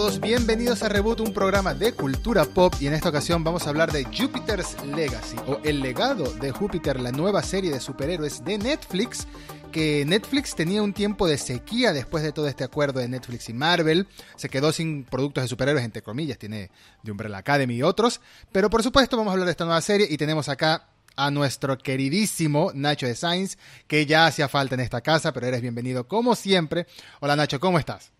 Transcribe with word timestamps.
todos, 0.00 0.18
bienvenidos 0.18 0.82
a 0.82 0.88
Reboot, 0.88 1.20
un 1.20 1.34
programa 1.34 1.74
de 1.74 1.92
cultura 1.92 2.46
pop 2.46 2.72
y 2.80 2.86
en 2.86 2.94
esta 2.94 3.10
ocasión 3.10 3.44
vamos 3.44 3.66
a 3.66 3.68
hablar 3.68 3.92
de 3.92 4.04
Jupiter's 4.04 4.82
Legacy 4.82 5.36
o 5.46 5.60
El 5.62 5.82
legado 5.82 6.24
de 6.24 6.52
Júpiter, 6.52 6.98
la 6.98 7.12
nueva 7.12 7.42
serie 7.42 7.70
de 7.70 7.80
superhéroes 7.80 8.42
de 8.42 8.56
Netflix 8.56 9.28
que 9.70 10.06
Netflix 10.06 10.54
tenía 10.54 10.82
un 10.82 10.94
tiempo 10.94 11.28
de 11.28 11.36
sequía 11.36 11.92
después 11.92 12.22
de 12.22 12.32
todo 12.32 12.48
este 12.48 12.64
acuerdo 12.64 12.98
de 12.98 13.08
Netflix 13.08 13.50
y 13.50 13.52
Marvel, 13.52 14.08
se 14.36 14.48
quedó 14.48 14.72
sin 14.72 15.04
productos 15.04 15.44
de 15.44 15.48
superhéroes 15.48 15.84
entre 15.84 16.00
comillas, 16.00 16.38
tiene 16.38 16.70
de 17.02 17.10
Umbrella 17.10 17.36
Academy 17.36 17.74
y 17.74 17.82
otros, 17.82 18.22
pero 18.52 18.70
por 18.70 18.82
supuesto 18.82 19.18
vamos 19.18 19.32
a 19.32 19.34
hablar 19.34 19.44
de 19.44 19.52
esta 19.52 19.66
nueva 19.66 19.82
serie 19.82 20.06
y 20.08 20.16
tenemos 20.16 20.48
acá 20.48 20.88
a 21.14 21.30
nuestro 21.30 21.76
queridísimo 21.76 22.70
Nacho 22.72 23.04
de 23.04 23.14
Sainz, 23.14 23.58
que 23.86 24.06
ya 24.06 24.24
hacía 24.24 24.48
falta 24.48 24.76
en 24.76 24.80
esta 24.80 25.02
casa, 25.02 25.34
pero 25.34 25.46
eres 25.46 25.60
bienvenido 25.60 26.08
como 26.08 26.34
siempre. 26.36 26.86
Hola 27.20 27.36
Nacho, 27.36 27.60
¿cómo 27.60 27.78
estás? 27.78 28.12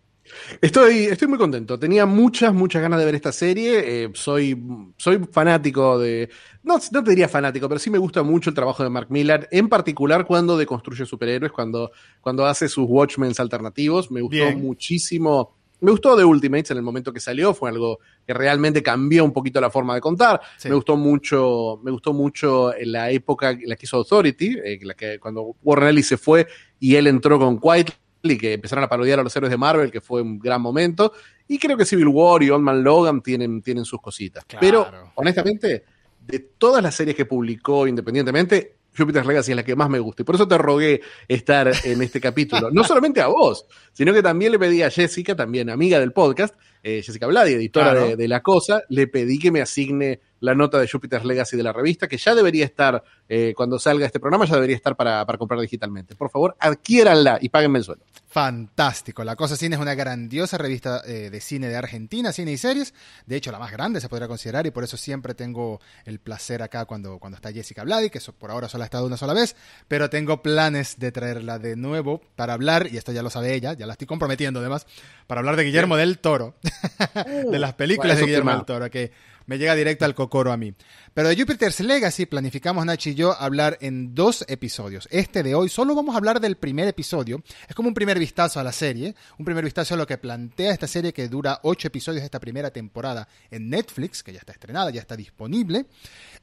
Estoy, 0.61 1.05
estoy 1.05 1.27
muy 1.27 1.37
contento. 1.37 1.77
Tenía 1.79 2.05
muchas, 2.05 2.53
muchas 2.53 2.81
ganas 2.81 2.99
de 2.99 3.05
ver 3.05 3.15
esta 3.15 3.31
serie. 3.31 4.03
Eh, 4.03 4.09
soy, 4.13 4.61
soy 4.97 5.19
fanático 5.31 5.99
de. 5.99 6.29
No, 6.63 6.79
no 6.91 7.03
te 7.03 7.09
diría 7.09 7.27
fanático, 7.27 7.67
pero 7.67 7.79
sí 7.79 7.89
me 7.89 7.97
gusta 7.97 8.23
mucho 8.23 8.49
el 8.49 8.55
trabajo 8.55 8.83
de 8.83 8.89
Mark 8.89 9.07
Millar, 9.09 9.47
en 9.51 9.67
particular 9.67 10.25
cuando 10.25 10.57
deconstruye 10.57 11.05
superhéroes, 11.05 11.51
cuando, 11.51 11.91
cuando 12.21 12.45
hace 12.45 12.67
sus 12.67 12.85
Watchmen 12.87 13.33
alternativos. 13.37 14.11
Me 14.11 14.21
gustó 14.21 14.51
muchísimo. 14.57 15.57
Me 15.81 15.89
gustó 15.89 16.15
The 16.15 16.23
Ultimates 16.23 16.69
en 16.69 16.77
el 16.77 16.83
momento 16.83 17.11
que 17.11 17.19
salió, 17.19 17.55
fue 17.55 17.71
algo 17.71 17.97
que 18.27 18.35
realmente 18.35 18.83
cambió 18.83 19.25
un 19.25 19.33
poquito 19.33 19.59
la 19.59 19.71
forma 19.71 19.95
de 19.95 20.01
contar. 20.01 20.39
Me 20.63 20.75
gustó 20.75 20.95
mucho, 20.95 21.79
me 21.83 21.89
gustó 21.89 22.13
mucho 22.13 22.75
en 22.75 22.91
la 22.91 23.09
época 23.09 23.49
en 23.49 23.67
la 23.67 23.75
que 23.75 23.87
hizo 23.87 23.97
Authority, 23.97 24.59
eh, 24.63 24.79
la 24.83 24.93
que 24.93 25.17
cuando 25.17 25.55
Warren 25.63 25.89
Ellis 25.89 26.07
se 26.07 26.17
fue 26.17 26.45
y 26.79 26.97
él 26.97 27.07
entró 27.07 27.39
con 27.39 27.59
Quiet 27.59 27.95
y 28.23 28.37
que 28.37 28.53
empezaron 28.53 28.83
a 28.83 28.87
parodiar 28.87 29.19
a 29.19 29.23
los 29.23 29.35
héroes 29.35 29.51
de 29.51 29.57
Marvel, 29.57 29.91
que 29.91 30.01
fue 30.01 30.21
un 30.21 30.39
gran 30.39 30.61
momento. 30.61 31.13
Y 31.47 31.57
creo 31.57 31.77
que 31.77 31.85
Civil 31.85 32.07
War 32.07 32.43
y 32.43 32.49
Old 32.49 32.63
Man 32.63 32.83
Logan 32.83 33.21
tienen, 33.21 33.61
tienen 33.61 33.85
sus 33.85 34.01
cositas. 34.01 34.45
Pero, 34.59 34.87
honestamente, 35.15 35.83
de 36.25 36.39
todas 36.39 36.83
las 36.83 36.95
series 36.95 37.15
que 37.15 37.25
publicó 37.25 37.87
independientemente, 37.87 38.75
Jupiter's 38.97 39.25
Legacy 39.25 39.51
es 39.51 39.55
la 39.55 39.63
que 39.63 39.75
más 39.75 39.89
me 39.89 39.99
gusta. 39.99 40.21
Y 40.21 40.25
por 40.25 40.35
eso 40.35 40.47
te 40.47 40.57
rogué 40.57 41.01
estar 41.27 41.71
en 41.83 42.01
este 42.01 42.19
capítulo. 42.19 42.69
No 42.71 42.83
solamente 42.83 43.21
a 43.21 43.27
vos, 43.27 43.65
sino 43.93 44.13
que 44.13 44.21
también 44.21 44.51
le 44.51 44.59
pedí 44.59 44.83
a 44.83 44.89
Jessica, 44.89 45.35
también 45.35 45.69
amiga 45.69 45.99
del 45.99 46.11
podcast, 46.11 46.55
eh, 46.83 47.01
Jessica 47.03 47.27
Vladi, 47.27 47.53
editora 47.53 47.93
de, 47.93 48.15
de, 48.15 48.27
La 48.27 48.41
Cosa, 48.41 48.83
le 48.89 49.07
pedí 49.07 49.39
que 49.39 49.51
me 49.51 49.61
asigne 49.61 50.19
la 50.41 50.55
nota 50.55 50.79
de 50.79 50.89
Jupiter's 50.89 51.23
Legacy 51.23 51.55
de 51.55 51.63
la 51.63 51.71
revista, 51.71 52.07
que 52.07 52.17
ya 52.17 52.35
debería 52.35 52.65
estar, 52.65 53.03
eh, 53.29 53.53
cuando 53.55 53.79
salga 53.79 54.05
este 54.05 54.19
programa, 54.19 54.45
ya 54.45 54.55
debería 54.55 54.75
estar 54.75 54.95
para, 54.95 55.25
comprar 55.37 55.61
digitalmente. 55.61 56.15
Por 56.15 56.29
favor, 56.29 56.55
adquiéranla 56.59 57.37
y 57.41 57.49
páguenme 57.49 57.79
el 57.79 57.85
suelo. 57.85 58.03
Fantástico. 58.31 59.25
La 59.25 59.35
Cosa 59.35 59.57
Cine 59.57 59.75
es 59.75 59.81
una 59.81 59.93
grandiosa 59.93 60.57
revista 60.57 61.01
eh, 61.05 61.29
de 61.29 61.41
cine 61.41 61.67
de 61.67 61.75
Argentina, 61.75 62.31
cine 62.31 62.53
y 62.53 62.57
series. 62.57 62.93
De 63.25 63.35
hecho, 63.35 63.51
la 63.51 63.59
más 63.59 63.73
grande 63.73 63.99
se 63.99 64.07
podría 64.07 64.29
considerar 64.29 64.65
y 64.65 64.71
por 64.71 64.85
eso 64.85 64.95
siempre 64.95 65.33
tengo 65.33 65.81
el 66.05 66.19
placer 66.19 66.63
acá 66.63 66.85
cuando, 66.85 67.19
cuando 67.19 67.35
está 67.35 67.51
Jessica 67.51 67.83
Vladi, 67.83 68.09
que 68.09 68.21
por 68.39 68.49
ahora 68.49 68.69
solo 68.69 68.83
ha 68.83 68.85
estado 68.85 69.05
una 69.05 69.17
sola 69.17 69.33
vez, 69.33 69.57
pero 69.89 70.09
tengo 70.09 70.41
planes 70.41 70.97
de 70.97 71.11
traerla 71.11 71.59
de 71.59 71.75
nuevo 71.75 72.21
para 72.37 72.53
hablar, 72.53 72.87
y 72.89 72.95
esto 72.95 73.11
ya 73.11 73.21
lo 73.21 73.29
sabe 73.29 73.53
ella, 73.53 73.73
ya 73.73 73.85
la 73.85 73.93
estoy 73.93 74.07
comprometiendo 74.07 74.61
además, 74.61 74.87
para 75.27 75.39
hablar 75.39 75.57
de 75.57 75.65
Guillermo 75.65 75.97
del 75.97 76.19
Toro, 76.19 76.55
de 77.51 77.59
las 77.59 77.73
películas 77.73 78.17
de 78.17 78.25
Guillermo 78.25 78.51
del 78.51 78.63
Toro, 78.63 78.89
que 78.89 79.11
me 79.51 79.57
llega 79.57 79.75
directo 79.75 80.05
al 80.05 80.15
cocoro 80.15 80.53
a 80.53 80.55
mí. 80.55 80.73
Pero 81.13 81.27
de 81.27 81.35
Jupiter's 81.35 81.81
Legacy 81.81 82.25
planificamos 82.25 82.85
Nachi 82.85 83.09
y 83.09 83.15
yo 83.15 83.33
hablar 83.37 83.77
en 83.81 84.15
dos 84.15 84.45
episodios. 84.47 85.09
Este 85.11 85.43
de 85.43 85.55
hoy 85.55 85.67
solo 85.67 85.93
vamos 85.93 86.15
a 86.15 86.19
hablar 86.19 86.39
del 86.39 86.55
primer 86.55 86.87
episodio. 86.87 87.43
Es 87.67 87.75
como 87.75 87.89
un 87.89 87.93
primer 87.93 88.17
vistazo 88.17 88.61
a 88.61 88.63
la 88.63 88.71
serie, 88.71 89.13
un 89.37 89.43
primer 89.43 89.65
vistazo 89.65 89.95
a 89.95 89.97
lo 89.97 90.07
que 90.07 90.17
plantea 90.17 90.71
esta 90.71 90.87
serie 90.87 91.11
que 91.11 91.27
dura 91.27 91.59
ocho 91.63 91.89
episodios 91.89 92.23
esta 92.23 92.39
primera 92.39 92.71
temporada 92.71 93.27
en 93.49 93.69
Netflix, 93.69 94.23
que 94.23 94.31
ya 94.31 94.39
está 94.39 94.53
estrenada, 94.53 94.89
ya 94.89 95.01
está 95.01 95.17
disponible. 95.17 95.85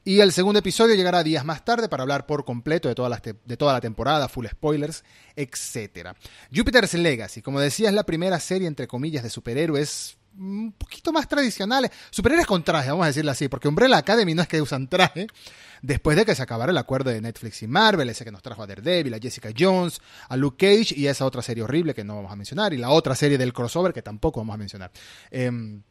Y 0.05 0.19
el 0.19 0.31
segundo 0.31 0.59
episodio 0.59 0.93
llegará 0.93 1.23
días 1.23 1.43
más 1.43 1.65
tarde 1.65 1.89
para 1.89 2.03
hablar 2.03 2.27
por 2.27 2.45
completo 2.45 2.89
de 2.89 3.33
de 3.43 3.57
toda 3.57 3.73
la 3.73 3.81
temporada, 3.81 4.29
full 4.29 4.45
spoilers, 4.45 5.03
etc. 5.35 6.09
Jupiter's 6.55 6.93
Legacy, 6.93 7.41
como 7.41 7.59
decía, 7.59 7.89
es 7.89 7.95
la 7.95 8.03
primera 8.03 8.39
serie 8.39 8.67
entre 8.67 8.87
comillas 8.87 9.23
de 9.23 9.31
superhéroes 9.31 10.18
un 10.37 10.71
poquito 10.71 11.11
más 11.11 11.27
tradicionales, 11.27 11.91
superhéroes 12.09 12.47
con 12.47 12.63
traje, 12.63 12.89
vamos 12.89 13.03
a 13.03 13.07
decirlo 13.07 13.31
así, 13.31 13.47
porque 13.47 13.67
Umbrella 13.67 13.97
Academy 13.97 14.33
no 14.33 14.41
es 14.41 14.47
que 14.47 14.61
usan 14.61 14.87
traje, 14.87 15.27
después 15.81 16.17
de 16.17 16.25
que 16.25 16.35
se 16.35 16.41
acabara 16.41 16.71
el 16.71 16.77
acuerdo 16.77 17.09
de 17.09 17.21
Netflix 17.21 17.63
y 17.63 17.67
Marvel, 17.67 18.09
ese 18.09 18.23
que 18.23 18.31
nos 18.31 18.41
trajo 18.41 18.63
a 18.63 18.67
Daredevil, 18.67 19.13
a 19.13 19.19
Jessica 19.19 19.49
Jones, 19.57 20.01
a 20.27 20.37
Luke 20.37 20.57
Cage 20.57 20.93
y 20.97 21.07
esa 21.07 21.25
otra 21.25 21.41
serie 21.41 21.63
horrible 21.63 21.93
que 21.93 22.03
no 22.03 22.15
vamos 22.15 22.31
a 22.31 22.35
mencionar, 22.35 22.73
y 22.73 22.77
la 22.77 22.89
otra 22.89 23.15
serie 23.15 23.37
del 23.37 23.53
crossover 23.53 23.93
que 23.93 24.01
tampoco 24.01 24.39
vamos 24.39 24.53
a 24.53 24.57
mencionar. 24.57 24.91
Em, 25.31 25.81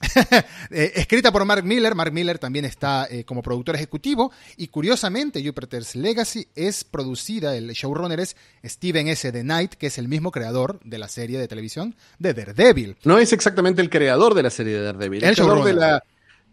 Eh, 0.74 0.92
escrita 0.96 1.30
por 1.30 1.44
Mark 1.44 1.64
Miller. 1.64 1.94
Mark 1.94 2.12
Miller 2.12 2.38
también 2.38 2.64
está 2.64 3.06
eh, 3.10 3.24
como 3.24 3.42
productor 3.42 3.74
ejecutivo. 3.74 4.32
Y 4.56 4.68
curiosamente, 4.68 5.44
Jupiter's 5.44 5.94
Legacy 5.94 6.48
es 6.54 6.84
producida, 6.84 7.54
el 7.56 7.70
showrunner 7.72 8.20
es 8.20 8.36
Steven 8.64 9.08
S. 9.08 9.30
The 9.30 9.42
Knight, 9.42 9.74
que 9.74 9.88
es 9.88 9.98
el 9.98 10.08
mismo 10.08 10.30
creador 10.30 10.80
de 10.82 10.98
la 10.98 11.08
serie 11.08 11.38
de 11.38 11.46
televisión 11.46 11.94
de 12.18 12.32
Daredevil. 12.32 12.96
No 13.04 13.18
es 13.18 13.32
exactamente 13.32 13.82
el 13.82 13.90
creador 13.90 14.34
de 14.34 14.42
la 14.42 14.50
serie 14.50 14.78
de 14.78 14.82
Daredevil. 14.82 15.24
El, 15.24 15.34
de 15.34 15.72
la, 15.74 16.02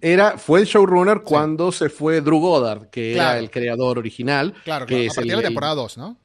era, 0.01 0.37
fue 0.37 0.61
el 0.61 0.65
showrunner 0.65 1.21
cuando 1.21 1.71
se 1.71 1.89
fue 1.89 2.21
Drew 2.21 2.39
Goddard, 2.39 2.89
que 2.89 3.13
era 3.13 3.37
el 3.37 3.49
creador 3.49 3.99
original. 3.99 4.53
Claro, 4.63 4.85
que 4.85 5.05
es 5.05 5.13
a 5.13 5.15
partir 5.15 5.31
de 5.31 5.37
la 5.37 5.43
temporada 5.43 5.75
2, 5.75 5.97
¿no? 5.97 6.17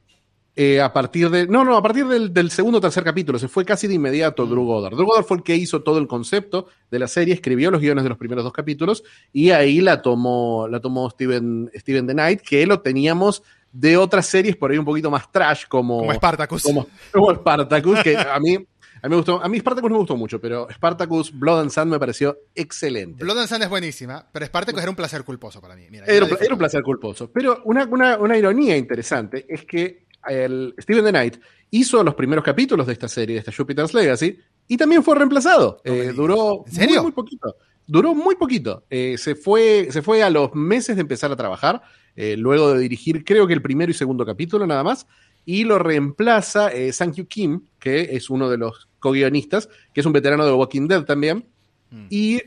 Eh, 0.57 0.79
a 0.79 0.93
partir 0.93 1.29
de. 1.29 1.47
No, 1.47 1.65
no, 1.65 1.75
a 1.75 1.83
partir 1.83 2.05
del, 2.07 2.51
segundo 2.51 2.77
o 2.77 2.81
tercer 2.81 3.03
capítulo. 3.03 3.37
Se 3.37 3.49
fue 3.49 3.65
casi 3.65 3.87
de 3.87 3.95
inmediato 3.95 4.45
mm. 4.45 4.49
Drew 4.49 4.65
Goddard. 4.65 4.95
Drew 4.95 5.05
Goddard 5.05 5.25
fue 5.25 5.37
el 5.37 5.43
que 5.43 5.55
hizo 5.55 5.83
todo 5.83 5.97
el 5.97 6.07
concepto 6.07 6.67
de 6.89 6.99
la 6.99 7.09
serie, 7.09 7.33
escribió 7.33 7.71
los 7.71 7.81
guiones 7.81 8.03
de 8.03 8.09
los 8.09 8.17
primeros 8.17 8.43
dos 8.43 8.53
capítulos 8.53 9.03
y 9.33 9.51
ahí 9.51 9.81
la 9.81 10.01
tomó, 10.01 10.67
la 10.69 10.79
tomó 10.79 11.09
Steven, 11.09 11.71
Steven 11.75 12.07
The 12.07 12.13
Knight, 12.13 12.41
que 12.41 12.65
lo 12.65 12.79
teníamos 12.79 13.43
de 13.73 13.97
otras 13.97 14.27
series 14.27 14.55
por 14.55 14.71
ahí 14.71 14.77
un 14.77 14.85
poquito 14.85 15.11
más 15.11 15.29
trash, 15.29 15.65
como. 15.67 15.99
Como 15.99 16.13
Spartacus. 16.13 16.63
Como, 16.63 16.87
como 17.11 17.35
Spartacus, 17.35 18.01
que 18.01 18.17
a 18.17 18.39
mí. 18.39 18.57
A 19.01 19.07
mí, 19.07 19.11
me 19.11 19.17
gustó, 19.17 19.43
a 19.43 19.47
mí 19.49 19.59
Spartacus 19.59 19.89
no 19.89 19.97
me 19.97 19.99
gustó 19.99 20.17
mucho, 20.17 20.41
pero 20.41 20.67
Spartacus 20.71 21.37
Blood 21.37 21.59
and 21.59 21.69
Sand 21.69 21.91
me 21.91 21.99
pareció 21.99 22.39
excelente. 22.55 23.23
Blood 23.23 23.39
and 23.39 23.47
Sand 23.47 23.63
es 23.63 23.69
buenísima, 23.69 24.25
pero 24.31 24.47
Spartacus 24.47 24.81
era 24.81 24.89
un 24.89 24.95
placer 24.95 25.23
culposo 25.23 25.61
para 25.61 25.75
mí. 25.75 25.85
era, 25.91 26.25
un 26.25 26.57
placer 26.57 26.81
culposo. 26.81 27.29
Pero 27.31 27.61
una, 27.65 27.83
una, 27.85 28.17
una 28.17 28.35
ironía 28.35 28.75
interesante 28.75 29.45
es 29.47 29.63
que 29.65 30.04
el 30.29 30.73
Steven 30.79 31.05
The 31.05 31.11
Knight 31.11 31.37
hizo 31.71 32.03
los 32.03 32.15
primeros 32.15 32.43
capítulos 32.43 32.87
de 32.87 32.93
esta 32.93 33.07
serie, 33.07 33.35
de 33.35 33.39
esta 33.39 33.51
Jupiter's 33.51 33.93
Legacy, 33.93 34.37
y 34.67 34.77
también 34.77 35.03
fue 35.03 35.15
reemplazado. 35.15 35.81
Eh, 35.83 36.13
duró 36.15 36.65
Muy, 37.03 37.11
poquito. 37.11 37.55
Duró 37.87 38.15
muy 38.15 38.35
poquito. 38.35 38.83
Eh, 38.89 39.15
se, 39.17 39.35
fue, 39.35 39.87
se 39.91 40.01
fue 40.01 40.23
a 40.23 40.29
los 40.29 40.53
meses 40.55 40.95
de 40.95 41.01
empezar 41.01 41.31
a 41.31 41.35
trabajar, 41.35 41.81
eh, 42.15 42.35
luego 42.37 42.73
de 42.73 42.79
dirigir 42.79 43.23
creo 43.23 43.45
que 43.47 43.53
el 43.53 43.61
primero 43.61 43.91
y 43.91 43.93
segundo 43.93 44.25
capítulo 44.25 44.65
nada 44.65 44.83
más, 44.83 45.07
y 45.45 45.63
lo 45.63 45.77
reemplaza 45.77 46.71
Sang 46.91 47.13
Yu 47.13 47.27
Kim, 47.27 47.61
que 47.77 48.15
es 48.15 48.31
uno 48.31 48.49
de 48.49 48.57
los 48.57 48.89
co-guionistas, 48.99 49.69
que 49.93 49.99
es 49.99 50.05
un 50.05 50.13
veterano 50.13 50.45
de 50.45 50.53
Walking 50.53 50.87
Dead 50.87 51.03
también. 51.03 51.45
Mm. 51.91 52.07
Y 52.09 52.41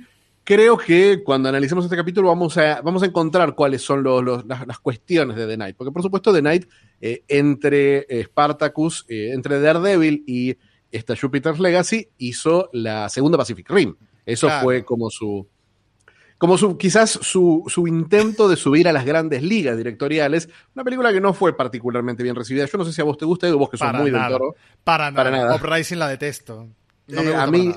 creo 0.49 0.79
que 0.79 1.23
cuando 1.23 1.51
analicemos 1.51 1.85
este 1.85 1.97
capítulo 1.97 2.29
vamos 2.29 2.57
a, 2.57 2.81
vamos 2.81 3.03
a 3.03 3.07
encontrar 3.07 3.55
cuáles 3.55 3.83
son 3.83 4.03
las, 4.03 4.79
cuestiones 4.79 5.37
de 5.37 5.47
The 5.47 5.57
Knight. 5.57 5.77
Porque 5.77 5.93
por 5.93 6.01
supuesto 6.01 6.33
The 6.33 6.41
Knight, 6.41 6.67
eh, 7.01 7.23
entre 7.29 8.07
eh, 8.09 8.25
Spartacus, 8.25 9.07
eh, 9.09 9.31
entre 9.33 9.61
Daredevil 9.61 10.25
y 10.27 10.57
esta 10.91 11.17
Jupiter's 11.17 11.61
Legacy, 11.61 12.09
hizo 12.19 12.71
la 12.73 13.09
segunda 13.09 13.39
Pacific 13.39 13.69
Rim. 13.71 13.97
Eso 14.27 14.49
fue 14.63 14.85
como 14.85 15.11
su... 15.11 15.47
Como 16.37 16.57
su, 16.57 16.79
quizás 16.79 17.11
su, 17.11 17.65
su, 17.67 17.89
intento 17.89 18.49
de 18.49 18.55
subir 18.55 18.87
a 18.87 18.93
las 18.93 19.05
grandes 19.05 19.43
ligas 19.43 19.77
directoriales, 19.77 20.49
una 20.73 20.85
película 20.85 21.13
que 21.13 21.21
no 21.21 21.35
fue 21.35 21.57
particularmente 21.57 22.23
bien 22.23 22.37
recibida. 22.37 22.65
Yo 22.65 22.79
no 22.79 22.85
sé 22.85 22.93
si 22.93 23.01
a 23.01 23.05
vos 23.05 23.19
te 23.19 23.25
gusta, 23.25 23.53
vos 23.55 23.69
que 23.69 23.77
sos 23.77 23.93
muy 23.95 24.13
del 24.13 24.25
toro. 24.29 24.55
Para, 24.85 25.11
para 25.11 25.33
nada. 25.33 25.57
Uprising 25.57 25.99
la 25.99 26.07
detesto. 26.07 26.69
a 27.37 27.47
mí, 27.49 27.75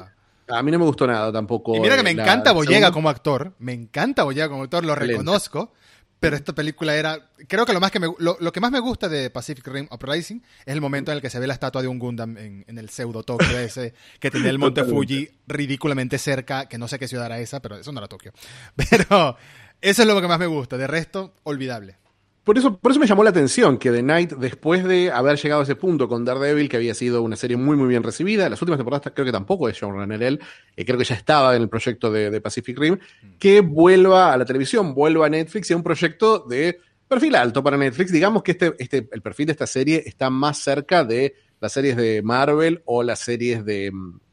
a 0.51 0.63
mí 0.63 0.71
no 0.71 0.79
me 0.79 0.85
gustó 0.85 1.07
nada 1.07 1.31
tampoco. 1.31 1.75
Y 1.75 1.79
mira 1.79 1.95
que 1.95 2.03
me 2.03 2.11
encanta 2.11 2.51
Boyega 2.51 2.91
como 2.91 3.09
actor, 3.09 3.53
me 3.59 3.73
encanta 3.73 4.23
Boyega 4.23 4.49
como 4.49 4.63
actor, 4.63 4.85
lo 4.85 4.95
reconozco, 4.95 5.73
pero 6.21 6.35
esta 6.35 6.53
película 6.53 6.95
era, 6.95 7.31
creo 7.47 7.65
que 7.65 7.73
lo 7.73 7.79
más 7.79 7.89
que 7.89 7.99
me, 7.99 8.07
lo, 8.19 8.51
que 8.51 8.59
más 8.59 8.71
me 8.71 8.79
gusta 8.79 9.09
de 9.09 9.31
Pacific 9.31 9.67
Rim 9.67 9.87
Uprising 9.89 10.43
es 10.67 10.73
el 10.73 10.79
momento 10.79 11.11
en 11.11 11.15
el 11.15 11.21
que 11.21 11.31
se 11.31 11.39
ve 11.39 11.47
la 11.47 11.55
estatua 11.55 11.81
de 11.81 11.87
un 11.87 11.97
Gundam 11.97 12.37
en, 12.37 12.63
el 12.67 12.89
pseudo 12.91 13.23
Tokio 13.23 13.57
ese 13.57 13.95
que 14.19 14.29
tenía 14.29 14.51
el 14.51 14.59
Monte 14.59 14.83
Fuji 14.83 15.27
ridículamente 15.47 16.19
cerca, 16.19 16.67
que 16.67 16.77
no 16.77 16.87
sé 16.87 16.99
qué 16.99 17.07
ciudad 17.07 17.25
era 17.25 17.39
esa, 17.39 17.59
pero 17.59 17.77
eso 17.77 17.91
no 17.91 17.99
era 17.99 18.07
Tokio. 18.07 18.33
Pero 18.75 19.35
eso 19.81 20.03
es 20.03 20.07
lo 20.07 20.21
que 20.21 20.27
más 20.27 20.37
me 20.37 20.45
gusta, 20.45 20.77
de 20.77 20.85
resto, 20.85 21.33
olvidable. 21.41 21.97
Por 22.43 22.57
eso, 22.57 22.79
por 22.79 22.91
eso 22.91 22.99
me 22.99 23.05
llamó 23.05 23.23
la 23.23 23.29
atención 23.29 23.77
que 23.77 23.91
The 23.91 24.01
Knight, 24.01 24.33
después 24.33 24.83
de 24.83 25.11
haber 25.11 25.37
llegado 25.37 25.61
a 25.61 25.63
ese 25.63 25.75
punto 25.75 26.07
con 26.07 26.25
Daredevil, 26.25 26.69
que 26.69 26.77
había 26.77 26.95
sido 26.95 27.21
una 27.21 27.35
serie 27.35 27.55
muy, 27.55 27.77
muy 27.77 27.87
bien 27.87 28.01
recibida, 28.01 28.49
las 28.49 28.59
últimas 28.61 28.79
temporadas 28.79 29.11
creo 29.13 29.25
que 29.25 29.31
tampoco 29.31 29.69
es 29.69 29.77
showrunner 29.77 30.23
él, 30.23 30.39
eh, 30.75 30.83
creo 30.83 30.97
que 30.97 31.03
ya 31.03 31.13
estaba 31.13 31.55
en 31.55 31.61
el 31.61 31.69
proyecto 31.69 32.11
de, 32.11 32.41
Pacific 32.41 32.79
Rim, 32.79 32.97
que 33.37 33.61
vuelva 33.61 34.33
a 34.33 34.37
la 34.37 34.45
televisión, 34.45 34.95
vuelva 34.95 35.27
a 35.27 35.29
Netflix 35.29 35.69
y 35.69 35.73
a 35.73 35.77
un 35.77 35.83
proyecto 35.83 36.39
de 36.39 36.79
perfil 37.07 37.35
alto 37.35 37.63
para 37.63 37.77
Netflix. 37.77 38.11
Digamos 38.11 38.41
que 38.41 38.51
este, 38.51 38.73
este, 38.79 39.07
el 39.11 39.21
perfil 39.21 39.45
de 39.45 39.51
esta 39.51 39.67
serie 39.67 40.01
está 40.05 40.31
más 40.31 40.57
cerca 40.57 41.03
de 41.03 41.35
las 41.59 41.73
series 41.73 41.95
de 41.95 42.23
Marvel 42.23 42.81
o 42.85 43.03
las 43.03 43.19
series 43.19 43.63
de, 43.63 43.91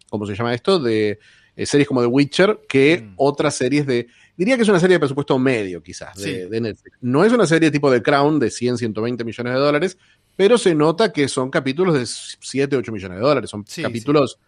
¿cómo 0.09 0.25
se 0.25 0.35
llama 0.35 0.55
esto? 0.55 0.79
De 0.79 1.19
eh, 1.57 1.67
series 1.67 1.87
como 1.87 2.01
The 2.01 2.07
Witcher 2.07 2.61
que 2.67 3.03
Mm. 3.03 3.15
otras 3.17 3.55
series 3.55 3.87
de... 3.87 4.07
Diría 4.39 4.57
que 4.57 4.63
es 4.63 4.69
una 4.71 4.81
serie 4.81 4.95
de 4.95 5.01
presupuesto 5.01 5.39
medio, 5.39 5.83
quizás, 5.83 6.17
de, 6.17 6.23
Sí. 6.45 6.49
de 6.49 6.61
Netflix. 6.61 6.97
No 7.03 7.25
es 7.25 7.33
una 7.33 7.47
serie 7.47 7.71
tipo 7.71 7.91
de 7.91 8.01
Crown 8.01 8.39
de 8.39 8.51
100, 8.51 8.79
120 8.79 9.25
millones 9.25 9.53
de 9.53 9.59
dólares, 9.59 9.99
pero 10.37 10.57
se 10.57 10.75
nota 10.75 11.13
que 11.13 11.27
son 11.29 11.51
capítulos 11.51 11.95
de 11.95 12.07
7, 12.07 12.77
8 12.77 12.93
millones 12.93 13.19
de 13.19 13.23
dólares. 13.25 13.51
Son 13.51 13.65
Sí, 13.67 13.83
capítulos... 13.83 14.39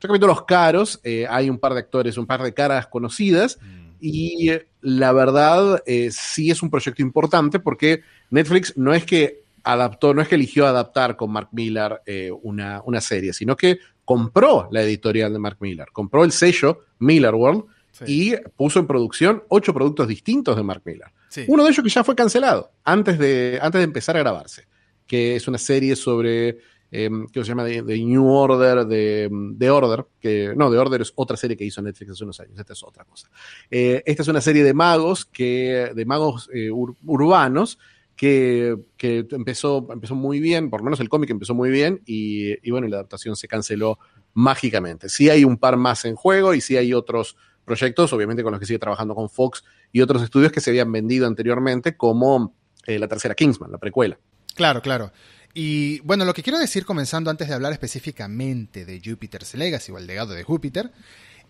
Son 0.00 0.08
capítulos 0.08 0.44
caros, 0.44 0.98
eh, 1.04 1.26
hay 1.30 1.48
un 1.48 1.58
par 1.58 1.72
de 1.74 1.80
actores, 1.80 2.18
un 2.18 2.26
par 2.26 2.42
de 2.42 2.52
caras 2.52 2.86
conocidas, 2.88 3.58
Mm. 3.62 3.90
y 4.00 4.50
eh, 4.50 4.66
la 4.82 5.12
verdad, 5.12 5.82
eh, 5.86 6.10
sí 6.10 6.50
es 6.50 6.62
un 6.62 6.68
proyecto 6.70 7.00
importante 7.02 7.58
porque 7.60 8.02
Netflix 8.30 8.76
no 8.76 8.92
es 8.92 9.04
que 9.06 9.44
adaptó, 9.62 10.12
no 10.12 10.20
es 10.20 10.28
que 10.28 10.34
eligió 10.34 10.66
adaptar 10.66 11.16
con 11.16 11.30
Mark 11.30 11.48
Millar 11.52 12.02
eh, 12.04 12.30
una, 12.42 12.82
una 12.84 13.00
serie, 13.00 13.32
sino 13.32 13.56
que 13.56 13.78
compró 14.04 14.68
la 14.72 14.82
editorial 14.82 15.32
de 15.32 15.38
Mark 15.38 15.56
Millar, 15.60 15.88
compró 15.92 16.24
el 16.24 16.32
sello 16.32 16.80
Miller 16.98 17.34
World 17.34 17.64
Sí. 17.94 18.32
y 18.32 18.36
puso 18.56 18.80
en 18.80 18.86
producción 18.88 19.44
ocho 19.48 19.72
productos 19.72 20.08
distintos 20.08 20.56
de 20.56 20.62
Mark 20.64 20.82
Millar. 20.84 21.12
Sí. 21.28 21.44
Uno 21.46 21.62
de 21.64 21.70
ellos 21.70 21.82
que 21.82 21.88
ya 21.90 22.02
fue 22.02 22.14
cancelado 22.16 22.72
antes 22.82 23.18
de, 23.18 23.58
antes 23.62 23.78
de 23.78 23.84
empezar 23.84 24.16
a 24.16 24.20
grabarse, 24.20 24.66
que 25.06 25.36
es 25.36 25.46
una 25.46 25.58
serie 25.58 25.94
sobre, 25.94 26.58
eh, 26.90 27.10
que 27.32 27.40
se 27.42 27.48
llama 27.48 27.64
The, 27.64 27.82
The 27.82 27.98
New 27.98 28.26
Order, 28.26 28.84
de, 28.86 29.28
de 29.30 29.70
Order, 29.70 30.06
que 30.20 30.52
no, 30.56 30.70
The 30.70 30.78
Order 30.78 31.02
es 31.02 31.12
otra 31.14 31.36
serie 31.36 31.56
que 31.56 31.64
hizo 31.64 31.80
Netflix 31.82 32.10
hace 32.12 32.24
unos 32.24 32.40
años, 32.40 32.58
esta 32.58 32.72
es 32.72 32.82
otra 32.82 33.04
cosa. 33.04 33.30
Eh, 33.70 34.02
esta 34.06 34.22
es 34.22 34.28
una 34.28 34.40
serie 34.40 34.64
de 34.64 34.74
magos, 34.74 35.24
que, 35.24 35.90
de 35.94 36.04
magos 36.04 36.50
eh, 36.52 36.70
ur- 36.70 36.96
urbanos, 37.06 37.78
que, 38.16 38.76
que 38.96 39.26
empezó, 39.30 39.86
empezó 39.92 40.14
muy 40.14 40.38
bien, 40.40 40.70
por 40.70 40.80
lo 40.80 40.84
menos 40.84 41.00
el 41.00 41.08
cómic 41.08 41.30
empezó 41.30 41.54
muy 41.54 41.70
bien, 41.70 42.00
y, 42.06 42.54
y 42.66 42.70
bueno, 42.70 42.86
la 42.88 42.96
adaptación 42.96 43.34
se 43.36 43.48
canceló 43.48 43.98
mágicamente. 44.34 45.08
Sí 45.08 45.30
hay 45.30 45.44
un 45.44 45.56
par 45.58 45.76
más 45.76 46.04
en 46.04 46.14
juego 46.16 46.54
y 46.54 46.60
sí 46.60 46.76
hay 46.76 46.92
otros 46.94 47.36
proyectos, 47.64 48.12
obviamente 48.12 48.42
con 48.42 48.52
los 48.52 48.60
que 48.60 48.66
sigue 48.66 48.78
trabajando 48.78 49.14
con 49.14 49.28
Fox 49.30 49.64
y 49.92 50.00
otros 50.00 50.22
estudios 50.22 50.52
que 50.52 50.60
se 50.60 50.70
habían 50.70 50.90
vendido 50.92 51.26
anteriormente, 51.26 51.96
como 51.96 52.54
eh, 52.86 52.98
la 52.98 53.08
tercera 53.08 53.34
Kingsman, 53.34 53.72
la 53.72 53.78
precuela. 53.78 54.18
Claro, 54.54 54.82
claro. 54.82 55.12
Y 55.54 56.00
bueno, 56.00 56.24
lo 56.24 56.34
que 56.34 56.42
quiero 56.42 56.58
decir, 56.58 56.84
comenzando 56.84 57.30
antes 57.30 57.48
de 57.48 57.54
hablar 57.54 57.72
específicamente 57.72 58.84
de 58.84 59.00
Jupiter's 59.04 59.54
Legacy 59.54 59.92
o 59.92 59.98
el 59.98 60.06
legado 60.06 60.34
de 60.34 60.42
Júpiter, 60.42 60.90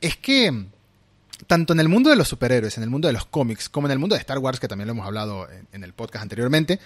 es 0.00 0.16
que 0.16 0.66
tanto 1.46 1.72
en 1.72 1.81
el 1.81 1.88
mundo 1.88 2.11
de 2.11 2.17
los 2.17 2.28
superhéroes, 2.28 2.76
en 2.76 2.84
el 2.84 2.90
mundo 2.90 3.08
de 3.08 3.14
los 3.14 3.26
cómics, 3.26 3.69
como 3.69 3.87
en 3.87 3.93
el 3.93 3.99
mundo 3.99 4.14
de 4.14 4.20
Star 4.20 4.38
Wars, 4.38 4.60
que 4.60 4.69
también 4.69 4.87
lo 4.87 4.93
hemos 4.93 5.06
hablado 5.06 5.50
en, 5.50 5.67
en 5.72 5.84
el 5.84 5.94
podcast 5.94 6.22
anteriormente, 6.22 6.78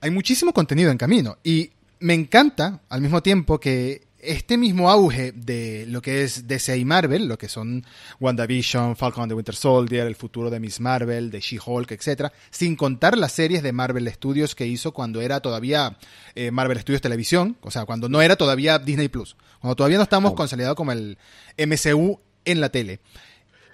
hay 0.00 0.10
muchísimo 0.10 0.52
contenido 0.52 0.90
en 0.90 0.98
camino. 0.98 1.38
Y 1.44 1.72
me 2.00 2.14
encanta, 2.14 2.80
al 2.88 3.02
mismo 3.02 3.22
tiempo, 3.22 3.60
que 3.60 4.08
este 4.22 4.56
mismo 4.56 4.90
auge 4.90 5.32
de 5.32 5.84
lo 5.88 6.02
que 6.02 6.22
es 6.22 6.46
DC 6.46 6.76
y 6.76 6.84
Marvel, 6.84 7.26
lo 7.26 7.38
que 7.38 7.48
son 7.48 7.84
WandaVision, 8.20 8.96
Falcon 8.96 9.22
and 9.24 9.30
the 9.32 9.34
Winter 9.34 9.54
Soldier, 9.54 10.06
el 10.06 10.14
futuro 10.16 10.50
de 10.50 10.60
Miss 10.60 10.80
Marvel, 10.80 11.30
de 11.30 11.40
She-Hulk, 11.40 11.90
etcétera, 11.92 12.32
sin 12.50 12.76
contar 12.76 13.16
las 13.18 13.32
series 13.32 13.62
de 13.62 13.72
Marvel 13.72 14.08
Studios 14.12 14.54
que 14.54 14.66
hizo 14.66 14.92
cuando 14.92 15.20
era 15.20 15.40
todavía 15.40 15.96
eh, 16.34 16.50
Marvel 16.50 16.78
Studios 16.80 17.00
Televisión, 17.02 17.56
o 17.62 17.70
sea, 17.70 17.84
cuando 17.86 18.08
no 18.08 18.20
era 18.22 18.36
todavía 18.36 18.78
Disney 18.78 19.08
Plus, 19.08 19.36
cuando 19.60 19.76
todavía 19.76 19.96
no 19.98 20.04
estábamos 20.04 20.32
Oh. 20.32 20.36
consolidados 20.36 20.76
como 20.76 20.92
el 20.92 21.18
MCU 21.56 22.20
en 22.44 22.60
la 22.60 22.68
tele. 22.70 23.00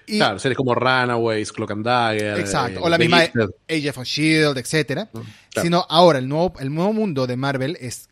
Y- 0.09 0.19
Claro, 0.19 0.39
series 0.39 0.57
como 0.57 0.75
Runaways, 0.75 1.51
Cloak 1.53 1.73
and 1.73 1.85
Dagger. 1.85 2.39
Exacto, 2.39 2.79
eh, 2.79 2.83
o 2.85 2.89
la 2.89 2.97
misma 2.99 3.23
Gifted. 3.23 3.49
Age 3.69 3.91
of 3.91 4.05
Shield, 4.05 4.57
etcétera. 4.59 5.09
claro. 5.11 5.27
Sino 5.63 5.85
ahora 5.89 6.19
el 6.21 6.29
nuevo, 6.29 6.55
el 6.61 6.73
nuevo 6.73 6.93
mundo 6.93 7.27
de 7.27 7.37
Marvel 7.37 7.77
es 7.81 8.09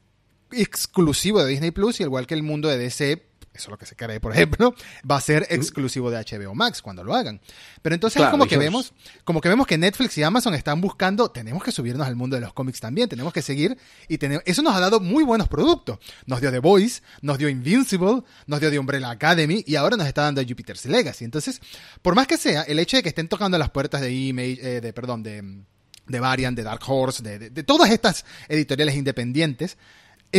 exclusivo 0.63 1.43
de 1.43 1.51
Disney 1.51 1.71
Plus, 1.71 2.01
y 2.01 2.05
igual 2.05 2.27
que 2.27 2.35
el 2.35 2.43
mundo 2.43 2.69
de 2.69 2.79
DC, 2.79 3.13
eso 3.55 3.67
es 3.67 3.69
lo 3.69 3.79
que 3.79 3.87
se 3.87 3.95
cree, 3.95 4.19
por 4.19 4.33
ejemplo, 4.33 4.75
va 5.09 5.17
a 5.17 5.21
ser 5.21 5.47
exclusivo 5.49 6.11
de 6.11 6.17
HBO 6.19 6.57
Max 6.57 6.83
cuando 6.83 7.05
lo 7.05 7.15
hagan. 7.15 7.41
Pero 7.83 7.95
entonces 7.95 8.17
Claro, 8.17 8.31
es 8.31 8.33
como 8.33 8.47
que 8.49 8.57
ellos- 8.57 8.65
vemos, 8.65 8.93
como 9.23 9.41
que 9.41 9.49
vemos 9.49 9.67
que 9.69 9.79
Netflix 9.79 10.19
y 10.19 10.25
Amazon 10.25 10.55
están 10.55 10.81
buscando, 10.81 11.31
tenemos 11.31 11.63
que 11.63 11.71
subirnos 11.71 12.05
al 12.05 12.17
mundo 12.17 12.35
de 12.35 12.41
los 12.43 12.53
cómics 12.53 12.81
también, 12.81 13.09
tenemos 13.09 13.33
que 13.33 13.43
seguir 13.43 13.79
y 14.09 14.19
tenemos, 14.19 14.43
eso 14.45 14.61
nos 14.63 14.75
ha 14.75 14.81
dado 14.81 14.99
muy 14.99 15.23
buenos 15.23 15.47
productos. 15.47 15.99
Nos 16.27 16.41
dio 16.41 16.51
The 16.51 16.59
Voice, 16.59 17.03
nos 17.23 17.39
dio 17.39 17.49
Invincible, 17.49 18.23
nos 18.49 18.59
dio 18.59 18.71
The 18.71 18.79
Umbrella 18.81 19.11
Academy 19.11 19.63
y 19.65 19.77
ahora 19.77 19.97
nos 19.97 20.09
está 20.09 20.23
dando 20.23 20.43
Jupiter's 20.43 20.85
Legacy. 20.87 21.25
Entonces, 21.25 21.61
por 22.03 22.17
más 22.17 22.27
que 22.27 22.37
sea, 22.37 22.63
el 22.63 22.81
hecho 22.81 22.97
de 22.97 23.05
que 23.05 23.11
estén 23.11 23.29
tocando 23.29 23.57
las 23.57 23.71
puertas 23.71 24.01
de 24.01 24.13
Image, 24.13 24.59
eh, 24.63 24.81
de 24.81 24.93
perdón, 24.93 25.23
de 25.23 25.63
de 26.07 26.21
Variant, 26.21 26.55
de 26.55 26.63
Dark 26.65 26.83
Horse, 26.87 27.23
de, 27.23 27.39
de- 27.39 27.49
de 27.51 27.63
todas 27.63 27.89
estas 27.91 28.27
editoriales 28.51 28.95
independientes, 28.95 29.79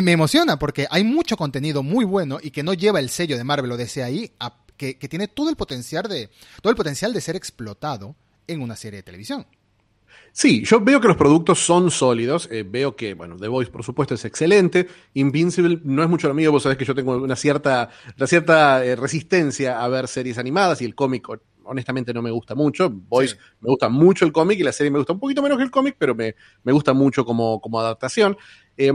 me 0.02 0.12
emociona 0.12 0.58
porque 0.58 0.88
hay 0.90 1.04
mucho 1.04 1.38
contenido 1.38 1.84
muy 1.84 2.06
bueno 2.06 2.40
y 2.42 2.52
que 2.52 2.64
no 2.64 2.74
lleva 2.74 3.00
el 3.00 3.10
sello 3.10 3.38
de 3.38 3.44
Marvel 3.44 3.72
o 3.72 3.78
DC 3.78 4.04
ahí, 4.04 4.32
a- 4.40 4.58
que, 4.78 4.98
que 4.98 5.08
tiene 5.08 5.28
todo 5.28 5.50
el 5.50 5.56
potencial 5.56 6.04
de 6.08 6.30
todo 6.62 6.70
el 6.72 6.76
potencial 6.76 7.14
de 7.14 7.22
ser 7.22 7.36
explotado 7.36 8.16
en 8.48 8.62
una 8.62 8.76
serie 8.76 8.98
de 8.98 9.04
televisión. 9.04 9.46
Sí, 10.32 10.64
yo 10.66 10.82
veo 10.82 11.00
que 11.00 11.08
los 11.08 11.16
productos 11.18 11.60
son 11.60 11.90
sólidos. 11.92 12.50
eh, 12.52 12.66
veo 12.68 12.96
que, 12.96 13.14
bueno, 13.14 13.38
The 13.38 13.48
Voice, 13.48 13.72
por 13.72 13.84
supuesto, 13.84 14.16
es 14.16 14.26
excelente. 14.26 14.88
Invincible 15.14 15.80
no 15.84 16.04
es 16.04 16.10
mucho 16.10 16.28
lo 16.28 16.34
mío. 16.34 16.52
Vos 16.52 16.64
sabés 16.64 16.78
que 16.78 16.84
yo 16.86 16.94
tengo 16.94 17.16
una 17.16 17.36
cierta, 17.38 17.90
una 18.18 18.28
cierta 18.28 18.84
eh, 18.86 18.96
resistencia 18.98 19.82
a 19.82 19.88
ver 19.88 20.08
series 20.10 20.38
animadas 20.38 20.82
y 20.82 20.86
el 20.86 20.94
cómic, 20.94 21.30
ho- 21.30 21.42
honestamente, 21.64 22.14
no 22.14 22.22
me 22.22 22.32
gusta 22.32 22.54
mucho. 22.54 22.90
Voice 22.90 23.36
Sí. 23.36 23.40
me 23.62 23.70
gusta 23.70 23.88
mucho 23.88 24.26
el 24.26 24.34
cómic 24.34 24.60
y 24.60 24.64
la 24.64 24.74
serie 24.74 24.92
me 24.92 24.98
gusta 25.00 25.14
un 25.14 25.20
poquito 25.20 25.42
menos 25.42 25.58
que 25.58 25.64
el 25.64 25.72
cómic, 25.72 25.96
pero 25.98 26.14
me, 26.14 26.36
me 26.64 26.74
gusta 26.74 26.94
mucho 26.94 27.24
como, 27.26 27.62
como 27.62 27.80
adaptación. 27.80 28.38
Eh, 28.78 28.92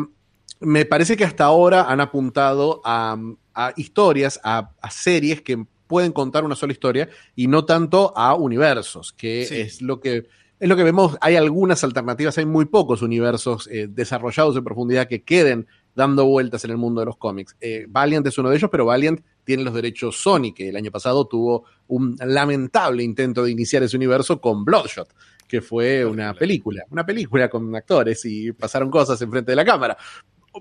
me 0.61 0.85
parece 0.85 1.17
que 1.17 1.25
hasta 1.25 1.45
ahora 1.45 1.85
han 1.91 2.01
apuntado 2.01 2.81
a, 2.85 3.17
a 3.55 3.73
historias, 3.77 4.41
a, 4.45 4.71
a 4.81 4.91
series 4.91 5.41
que 5.43 5.65
pueden 5.87 6.13
contar 6.13 6.45
una 6.45 6.55
sola 6.55 6.73
historia 6.73 7.09
y 7.35 7.49
no 7.49 7.65
tanto 7.65 8.13
a 8.17 8.35
universos, 8.35 9.13
que 9.13 9.45
Sí. 9.47 9.57
es 9.61 9.83
lo 9.83 10.01
que 10.01 10.29
es 10.61 10.69
lo 10.69 10.77
que 10.77 10.85
vemos. 10.85 11.17
Hay 11.23 11.37
algunas 11.37 11.83
alternativas, 11.85 12.37
hay 12.37 12.45
muy 12.45 12.67
pocos 12.67 13.01
universos 13.01 13.67
eh, 13.73 13.87
desarrollados 13.89 14.55
en 14.57 14.63
profundidad 14.63 15.09
que 15.09 15.23
queden 15.23 15.67
dando 15.95 16.27
vueltas 16.27 16.63
en 16.67 16.71
el 16.71 16.77
mundo 16.77 17.01
de 17.01 17.07
los 17.07 17.17
cómics. 17.17 17.57
Eh, 17.63 17.87
Valiant 17.89 18.27
es 18.27 18.37
uno 18.37 18.51
de 18.51 18.57
ellos, 18.57 18.69
pero 18.71 18.85
Valiant 18.85 19.21
tiene 19.43 19.65
los 19.65 19.73
derechos 19.73 20.21
Sony, 20.21 20.53
que 20.55 20.69
el 20.69 20.77
año 20.77 20.91
pasado 20.91 21.27
tuvo 21.27 21.65
un 21.89 22.15
lamentable 22.21 23.03
intento 23.03 23.43
de 23.43 23.51
iniciar 23.51 23.83
ese 23.85 23.97
universo 23.97 24.39
con 24.39 24.63
Bloodshot, 24.67 25.09
que 25.49 25.63
fue 25.63 26.05
una 26.05 26.35
película, 26.35 26.85
una 26.91 27.07
película 27.07 27.49
con 27.49 27.75
actores 27.75 28.23
y 28.27 28.53
pasaron 28.53 28.91
cosas 28.91 29.21
enfrente 29.23 29.53
de 29.53 29.57
la 29.57 29.65
cámara. 29.65 29.97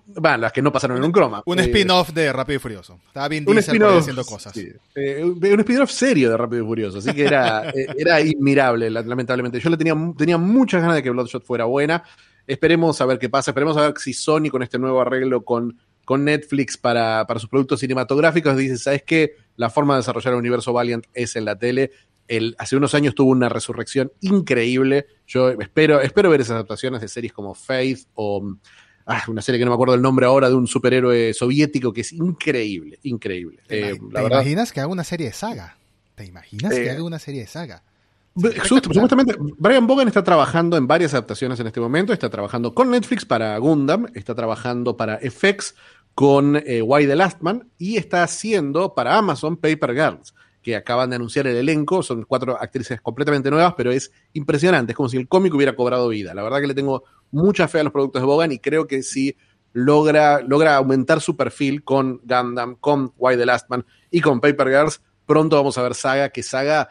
Bueno, 0.05 0.37
las 0.37 0.51
que 0.53 0.61
no 0.61 0.71
pasaron 0.71 0.97
en 0.97 1.03
un 1.03 1.11
croma. 1.11 1.41
Un 1.45 1.59
Eh, 1.59 1.63
spin-off 1.63 2.11
de 2.11 2.31
Rápido 2.31 2.57
y 2.57 2.59
Furioso. 2.59 2.99
Estaba 3.07 3.27
bien 3.27 3.43
un 3.47 3.57
haciendo 3.57 4.23
cosas. 4.25 4.53
sí. 4.53 4.67
Eh, 4.95 5.23
un 5.23 5.59
spin-off 5.61 5.89
serio 5.91 6.29
de 6.29 6.37
Rápido 6.37 6.63
y 6.63 6.67
Furioso, 6.67 6.97
así 6.99 7.11
que 7.13 7.23
era, 7.25 7.69
eh, 7.75 7.87
era 7.97 8.21
inmirable, 8.21 8.89
la- 8.89 9.01
lamentablemente. 9.01 9.59
Yo 9.59 9.69
le 9.69 9.77
tenía, 9.77 9.95
tenía 10.17 10.37
muchas 10.37 10.81
ganas 10.81 10.95
de 10.95 11.03
que 11.03 11.09
Bloodshot 11.09 11.43
fuera 11.43 11.65
buena. 11.65 12.03
Esperemos 12.45 12.99
a 13.01 13.05
ver 13.05 13.19
qué 13.19 13.29
pasa, 13.29 13.51
esperemos 13.51 13.77
a 13.77 13.81
ver 13.81 13.93
si 13.97 14.13
Sony 14.13 14.49
con 14.51 14.63
este 14.63 14.79
nuevo 14.79 15.01
arreglo 15.01 15.43
con, 15.43 15.77
con 16.05 16.23
Netflix 16.25 16.77
para, 16.77 17.25
para 17.27 17.39
sus 17.39 17.49
productos 17.49 17.79
cinematográficos 17.79 18.57
dice, 18.57 18.77
¿sabes 18.77 19.03
qué? 19.03 19.35
La 19.55 19.69
forma 19.69 19.93
de 19.95 19.99
desarrollar 19.99 20.33
el 20.33 20.39
universo 20.39 20.73
Valiant 20.73 21.05
es 21.13 21.35
en 21.35 21.45
la 21.45 21.57
tele. 21.57 21.91
El, 22.27 22.55
hace 22.59 22.75
unos 22.75 22.93
años 22.95 23.15
tuvo 23.15 23.31
una 23.31 23.49
resurrección 23.49 24.11
increíble. 24.21 25.07
Yo 25.27 25.49
espero, 25.49 25.99
espero 26.01 26.29
ver 26.29 26.41
esas 26.41 26.53
adaptaciones 26.55 27.01
de 27.01 27.07
series 27.07 27.33
como 27.33 27.53
Faith 27.55 28.07
o 28.15 28.55
ah, 29.05 29.23
una 29.27 29.41
serie 29.41 29.59
que 29.59 29.65
no 29.65 29.71
me 29.71 29.75
acuerdo 29.75 29.95
el 29.95 30.01
nombre 30.01 30.25
ahora 30.25 30.49
de 30.49 30.55
un 30.55 30.67
superhéroe 30.67 31.33
soviético 31.33 31.91
que 31.93 32.01
es 32.01 32.11
increíble, 32.13 32.99
increíble. 33.03 33.59
¿Te, 33.67 33.91
Eh, 33.91 33.99
la 34.11 34.21
verdad, 34.21 34.41
imaginas 34.41 34.71
que 34.71 34.79
haga 34.79 34.89
una 34.89 35.03
serie 35.03 35.27
de 35.27 35.33
saga? 35.33 35.77
¿Te 36.15 36.25
imaginas 36.25 36.73
que 36.73 36.85
Eh, 36.85 36.91
haga 36.91 37.03
una 37.03 37.19
serie 37.19 37.41
de 37.41 37.47
saga? 37.47 37.83
Supuestamente, 38.63 39.35
Brian 39.57 39.85
Bogan 39.87 40.07
está 40.07 40.23
trabajando 40.23 40.77
en 40.77 40.87
varias 40.87 41.13
adaptaciones 41.13 41.59
en 41.59 41.67
este 41.67 41.79
momento. 41.79 42.13
Está 42.13 42.29
trabajando 42.29 42.73
con 42.73 42.89
Netflix 42.91 43.25
para 43.25 43.57
Gundam, 43.57 44.07
está 44.13 44.35
trabajando 44.35 44.95
para 44.95 45.19
FX 45.19 45.75
con 46.15 46.55
eh, 46.55 46.81
Why 46.81 47.07
the 47.07 47.15
Last 47.15 47.41
Man 47.41 47.67
y 47.77 47.97
está 47.97 48.23
haciendo 48.23 48.93
para 48.93 49.17
Amazon 49.17 49.57
Paper 49.57 49.93
Girls, 49.93 50.33
que 50.61 50.75
acaban 50.75 51.09
de 51.09 51.17
anunciar 51.17 51.47
el 51.47 51.55
elenco. 51.55 52.03
Son 52.03 52.23
cuatro 52.23 52.59
actrices 52.59 53.01
completamente 53.01 53.49
nuevas, 53.49 53.73
pero 53.75 53.91
es 53.91 54.11
impresionante. 54.33 54.91
Es 54.93 54.95
como 54.95 55.09
si 55.09 55.17
el 55.17 55.27
cómic 55.27 55.53
hubiera 55.53 55.75
cobrado 55.75 56.07
vida. 56.09 56.33
La 56.33 56.43
verdad 56.43 56.59
que 56.61 56.67
le 56.67 56.75
tengo 56.75 57.03
mucha 57.31 57.67
fe 57.67 57.79
a 57.79 57.83
los 57.83 57.93
productos 57.93 58.21
de 58.21 58.25
Bogan 58.25 58.51
y 58.51 58.59
creo 58.59 58.87
que 58.87 59.03
sí 59.03 59.35
logra, 59.73 60.41
logra 60.41 60.75
aumentar 60.75 61.21
su 61.21 61.35
perfil 61.35 61.83
con 61.83 62.21
Gundam, 62.23 62.75
con 62.75 63.13
Why 63.17 63.37
the 63.37 63.45
Last 63.45 63.69
Man 63.69 63.85
y 64.11 64.21
con 64.21 64.41
Paper 64.41 64.67
Girls. 64.67 65.01
Pronto 65.25 65.55
vamos 65.55 65.77
a 65.77 65.83
ver 65.83 65.95
Saga, 65.95 66.29
que 66.29 66.43
Saga 66.43 66.89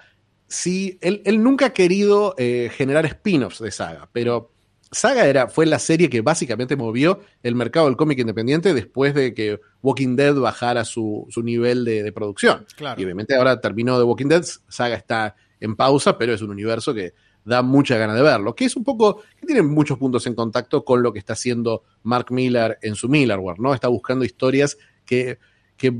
sí, 0.48 0.98
él, 1.00 1.22
él 1.24 1.42
nunca 1.42 1.66
ha 1.66 1.72
querido 1.72 2.34
eh, 2.38 2.70
generar 2.74 3.06
spin-offs 3.06 3.60
de 3.60 3.70
Saga, 3.70 4.08
pero 4.12 4.50
Saga 4.90 5.26
era, 5.26 5.48
fue 5.48 5.66
la 5.66 5.78
serie 5.78 6.08
que 6.08 6.20
básicamente 6.20 6.76
movió 6.76 7.20
el 7.42 7.54
mercado 7.54 7.86
del 7.86 7.96
cómic 7.96 8.18
independiente 8.18 8.72
después 8.74 9.14
de 9.14 9.34
que 9.34 9.60
Walking 9.82 10.16
Dead 10.16 10.34
bajara 10.34 10.84
su, 10.84 11.26
su 11.30 11.42
nivel 11.42 11.84
de, 11.84 12.02
de 12.02 12.12
producción. 12.12 12.66
Claro. 12.76 13.00
Y 13.00 13.04
obviamente 13.04 13.34
ahora 13.34 13.60
terminó 13.60 13.98
The 13.98 14.04
Walking 14.04 14.28
Dead, 14.28 14.44
Saga 14.68 14.96
está 14.96 15.36
en 15.60 15.76
pausa, 15.76 16.16
pero 16.16 16.32
es 16.32 16.42
un 16.42 16.50
universo 16.50 16.94
que 16.94 17.12
da 17.44 17.62
mucha 17.62 17.96
gana 17.96 18.14
de 18.14 18.22
verlo, 18.22 18.54
que 18.54 18.66
es 18.66 18.76
un 18.76 18.84
poco, 18.84 19.22
que 19.38 19.46
tiene 19.46 19.62
muchos 19.62 19.98
puntos 19.98 20.26
en 20.26 20.34
contacto 20.34 20.84
con 20.84 21.02
lo 21.02 21.12
que 21.12 21.18
está 21.18 21.32
haciendo 21.32 21.84
Mark 22.02 22.26
Millar 22.30 22.78
en 22.82 22.94
su 22.94 23.08
Millarware, 23.08 23.58
¿no? 23.58 23.74
Está 23.74 23.88
buscando 23.88 24.24
historias 24.24 24.76
que, 25.04 25.38
que 25.76 25.96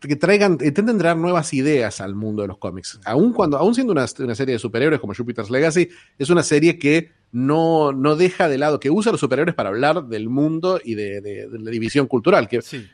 que 0.00 0.16
traigan, 0.16 0.58
intenten 0.60 0.98
traer 0.98 1.16
nuevas 1.16 1.54
ideas 1.54 2.00
al 2.00 2.14
mundo 2.14 2.42
de 2.42 2.48
los 2.48 2.58
cómics. 2.58 2.98
Aún 3.04 3.32
cuando, 3.32 3.56
aún 3.58 3.74
siendo 3.74 3.92
una, 3.92 4.06
una, 4.18 4.34
serie 4.34 4.54
de 4.54 4.58
superhéroes 4.58 5.00
como 5.00 5.14
Jupiter's 5.14 5.50
Legacy, 5.50 5.88
es 6.18 6.30
una 6.30 6.42
serie 6.42 6.78
que 6.78 7.12
no, 7.32 7.92
no 7.92 8.16
deja 8.16 8.48
de 8.48 8.58
lado, 8.58 8.80
que 8.80 8.90
usa 8.90 9.10
a 9.10 9.12
los 9.12 9.20
superhéroes 9.20 9.54
para 9.54 9.68
hablar 9.68 10.04
del 10.04 10.28
mundo 10.28 10.80
y 10.82 10.94
de, 10.94 11.20
de, 11.20 11.48
de 11.48 11.58
la 11.58 11.70
división 11.70 12.06
cultural. 12.06 12.48
Que 12.48 12.62
Sí. 12.62 12.88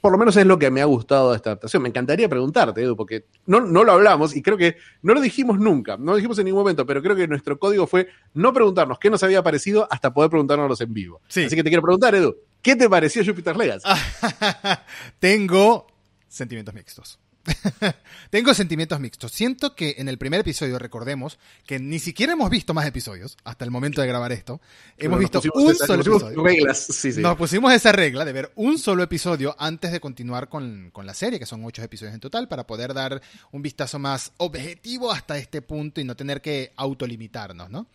por 0.00 0.12
lo 0.12 0.18
menos 0.18 0.36
es 0.36 0.46
lo 0.46 0.58
que 0.58 0.70
me 0.70 0.80
ha 0.82 0.84
gustado 0.84 1.30
de 1.30 1.36
esta 1.36 1.50
adaptación. 1.50 1.82
Me 1.82 1.88
encantaría 1.88 2.28
preguntarte, 2.28 2.82
Edu, 2.82 2.96
porque 2.96 3.26
no, 3.46 3.60
no 3.60 3.82
lo 3.84 3.92
hablamos 3.92 4.36
y 4.36 4.42
creo 4.42 4.56
que 4.56 4.76
no 5.02 5.14
lo 5.14 5.20
dijimos 5.20 5.58
nunca, 5.58 5.96
no 5.96 6.12
lo 6.12 6.16
dijimos 6.16 6.38
en 6.38 6.44
ningún 6.46 6.60
momento, 6.62 6.84
pero 6.86 7.02
creo 7.02 7.16
que 7.16 7.26
nuestro 7.26 7.58
código 7.58 7.86
fue 7.86 8.08
no 8.34 8.52
preguntarnos 8.52 8.98
qué 8.98 9.10
nos 9.10 9.22
había 9.22 9.42
parecido 9.42 9.88
hasta 9.90 10.12
poder 10.14 10.30
preguntárnoslos 10.30 10.80
en 10.80 10.92
vivo. 10.94 11.20
Sí. 11.28 11.44
Así 11.44 11.56
que 11.56 11.62
te 11.64 11.70
quiero 11.70 11.82
preguntar, 11.82 12.14
Edu, 12.14 12.36
¿qué 12.62 12.76
te 12.76 12.88
pareció 12.88 13.24
Jupiter's 13.24 13.58
Legacy? 13.58 13.88
Tengo 15.18 15.86
sentimientos 16.28 16.74
mixtos. 16.74 17.18
Tengo 18.30 18.52
sentimientos 18.54 18.98
mixtos. 19.00 19.32
Siento 19.32 19.74
que 19.74 19.96
en 19.98 20.08
el 20.08 20.18
primer 20.18 20.40
episodio, 20.40 20.78
recordemos 20.78 21.38
que 21.66 21.78
ni 21.78 21.98
siquiera 21.98 22.32
hemos 22.32 22.50
visto 22.50 22.74
más 22.74 22.86
episodios 22.86 23.36
hasta 23.44 23.64
el 23.64 23.70
momento 23.70 24.00
de 24.00 24.08
grabar 24.08 24.32
esto. 24.32 24.60
Hemos 24.98 25.18
visto 25.18 25.40
un 25.54 25.70
esa- 25.70 25.86
solo 25.86 26.02
episodio. 26.02 26.42
reglas, 26.42 26.78
sí, 26.78 27.12
sí. 27.12 27.20
Nos 27.20 27.36
pusimos 27.36 27.72
esa 27.72 27.92
regla 27.92 28.24
de 28.24 28.32
ver 28.32 28.52
un 28.56 28.78
solo 28.78 29.02
episodio 29.02 29.54
antes 29.58 29.92
de 29.92 30.00
continuar 30.00 30.48
con, 30.48 30.90
con 30.92 31.06
la 31.06 31.14
serie, 31.14 31.38
que 31.38 31.46
son 31.46 31.64
ocho 31.64 31.82
episodios 31.82 32.14
en 32.14 32.20
total, 32.20 32.48
para 32.48 32.66
poder 32.66 32.94
dar 32.94 33.20
un 33.52 33.62
vistazo 33.62 33.98
más 33.98 34.32
objetivo 34.38 35.12
hasta 35.12 35.38
este 35.38 35.62
punto 35.62 36.00
y 36.00 36.04
no 36.04 36.16
tener 36.16 36.40
que 36.40 36.72
autolimitarnos, 36.76 37.70
¿no? 37.70 37.86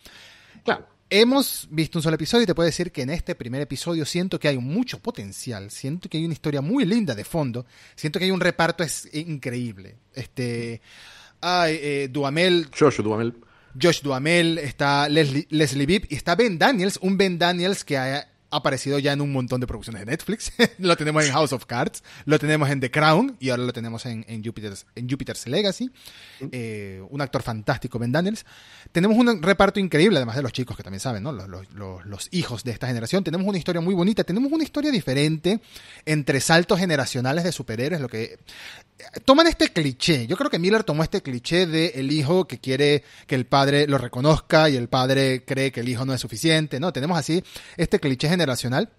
Claro. 0.64 0.86
Hemos 1.14 1.68
visto 1.70 1.98
un 1.98 2.02
solo 2.02 2.14
episodio 2.14 2.44
y 2.44 2.46
te 2.46 2.54
puedo 2.54 2.64
decir 2.64 2.90
que 2.90 3.02
en 3.02 3.10
este 3.10 3.34
primer 3.34 3.60
episodio 3.60 4.06
siento 4.06 4.40
que 4.40 4.48
hay 4.48 4.56
mucho 4.56 4.98
potencial, 4.98 5.70
siento 5.70 6.08
que 6.08 6.16
hay 6.16 6.24
una 6.24 6.32
historia 6.32 6.62
muy 6.62 6.86
linda 6.86 7.14
de 7.14 7.22
fondo, 7.22 7.66
siento 7.94 8.18
que 8.18 8.24
hay 8.24 8.30
un 8.30 8.40
reparto 8.40 8.82
es 8.82 9.06
increíble. 9.12 9.96
Este, 10.14 10.80
hay 11.42 11.78
eh, 11.82 12.08
Duhamel, 12.10 12.70
Joshua 12.74 13.04
Duhamel. 13.04 13.34
Josh 13.78 14.00
Duhamel, 14.00 14.56
está 14.56 15.06
Leslie, 15.10 15.46
Leslie 15.50 15.84
Bibb 15.84 16.06
y 16.08 16.14
está 16.14 16.34
Ben 16.34 16.58
Daniels, 16.58 16.98
un 17.02 17.18
Ben 17.18 17.38
Daniels 17.38 17.84
que 17.84 17.98
ha 17.98 18.31
aparecido 18.52 18.98
ya 18.98 19.12
en 19.12 19.20
un 19.20 19.32
montón 19.32 19.60
de 19.60 19.66
producciones 19.66 20.04
de 20.04 20.06
Netflix. 20.06 20.52
lo 20.78 20.96
tenemos 20.96 21.24
en 21.24 21.32
House 21.32 21.52
of 21.52 21.66
Cards, 21.66 22.02
lo 22.24 22.38
tenemos 22.38 22.70
en 22.70 22.80
The 22.80 22.90
Crown 22.90 23.36
y 23.40 23.50
ahora 23.50 23.64
lo 23.64 23.72
tenemos 23.72 24.06
en, 24.06 24.24
en, 24.28 24.44
Jupiter's, 24.44 24.86
en 24.94 25.08
Jupiter's 25.08 25.46
Legacy. 25.46 25.90
Eh, 26.52 27.02
un 27.10 27.20
actor 27.20 27.42
fantástico, 27.42 27.98
Ben 27.98 28.12
Daniels. 28.12 28.44
Tenemos 28.92 29.16
un 29.16 29.42
reparto 29.42 29.80
increíble, 29.80 30.18
además 30.18 30.36
de 30.36 30.42
los 30.42 30.52
chicos 30.52 30.76
que 30.76 30.82
también 30.82 31.00
saben, 31.00 31.22
¿no? 31.22 31.32
los, 31.32 31.48
los, 31.48 31.70
los, 31.72 32.04
los 32.04 32.28
hijos 32.30 32.64
de 32.64 32.72
esta 32.72 32.86
generación. 32.86 33.24
Tenemos 33.24 33.46
una 33.46 33.58
historia 33.58 33.80
muy 33.80 33.94
bonita, 33.94 34.24
tenemos 34.24 34.52
una 34.52 34.64
historia 34.64 34.90
diferente 34.90 35.60
entre 36.04 36.40
saltos 36.40 36.78
generacionales 36.78 37.44
de 37.44 37.52
superhéroes, 37.52 38.00
lo 38.00 38.08
que 38.08 38.38
toman 39.24 39.46
este 39.46 39.68
cliché. 39.68 40.26
Yo 40.26 40.36
creo 40.36 40.50
que 40.50 40.58
Miller 40.58 40.84
tomó 40.84 41.02
este 41.02 41.22
cliché 41.22 41.66
de 41.66 41.92
el 41.96 42.10
hijo 42.12 42.46
que 42.46 42.58
quiere 42.58 43.04
que 43.26 43.34
el 43.34 43.46
padre 43.46 43.86
lo 43.86 43.98
reconozca 43.98 44.68
y 44.68 44.76
el 44.76 44.88
padre 44.88 45.44
cree 45.44 45.72
que 45.72 45.80
el 45.80 45.88
hijo 45.88 46.04
no 46.04 46.14
es 46.14 46.20
suficiente, 46.20 46.80
¿no? 46.80 46.92
Tenemos 46.92 47.18
así 47.18 47.42
este 47.76 48.00
cliché 48.00 48.28
generacional, 48.42 48.90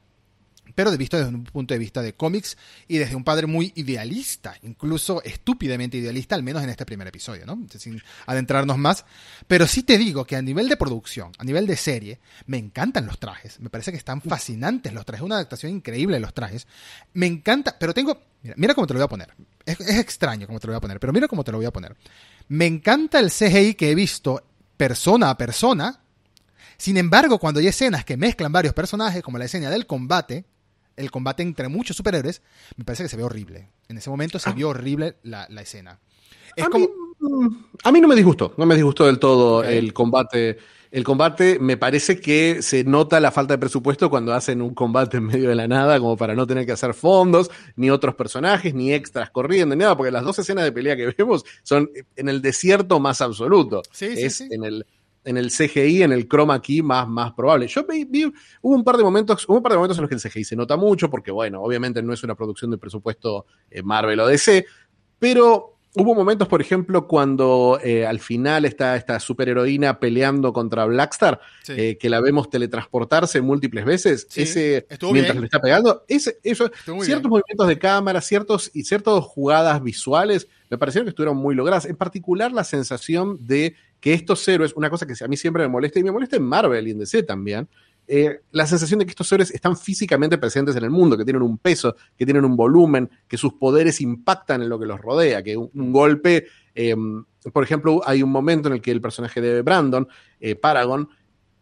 pero 0.76 0.90
de 0.90 0.98
visto 0.98 1.18
desde 1.18 1.30
un 1.30 1.44
punto 1.44 1.74
de 1.74 1.80
vista 1.80 2.02
de 2.02 2.14
cómics 2.14 2.58
y 2.88 2.98
desde 2.98 3.16
un 3.16 3.24
padre 3.24 3.46
muy 3.46 3.74
idealista, 3.76 4.56
incluso 4.64 5.22
estúpidamente 5.24 5.98
idealista, 5.98 6.36
al 6.36 6.44
menos 6.44 6.64
en 6.64 6.70
este 6.70 6.86
primer 6.86 7.08
episodio, 7.08 7.46
¿no? 7.46 7.60
Sin 7.78 8.02
adentrarnos 8.26 8.78
más. 8.78 9.06
Pero 9.46 9.68
sí 9.68 9.84
te 9.84 9.98
digo 9.98 10.26
que 10.26 10.36
a 10.36 10.42
nivel 10.42 10.70
de 10.70 10.78
producción, 10.78 11.32
a 11.38 11.44
nivel 11.44 11.68
de 11.68 11.78
serie, 11.78 12.20
me 12.48 12.58
encantan 12.58 13.06
los 13.06 13.20
trajes. 13.20 13.60
Me 13.60 13.70
parece 13.70 13.92
que 13.92 13.98
están 13.98 14.22
fascinantes 14.22 14.94
los 14.94 15.06
trajes. 15.06 15.24
Una 15.24 15.36
adaptación 15.36 15.72
increíble 15.72 16.16
de 16.16 16.22
los 16.22 16.34
trajes. 16.34 16.66
Me 17.14 17.28
encanta, 17.28 17.76
pero 17.78 17.94
tengo. 17.94 18.20
Mira, 18.42 18.56
mira 18.58 18.74
cómo 18.74 18.88
te 18.88 18.94
lo 18.94 19.00
voy 19.00 19.06
a 19.06 19.10
poner. 19.10 19.34
Es, 19.66 19.80
es 19.80 19.98
extraño 19.98 20.48
cómo 20.48 20.60
te 20.60 20.68
lo 20.68 20.74
voy 20.74 20.78
a 20.78 20.82
poner, 20.82 21.00
pero 21.00 21.14
mira 21.14 21.28
cómo 21.28 21.44
te 21.44 21.52
lo 21.52 21.58
voy 21.58 21.68
a 21.68 21.72
poner. 21.72 21.96
Me 22.48 22.66
encanta 22.66 23.20
el 23.20 23.30
CGI 23.30 23.76
que 23.76 23.92
he 23.92 23.96
visto 23.96 24.44
persona 24.78 25.30
a 25.30 25.38
persona. 25.38 26.00
Sin 26.78 26.98
embargo, 26.98 27.40
cuando 27.40 27.60
hay 27.60 27.68
escenas 27.68 28.06
que 28.06 28.18
mezclan 28.18 28.52
varios 28.52 28.74
personajes, 28.74 29.24
como 29.24 29.38
la 29.38 29.46
escena 29.46 29.70
del 29.70 29.86
combate, 29.86 30.46
el 30.96 31.12
combate 31.12 31.44
entre 31.44 31.68
muchos 31.68 31.98
superhéroes, 31.98 32.42
me 32.78 32.86
parece 32.86 33.04
que 33.04 33.10
se 33.10 33.18
ve 33.18 33.24
horrible. 33.24 33.70
En 33.88 33.98
ese 33.98 34.10
momento 34.10 34.40
se 34.40 34.52
vio 34.54 34.70
horrible 34.70 35.18
la, 35.24 35.48
la 35.50 35.62
escena. 35.62 36.00
Es 36.56 36.66
a, 36.66 36.70
como... 36.70 36.86
mí, 36.86 36.92
mm, 37.20 37.48
a 37.84 37.92
mí 37.92 38.02
no 38.02 38.08
me 38.08 38.16
disgustó, 38.16 38.54
no 38.58 38.66
me 38.66 38.76
disgustó 38.76 39.06
del 39.06 39.20
todo 39.20 39.64
el 39.64 39.94
combate. 39.94 40.58
El 40.92 41.04
combate 41.04 41.58
me 41.60 41.76
parece 41.76 42.22
que 42.22 42.62
se 42.62 42.84
nota 42.84 43.20
la 43.20 43.32
falta 43.32 43.56
de 43.56 43.58
presupuesto 43.58 44.12
cuando 44.12 44.32
hacen 44.32 44.62
un 44.62 44.76
combate 44.76 45.18
en 45.18 45.26
medio 45.26 45.50
de 45.50 45.56
la 45.56 45.68
nada, 45.68 46.00
como 46.00 46.16
para 46.16 46.36
no 46.36 46.46
tener 46.46 46.68
que 46.68 46.74
hacer 46.74 46.94
fondos, 46.94 47.50
ni 47.76 47.90
otros 47.90 48.14
personajes, 48.14 48.76
ni 48.76 48.94
extras 48.94 49.32
corriendo, 49.32 49.76
ni 49.76 49.80
nada, 49.80 49.98
porque 49.98 50.12
las 50.12 50.24
dos 50.24 50.38
escenas 50.38 50.66
de 50.66 50.72
pelea 50.72 50.96
que 50.96 51.08
vemos 51.18 51.44
son 51.64 51.90
en 52.16 52.30
el 52.30 52.44
desierto 52.44 53.00
más 53.00 53.22
absoluto. 53.22 53.82
Sí, 53.92 54.16
sí, 54.16 54.30
sí. 54.30 54.48
en 54.52 54.66
el 54.66 54.86
en 55.26 55.38
el 55.38 55.52
CGI, 55.52 56.04
en 56.04 56.12
el 56.12 56.28
chroma 56.28 56.62
key 56.62 56.82
más, 56.82 57.08
más 57.08 57.34
probable. 57.34 57.68
Yo 57.68 57.86
vi, 57.86 58.04
vi- 58.06 58.26
hubo 58.62 58.76
un 58.76 58.84
par 58.84 58.98
de 58.98 59.04
momentos, 59.04 59.46
hubo 59.48 59.58
un 59.58 59.64
par 59.64 59.72
de 59.72 59.78
momentos 59.78 59.98
en 59.98 60.02
los 60.02 60.10
que 60.10 60.16
el 60.16 60.22
CGI 60.22 60.44
se 60.44 60.56
nota 60.56 60.76
mucho, 60.78 61.10
porque 61.10 61.32
bueno, 61.32 61.62
obviamente 61.62 62.02
no 62.04 62.14
es 62.14 62.24
una 62.24 62.36
producción 62.36 62.72
de 62.72 62.78
presupuesto 62.78 63.46
eh, 63.72 63.82
Marvel 63.84 64.20
o 64.20 64.28
DC, 64.28 64.66
pero 65.20 65.70
hubo 65.96 66.16
momentos, 66.16 66.48
por 66.48 66.60
ejemplo, 66.60 67.08
cuando 67.08 67.80
eh, 67.84 68.06
al 68.06 68.20
final 68.20 68.66
está 68.66 68.96
esta 68.96 69.20
superheroína 69.20 70.00
peleando 70.00 70.52
contra 70.52 70.86
Blackstar, 70.86 71.40
Sí. 71.62 71.74
eh, 71.78 71.98
que 72.00 72.10
la 72.10 72.20
vemos 72.20 72.50
teletransportarse 72.50 73.42
múltiples 73.42 73.86
veces, 73.86 74.26
Sí, 74.30 74.42
ese 74.42 74.88
estuvo 74.90 75.12
mientras 75.14 75.36
bien. 75.36 75.42
le 75.42 75.46
está 75.46 75.60
pegando, 75.62 76.04
ese, 76.08 76.40
eso, 76.44 76.70
ciertos 76.84 77.06
bien. 77.06 77.30
movimientos 77.30 77.68
de 77.68 77.78
cámara, 77.80 78.22
ciertos 78.22 78.72
y 78.74 78.84
ciertas 78.86 79.24
jugadas 79.24 79.82
visuales, 79.84 80.48
me 80.74 80.80
parecieron 80.80 81.06
que 81.06 81.10
estuvieron 81.10 81.38
muy 81.38 81.54
logradas. 81.54 81.86
En 81.86 81.96
particular, 81.96 82.52
la 82.52 82.64
sensación 82.64 83.38
de 83.46 83.76
que 84.00 84.14
estos 84.14 84.48
héroes, 84.48 84.74
una 84.76 84.90
cosa 84.90 85.06
que 85.06 85.14
a 85.24 85.28
mí 85.28 85.38
siempre 85.38 85.62
me 85.62 85.70
molesta, 85.70 86.00
y 86.00 86.04
me 86.04 86.12
molesta 86.12 86.36
en 86.36 86.44
Marvel 86.44 86.88
y 86.88 86.92
en 86.92 86.98
DC 86.98 87.22
también, 87.22 87.70
eh, 88.08 88.40
la 88.50 88.66
sensación 88.66 89.00
de 89.00 89.06
que 89.06 89.12
estos 89.12 89.32
héroes 89.32 89.52
están 89.52 89.78
físicamente 89.78 90.40
presentes 90.40 90.76
en 90.76 90.84
el 90.84 90.90
mundo, 90.90 91.16
que 91.16 91.24
tienen 91.24 91.44
un 91.44 91.60
peso, 91.60 91.96
que 92.18 92.26
tienen 92.26 92.44
un 92.44 92.58
volumen, 92.58 93.08
que 93.28 93.38
sus 93.38 93.54
poderes 93.54 94.02
impactan 94.02 94.64
en 94.64 94.70
lo 94.70 94.80
que 94.80 94.88
los 94.88 95.00
rodea, 95.00 95.44
que 95.44 95.56
un, 95.56 95.94
golpe, 95.94 96.48
eh, 96.74 96.96
por 97.54 97.64
ejemplo, 97.64 98.02
hay 98.04 98.24
un 98.24 98.32
momento 98.32 98.68
en 98.68 98.74
el 98.74 98.82
que 98.82 98.90
el 98.90 99.00
personaje 99.00 99.42
de 99.42 99.62
Brandon, 99.62 100.08
eh, 100.40 100.56
Paragon, 100.56 101.08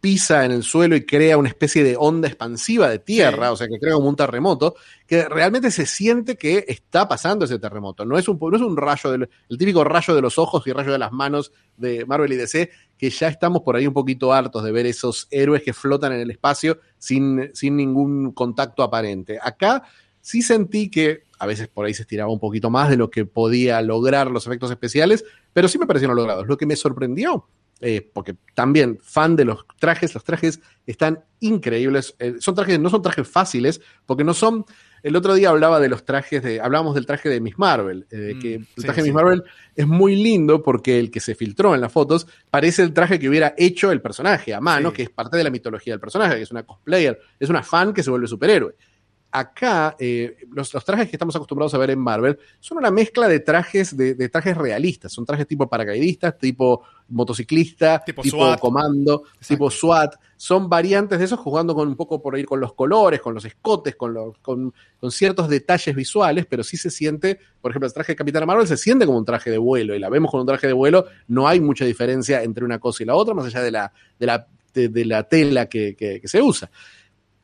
pisa 0.02 0.44
en 0.44 0.50
el 0.50 0.64
suelo 0.64 0.96
y 0.96 1.06
crea 1.06 1.38
una 1.38 1.48
especie 1.48 1.84
de 1.84 1.94
onda 1.96 2.26
expansiva 2.26 2.88
de 2.90 2.98
tierra, 2.98 3.46
Sí. 3.46 3.52
o 3.52 3.56
sea, 3.56 3.68
que 3.68 3.78
crea 3.78 3.94
como 3.94 4.08
un 4.08 4.16
terremoto, 4.16 4.74
que 5.06 5.28
realmente 5.28 5.70
se 5.70 5.86
siente 5.86 6.36
que 6.36 6.64
está 6.66 7.06
pasando 7.06 7.44
ese 7.44 7.60
terremoto. 7.60 8.04
No 8.04 8.18
es 8.18 8.26
un, 8.26 8.36
no 8.36 8.56
es 8.56 8.62
un 8.62 8.76
rayo, 8.76 9.12
del, 9.12 9.30
el 9.48 9.56
típico 9.58 9.84
rayo 9.84 10.12
de 10.12 10.20
los 10.20 10.38
ojos 10.38 10.66
y 10.66 10.72
rayo 10.72 10.90
de 10.90 10.98
las 10.98 11.12
manos 11.12 11.52
de 11.76 12.04
Marvel 12.04 12.32
y 12.32 12.36
DC, 12.36 12.68
que 12.98 13.10
ya 13.10 13.28
estamos 13.28 13.62
por 13.62 13.76
ahí 13.76 13.86
un 13.86 13.94
poquito 13.94 14.32
hartos 14.32 14.64
de 14.64 14.72
ver 14.72 14.86
esos 14.86 15.28
héroes 15.30 15.62
que 15.62 15.72
flotan 15.72 16.12
en 16.12 16.20
el 16.20 16.32
espacio 16.32 16.80
sin, 16.98 17.50
sin 17.54 17.76
ningún 17.76 18.32
contacto 18.32 18.82
aparente. 18.82 19.38
Acá 19.40 19.84
sí 20.20 20.42
sentí 20.42 20.90
que 20.90 21.22
a 21.38 21.46
veces 21.46 21.68
por 21.68 21.86
ahí 21.86 21.94
se 21.94 22.02
estiraba 22.02 22.32
un 22.32 22.40
poquito 22.40 22.70
más 22.70 22.90
de 22.90 22.96
lo 22.96 23.08
que 23.08 23.24
podía 23.24 23.80
lograr 23.82 24.32
los 24.32 24.48
efectos 24.48 24.72
especiales, 24.72 25.24
pero 25.52 25.68
sí 25.68 25.78
me 25.78 25.86
parecieron 25.86 26.16
logrados. 26.16 26.48
Lo 26.48 26.56
que 26.56 26.66
me 26.66 26.74
sorprendió 26.74 27.46
eh, 27.82 28.08
porque 28.14 28.36
también 28.54 28.98
fan 29.02 29.36
de 29.36 29.44
los 29.44 29.66
trajes, 29.78 30.14
los 30.14 30.24
trajes 30.24 30.60
están 30.86 31.22
increíbles. 31.40 32.14
Eh, 32.18 32.36
son 32.38 32.54
trajes, 32.54 32.78
no 32.80 32.88
son 32.88 33.02
trajes 33.02 33.28
fáciles, 33.28 33.80
porque 34.06 34.24
no 34.24 34.32
son. 34.34 34.64
El 35.02 35.16
otro 35.16 35.34
día 35.34 35.50
hablaba 35.50 35.80
de 35.80 35.88
los 35.88 36.04
trajes 36.04 36.42
de. 36.44 36.60
Hablábamos 36.60 36.94
del 36.94 37.06
traje 37.06 37.28
de 37.28 37.40
Miss 37.40 37.58
Marvel. 37.58 38.06
eh, 38.10 38.34
Mm, 38.36 38.40
que 38.40 38.54
el 38.54 38.66
sí, 38.76 38.82
traje 38.82 39.00
de 39.02 39.06
sí. 39.06 39.10
Miss 39.10 39.14
Marvel 39.14 39.42
es 39.74 39.86
muy 39.86 40.14
lindo 40.16 40.62
porque 40.62 40.98
el 41.00 41.10
que 41.10 41.18
se 41.20 41.34
filtró 41.34 41.74
en 41.74 41.80
las 41.80 41.92
fotos 41.92 42.26
parece 42.50 42.82
el 42.82 42.92
traje 42.92 43.18
que 43.18 43.28
hubiera 43.28 43.54
hecho 43.58 43.90
el 43.90 44.00
personaje 44.00 44.54
a 44.54 44.60
mano, 44.60 44.90
Sí. 44.90 44.96
que 44.96 45.02
es 45.02 45.10
parte 45.10 45.36
de 45.36 45.44
la 45.44 45.50
mitología 45.50 45.92
del 45.92 46.00
personaje, 46.00 46.36
que 46.36 46.42
es 46.42 46.50
una 46.52 46.62
cosplayer, 46.62 47.18
es 47.40 47.50
una 47.50 47.62
fan 47.64 47.92
que 47.92 48.02
se 48.04 48.10
vuelve 48.10 48.28
superhéroe 48.28 48.74
acá 49.32 49.96
eh, 49.98 50.36
los, 50.52 50.72
los, 50.74 50.84
trajes 50.84 51.08
que 51.08 51.16
estamos 51.16 51.34
acostumbrados 51.34 51.72
a 51.72 51.78
ver 51.78 51.90
en 51.90 51.98
Marvel 51.98 52.38
son 52.60 52.78
una 52.78 52.90
mezcla 52.90 53.26
de 53.26 53.40
trajes 53.40 53.96
de, 53.96 54.14
de 54.14 54.28
trajes 54.28 54.56
realistas, 54.56 55.10
son 55.10 55.24
trajes 55.24 55.46
tipo 55.46 55.66
paracaidistas, 55.68 56.36
tipo 56.38 56.82
motociclista, 57.08 58.02
Tipo 58.04 58.22
tipo, 58.22 58.36
SWAT. 58.36 58.60
comando, 58.60 59.22
Exacto. 59.24 59.46
tipo 59.48 59.70
SWAT, 59.70 60.14
son 60.36 60.68
variantes 60.68 61.18
de 61.18 61.24
esos 61.24 61.38
jugando 61.40 61.74
con 61.74 61.88
un 61.88 61.96
poco 61.96 62.20
por 62.20 62.38
ir 62.38 62.44
con 62.44 62.60
los 62.60 62.74
colores, 62.74 63.20
con 63.20 63.32
los 63.34 63.44
escotes, 63.44 63.96
con, 63.96 64.12
los, 64.12 64.36
con, 64.38 64.72
con 65.00 65.10
ciertos 65.10 65.48
detalles 65.48 65.94
visuales, 65.94 66.46
pero 66.46 66.62
sí 66.62 66.76
se 66.76 66.90
siente, 66.90 67.38
por 67.60 67.70
ejemplo, 67.70 67.86
el 67.86 67.92
traje 67.92 68.12
de 68.12 68.16
Capitana 68.16 68.44
Marvel 68.46 68.66
se 68.66 68.76
siente 68.76 69.06
como 69.06 69.18
un 69.18 69.24
traje 69.24 69.50
de 69.50 69.58
vuelo 69.58 69.94
y 69.94 69.98
la 69.98 70.10
vemos 70.10 70.30
con 70.30 70.40
un 70.40 70.46
traje 70.46 70.66
de 70.66 70.72
vuelo, 70.74 71.06
no 71.28 71.48
hay 71.48 71.60
mucha 71.60 71.84
diferencia 71.86 72.42
entre 72.42 72.64
una 72.64 72.78
cosa 72.78 73.02
y 73.02 73.06
la 73.06 73.14
otra, 73.14 73.32
más 73.34 73.46
allá 73.46 73.62
de 73.62 73.70
la, 73.70 73.92
de 74.18 74.26
la, 74.26 74.46
de, 74.74 74.88
de 74.88 75.04
la 75.06 75.22
tela 75.24 75.66
que, 75.66 75.94
que, 75.94 76.20
que 76.20 76.28
se 76.28 76.42
usa. 76.42 76.70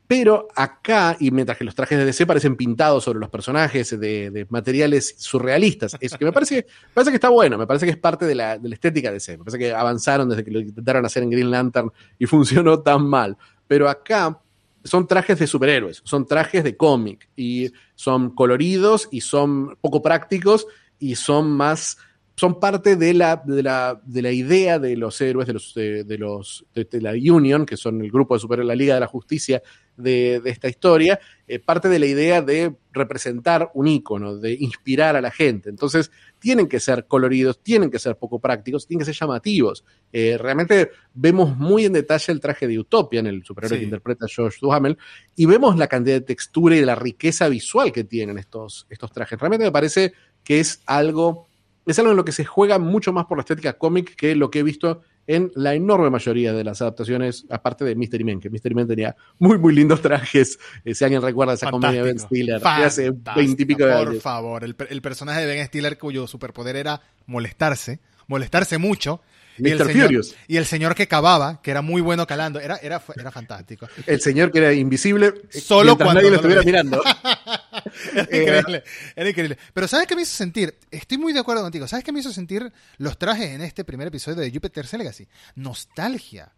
Pero 0.09 0.47
acá, 0.55 1.15
y 1.19 1.29
mientras 1.29 1.55
que 1.55 1.63
los 1.63 1.75
trajes 1.75 1.99
de 1.99 2.03
DC 2.03 2.25
parecen 2.25 2.55
pintados 2.55 3.03
sobre 3.03 3.19
los 3.19 3.29
personajes 3.29 3.91
de, 3.99 4.47
materiales 4.49 5.13
surrealistas, 5.19 5.95
eso 5.99 6.17
que 6.17 6.25
me 6.25 6.31
parece, 6.31 6.65
me 6.65 6.93
parece 6.95 7.11
que 7.11 7.17
está 7.17 7.29
bueno, 7.29 7.59
me 7.59 7.67
parece 7.67 7.85
que 7.85 7.91
es 7.91 7.97
parte 7.97 8.25
de 8.25 8.33
la, 8.33 8.57
de 8.57 8.73
estética 8.73 9.09
de 9.09 9.13
DC. 9.13 9.33
Me 9.33 9.43
parece 9.43 9.59
que 9.59 9.71
avanzaron 9.71 10.27
desde 10.27 10.43
que 10.43 10.49
lo 10.49 10.61
intentaron 10.61 11.05
hacer 11.05 11.21
en 11.21 11.29
Green 11.29 11.51
Lantern 11.51 11.91
y 12.17 12.25
funcionó 12.25 12.79
tan 12.79 13.05
mal. 13.05 13.37
Pero 13.67 13.87
acá 13.87 14.41
son 14.83 15.05
trajes 15.05 15.37
de 15.37 15.45
superhéroes, 15.45 16.01
son 16.03 16.25
trajes 16.25 16.63
de 16.63 16.75
cómic 16.75 17.29
y 17.35 17.71
son 17.93 18.31
coloridos 18.33 19.09
y 19.11 19.21
son 19.21 19.77
poco 19.79 20.01
prácticos 20.01 20.65
y 20.97 21.17
son 21.17 21.51
más 21.51 21.99
son 22.39 22.57
parte 22.57 22.95
de 22.95 23.13
la, 23.13 23.43
de 23.45 23.61
la, 23.61 24.01
de 24.01 24.21
la 24.21 24.31
idea 24.31 24.79
de 24.79 24.95
los 24.95 25.19
héroes, 25.19 25.45
de 25.45 25.53
los, 25.53 25.73
de, 25.75 26.17
los 26.17 26.65
de, 26.73 27.01
la 27.01 27.11
Union, 27.11 27.65
que 27.65 27.75
son 27.75 28.01
el 28.01 28.09
grupo 28.09 28.33
de 28.33 28.39
superhéroes, 28.39 28.67
la 28.69 28.75
Liga 28.75 28.93
de 28.93 29.01
la 29.01 29.07
Justicia 29.07 29.61
de, 29.99 30.39
de 30.39 30.49
esta 30.49 30.67
historia, 30.67 31.19
eh, 31.47 31.59
parte 31.59 31.89
de 31.89 31.99
la 31.99 32.05
idea 32.05 32.41
de 32.41 32.75
representar 32.91 33.71
un 33.73 33.87
ícono, 33.87 34.37
de 34.37 34.53
inspirar 34.53 35.15
a 35.15 35.21
la 35.21 35.31
gente. 35.31 35.69
Entonces, 35.69 36.11
tienen 36.39 36.67
que 36.67 36.79
ser 36.79 37.05
coloridos, 37.05 37.61
tienen 37.61 37.91
que 37.91 37.99
ser 37.99 38.17
poco 38.17 38.39
prácticos, 38.39 38.87
tienen 38.87 38.99
que 38.99 39.13
ser 39.13 39.19
llamativos. 39.19 39.83
Eh, 40.11 40.37
realmente 40.39 40.91
vemos 41.13 41.57
muy 41.57 41.85
en 41.85 41.93
detalle 41.93 42.33
el 42.33 42.39
traje 42.39 42.67
de 42.67 42.79
Utopia, 42.79 43.19
en 43.19 43.27
el 43.27 43.43
superhéroe 43.43 43.77
sí. 43.77 43.81
que 43.81 43.85
interpreta 43.85 44.25
Josh 44.33 44.59
Duhamel, 44.61 44.97
y 45.35 45.45
vemos 45.45 45.77
la 45.77 45.87
cantidad 45.87 46.15
de 46.15 46.21
textura 46.21 46.75
y 46.75 46.79
de 46.79 46.85
la 46.85 46.95
riqueza 46.95 47.49
visual 47.49 47.91
que 47.91 48.03
tienen 48.03 48.37
estos, 48.37 48.87
estos 48.89 49.11
trajes. 49.11 49.39
Realmente 49.39 49.65
me 49.65 49.71
parece 49.71 50.13
que 50.43 50.59
es 50.59 50.81
algo 50.85 51.47
es 51.85 51.97
algo 51.97 52.11
en 52.11 52.17
lo 52.17 52.25
que 52.25 52.31
se 52.31 52.45
juega 52.45 52.77
mucho 52.77 53.11
más 53.13 53.25
por 53.25 53.37
la 53.37 53.41
estética 53.41 53.73
cómic 53.73 54.15
que 54.15 54.35
lo 54.35 54.51
que 54.51 54.59
he 54.59 54.63
visto 54.63 55.01
en 55.29 55.51
la 55.53 55.75
enorme 55.75 56.09
mayoría 56.09 56.53
de 56.53 56.63
las 56.63 56.81
adaptaciones, 56.81 57.45
aparte 57.51 57.85
de 57.85 57.93
Mystery 57.93 58.23
Men, 58.23 58.39
que 58.39 58.49
Mystery 58.49 58.73
Men 58.73 58.87
tenía 58.87 59.15
muy, 59.37 59.59
muy 59.59 59.75
lindos 59.75 60.01
trajes. 60.01 60.57
Eh, 60.83 60.95
si 60.95 61.03
alguien 61.03 61.21
recuerda 61.21 61.53
esa 61.53 61.69
Fantástico. 61.69 61.87
comedia 61.87 62.03
de 62.03 62.07
Ben 62.07 62.19
Stiller, 62.19 62.59
de 62.59 62.67
hace 62.67 63.11
veintipico 63.35 63.85
de 63.85 63.93
años. 63.93 64.05
Por 64.05 64.21
favor, 64.21 64.63
el, 64.63 64.75
el, 64.89 65.01
personaje 65.03 65.41
de 65.41 65.45
Ben 65.45 65.63
Stiller, 65.67 65.99
cuyo 65.99 66.25
superpoder 66.25 66.75
era 66.75 67.01
molestarse, 67.27 67.99
molestarse 68.25 68.79
mucho. 68.79 69.21
Mr. 69.59 69.67
Y 69.67 69.71
el, 69.71 69.77
Furious. 69.79 70.27
señor, 70.27 70.45
y 70.47 70.57
el 70.57 70.65
señor 70.65 70.95
que 70.95 71.07
cavaba, 71.07 71.61
que 71.61 71.71
era 71.71 71.81
muy 71.81 72.01
bueno 72.01 72.25
calando, 72.25 72.59
era, 72.59 72.77
era, 72.77 73.01
era 73.15 73.31
fantástico. 73.31 73.87
El 74.05 74.21
señor 74.21 74.51
que 74.51 74.59
era 74.59 74.73
invisible 74.73 75.33
solo 75.49 75.95
cuando 75.97 76.15
nadie 76.15 76.29
lo 76.29 76.35
estuviera 76.37 76.63
mirando. 76.63 77.01
era 78.13 78.21
increíble, 78.23 78.83
era 79.15 79.29
increíble. 79.29 79.57
Pero 79.73 79.87
¿sabes 79.87 80.07
qué 80.07 80.15
me 80.15 80.23
hizo 80.23 80.35
sentir? 80.35 80.77
Estoy 80.91 81.17
muy 81.17 81.33
de 81.33 81.39
acuerdo 81.39 81.61
contigo. 81.61 81.87
¿Sabes 81.87 82.03
qué 82.03 82.11
me 82.11 82.19
hizo 82.19 82.31
sentir 82.31 82.71
los 82.97 83.17
trajes 83.17 83.49
en 83.49 83.61
este 83.61 83.83
primer 83.83 84.07
episodio 84.07 84.41
de 84.41 84.51
Jupiter's 84.51 84.93
Legacy? 84.93 85.27
Nostalgia. 85.55 86.51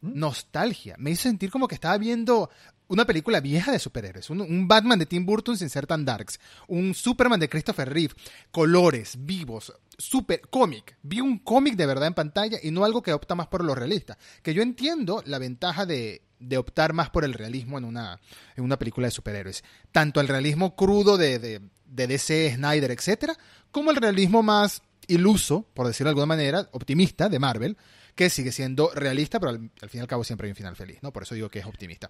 Nostalgia. 0.00 0.94
Me 0.98 1.10
hizo 1.10 1.22
sentir 1.24 1.50
como 1.50 1.66
que 1.68 1.74
estaba 1.74 1.98
viendo 1.98 2.50
una 2.88 3.04
película 3.04 3.40
vieja 3.40 3.72
de 3.72 3.78
superhéroes. 3.78 4.30
Un, 4.30 4.68
Batman 4.68 4.98
de 4.98 5.06
Tim 5.06 5.26
Burton 5.26 5.56
sin 5.56 5.70
ser 5.70 5.86
tan 5.86 6.04
darks. 6.04 6.38
Un 6.68 6.94
Superman 6.94 7.40
de 7.40 7.48
Christopher 7.48 7.92
Reeve. 7.92 8.14
Colores, 8.50 9.16
vivos. 9.18 9.72
Super 9.98 10.42
cómic. 10.48 10.96
Vi 11.02 11.20
un 11.20 11.38
cómic 11.38 11.76
de 11.76 11.86
verdad 11.86 12.08
en 12.08 12.14
pantalla 12.14 12.58
y 12.62 12.70
no 12.70 12.84
algo 12.84 13.02
que 13.02 13.12
opta 13.12 13.34
más 13.34 13.48
por 13.48 13.64
lo 13.64 13.74
realista. 13.74 14.18
Que 14.42 14.54
yo 14.54 14.62
entiendo 14.62 15.22
la 15.26 15.38
ventaja 15.38 15.86
de, 15.86 16.22
de 16.38 16.58
optar 16.58 16.92
más 16.92 17.10
por 17.10 17.24
el 17.24 17.34
realismo 17.34 17.78
en 17.78 17.84
una, 17.84 18.20
en 18.56 18.64
una 18.64 18.78
película 18.78 19.06
de 19.06 19.12
superhéroes. 19.12 19.64
Tanto 19.92 20.20
el 20.20 20.28
realismo 20.28 20.76
crudo 20.76 21.16
de, 21.16 21.38
de, 21.38 21.60
de 21.86 22.06
DC, 22.06 22.54
Snyder, 22.54 22.90
etc. 22.90 23.32
Como 23.70 23.90
el 23.90 23.96
realismo 23.96 24.42
más 24.42 24.82
iluso, 25.08 25.66
por 25.74 25.86
decirlo 25.86 26.08
de 26.08 26.12
alguna 26.12 26.26
manera, 26.26 26.68
optimista 26.72 27.28
de 27.28 27.38
Marvel, 27.38 27.76
que 28.14 28.30
sigue 28.30 28.50
siendo 28.50 28.90
realista, 28.94 29.38
pero 29.38 29.50
al, 29.50 29.70
al 29.82 29.90
fin 29.90 29.98
y 29.98 30.02
al 30.02 30.08
cabo 30.08 30.24
siempre 30.24 30.46
hay 30.46 30.52
un 30.52 30.56
final 30.56 30.74
feliz, 30.74 30.98
¿no? 31.02 31.12
Por 31.12 31.24
eso 31.24 31.34
digo 31.34 31.50
que 31.50 31.58
es 31.58 31.66
optimista. 31.66 32.08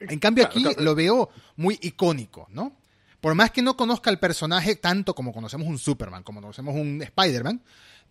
En 0.00 0.18
cambio 0.18 0.44
aquí 0.44 0.60
claro, 0.60 0.76
claro. 0.76 0.84
lo 0.84 0.94
veo 0.94 1.30
muy 1.56 1.78
icónico, 1.82 2.46
¿no? 2.50 2.76
Por 3.20 3.34
más 3.34 3.50
que 3.50 3.62
no 3.62 3.76
conozca 3.76 4.10
el 4.10 4.18
personaje 4.18 4.76
tanto 4.76 5.14
como 5.14 5.32
conocemos 5.32 5.66
un 5.66 5.78
Superman, 5.78 6.22
como 6.22 6.40
conocemos 6.40 6.74
un 6.74 7.00
Spider-Man, 7.00 7.62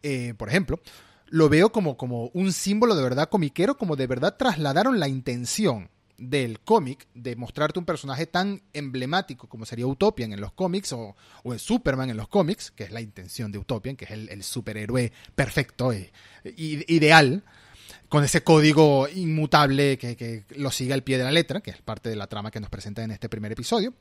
eh, 0.01 0.33
por 0.35 0.49
ejemplo, 0.49 0.79
lo 1.27 1.49
veo 1.49 1.71
como, 1.71 1.97
como 1.97 2.31
un 2.33 2.51
símbolo 2.51 2.95
de 2.95 3.03
verdad 3.03 3.29
comiquero, 3.29 3.77
como 3.77 3.95
de 3.95 4.07
verdad 4.07 4.37
trasladaron 4.37 4.99
la 4.99 5.07
intención 5.07 5.89
del 6.17 6.59
cómic 6.59 7.07
de 7.13 7.35
mostrarte 7.35 7.79
un 7.79 7.85
personaje 7.85 8.27
tan 8.27 8.61
emblemático 8.73 9.47
como 9.47 9.65
sería 9.65 9.87
Utopian 9.87 10.31
en 10.31 10.41
los 10.41 10.53
cómics 10.53 10.93
o, 10.93 11.15
o 11.43 11.53
en 11.53 11.59
Superman 11.59 12.09
en 12.09 12.17
los 12.17 12.27
cómics, 12.27 12.71
que 12.71 12.83
es 12.83 12.91
la 12.91 13.01
intención 13.01 13.51
de 13.51 13.57
Utopian, 13.57 13.95
que 13.95 14.05
es 14.05 14.11
el, 14.11 14.29
el 14.29 14.43
superhéroe 14.43 15.11
perfecto 15.35 15.91
e 15.91 16.11
ideal, 16.43 17.43
con 18.13 18.23
ese 18.23 18.43
código 18.43 19.07
inmutable 19.09 19.97
que, 19.97 20.43
lo 20.55 20.69
sigue 20.69 20.93
al 20.93 21.01
pie 21.01 21.17
de 21.17 21.23
la 21.23 21.31
letra, 21.31 21.61
que 21.61 21.71
es 21.71 21.81
parte 21.81 22.09
de 22.11 22.15
la 22.15 22.27
trama 22.27 22.51
que 22.51 22.59
nos 22.59 22.69
presenta 22.69 23.03
en 23.03 23.09
este 23.09 23.27
primer 23.27 23.51
episodio. 23.51 23.95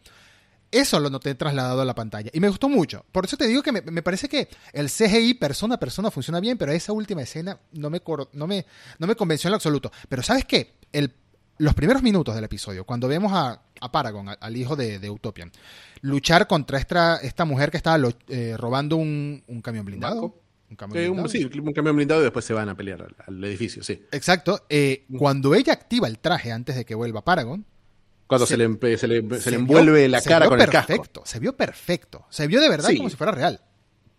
Eso 0.71 1.01
lo 1.01 1.09
noté 1.09 1.35
trasladado 1.35 1.81
a 1.81 1.87
la 1.87 1.95
pantalla 1.95 2.29
y 2.31 2.39
me 2.39 2.51
gustó 2.51 2.69
mucho. 2.69 3.07
Por 3.11 3.25
eso 3.25 3.39
te 3.39 3.47
digo 3.47 3.63
que 3.63 3.73
me, 3.73 4.03
parece 4.03 4.29
que 4.29 4.51
el 4.75 4.91
CGI 4.91 5.33
persona 5.33 5.77
a 5.77 5.79
persona 5.79 6.11
funciona 6.11 6.41
bien, 6.41 6.59
pero 6.59 6.73
esa 6.73 6.93
última 6.93 7.23
escena 7.23 7.59
no 7.73 7.89
me, 7.89 8.03
no 8.35 8.47
me, 8.47 8.67
no 8.99 9.07
me 9.07 9.17
convenció 9.17 9.49
en 9.49 9.53
lo 9.53 9.57
absoluto. 9.57 9.91
Pero 10.11 10.23
¿sabes 10.23 10.45
qué? 10.45 10.75
El, 10.93 11.15
los 11.57 11.73
primeros 11.73 12.03
minutos 12.03 12.35
del 12.35 12.45
episodio, 12.45 12.85
cuando 12.85 13.09
vemos 13.09 13.33
a, 13.33 13.63
a 13.81 13.93
Paragon, 13.93 14.29
al 14.39 14.57
hijo 14.59 14.77
de, 14.77 14.99
de, 14.99 15.09
Utopian, 15.09 15.51
luchar 16.03 16.47
contra 16.47 16.79
esta, 16.79 17.17
esta 17.17 17.47
mujer 17.47 17.71
que 17.71 17.79
estaba 17.79 18.11
eh, 18.29 18.57
robando 18.59 18.97
un, 18.97 19.43
camión 19.63 19.87
blindado. 19.87 20.42
Un 20.73 20.77
camión 20.77 20.99
eh, 20.99 21.09
blindado. 21.09 21.29
sí, 21.29 21.45
un 21.45 21.73
camión 21.75 21.97
blindado 21.97 22.23
y 22.23 22.25
después 22.25 22.47
se 22.47 22.55
van 22.55 22.71
a 22.71 22.75
pelear 22.75 23.03
al, 23.03 23.15
al 23.27 23.45
edificio, 23.45 23.83
sí. 23.83 24.03
Exacto. 24.11 24.65
Eh, 24.71 25.05
cuando 25.19 25.55
ella 25.55 25.75
activa 25.75 26.09
el 26.09 26.19
traje 26.19 26.51
antes 26.51 26.77
de 26.77 26.87
que 26.87 26.95
vuelva 26.95 27.23
Paragon, 27.23 27.67
cuando 28.27 28.47
se, 28.47 28.55
se, 28.55 28.57
le, 28.57 28.97
se, 28.97 29.07
le, 29.07 29.21
se, 29.21 29.41
se, 29.43 29.51
le, 29.51 29.57
envuelve 29.59 30.01
vio, 30.01 30.09
la 30.09 30.23
cara 30.23 30.49
con 30.49 30.57
perfecto, 30.57 30.93
el 30.95 30.99
casco. 31.01 31.23
Se 31.27 31.39
vio 31.41 31.55
perfecto. 31.55 32.25
Se 32.31 32.47
vio 32.47 32.59
de 32.63 32.71
verdad 32.71 32.89
sí. 32.89 32.97
como 32.97 33.11
si 33.11 33.17
fuera 33.17 33.33
real. 33.33 33.61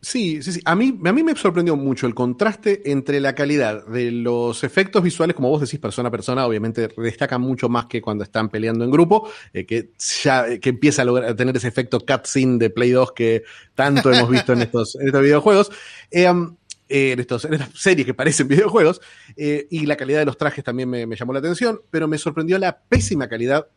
Sí, 0.03 0.43
sí, 0.43 0.51
sí. 0.51 0.59
A 0.65 0.75
mí, 0.75 0.99
a 1.05 1.13
mí 1.13 1.23
me 1.23 1.33
sorprendió 1.33 1.77
mucho 1.77 2.07
el 2.07 2.13
contraste 2.13 2.91
entre 2.91 3.21
la 3.21 3.33
calidad 3.35 3.87
de 3.87 4.11
los 4.11 4.65
efectos 4.65 5.01
visuales, 5.01 5.33
como 5.33 5.47
vos 5.47 5.61
decís, 5.61 5.79
persona 5.79 6.09
a 6.09 6.11
persona, 6.11 6.45
obviamente 6.45 6.89
destaca 6.97 7.37
mucho 7.37 7.69
más 7.69 7.85
que 7.85 8.01
cuando 8.01 8.25
están 8.25 8.49
peleando 8.49 8.83
en 8.83 8.91
grupo, 8.91 9.29
eh, 9.53 9.65
que 9.65 9.91
ya 10.21 10.59
que 10.59 10.69
empieza 10.69 11.03
a, 11.03 11.05
lograr, 11.05 11.29
a 11.29 11.35
tener 11.37 11.55
ese 11.55 11.69
efecto 11.69 12.01
cutscene 12.01 12.57
de 12.57 12.69
Play 12.69 12.91
2 12.91 13.13
que 13.13 13.43
tanto 13.75 14.11
hemos 14.11 14.29
visto 14.29 14.51
en 14.51 14.61
estos, 14.63 14.95
en 14.95 15.07
estos 15.07 15.21
videojuegos. 15.21 15.71
Eh, 16.11 16.29
um, 16.29 16.57
en, 16.89 17.19
estos, 17.19 17.45
en, 17.45 17.53
estas 17.53 17.69
series 17.73 18.05
que 18.05 18.13
parecen 18.13 18.47
videojuegos, 18.49 19.01
eh, 19.35 19.67
y 19.69 19.85
la 19.85 19.95
calidad 19.95 20.19
de 20.19 20.25
los 20.25 20.37
trajes 20.37 20.63
también 20.63 20.89
me, 20.89 21.05
me, 21.05 21.15
llamó 21.15 21.33
la 21.33 21.39
atención, 21.39 21.81
pero 21.89 22.07
me 22.07 22.17
sorprendió 22.17 22.57
la 22.57 22.77
pésima 22.77 23.27
calidad, 23.27 23.67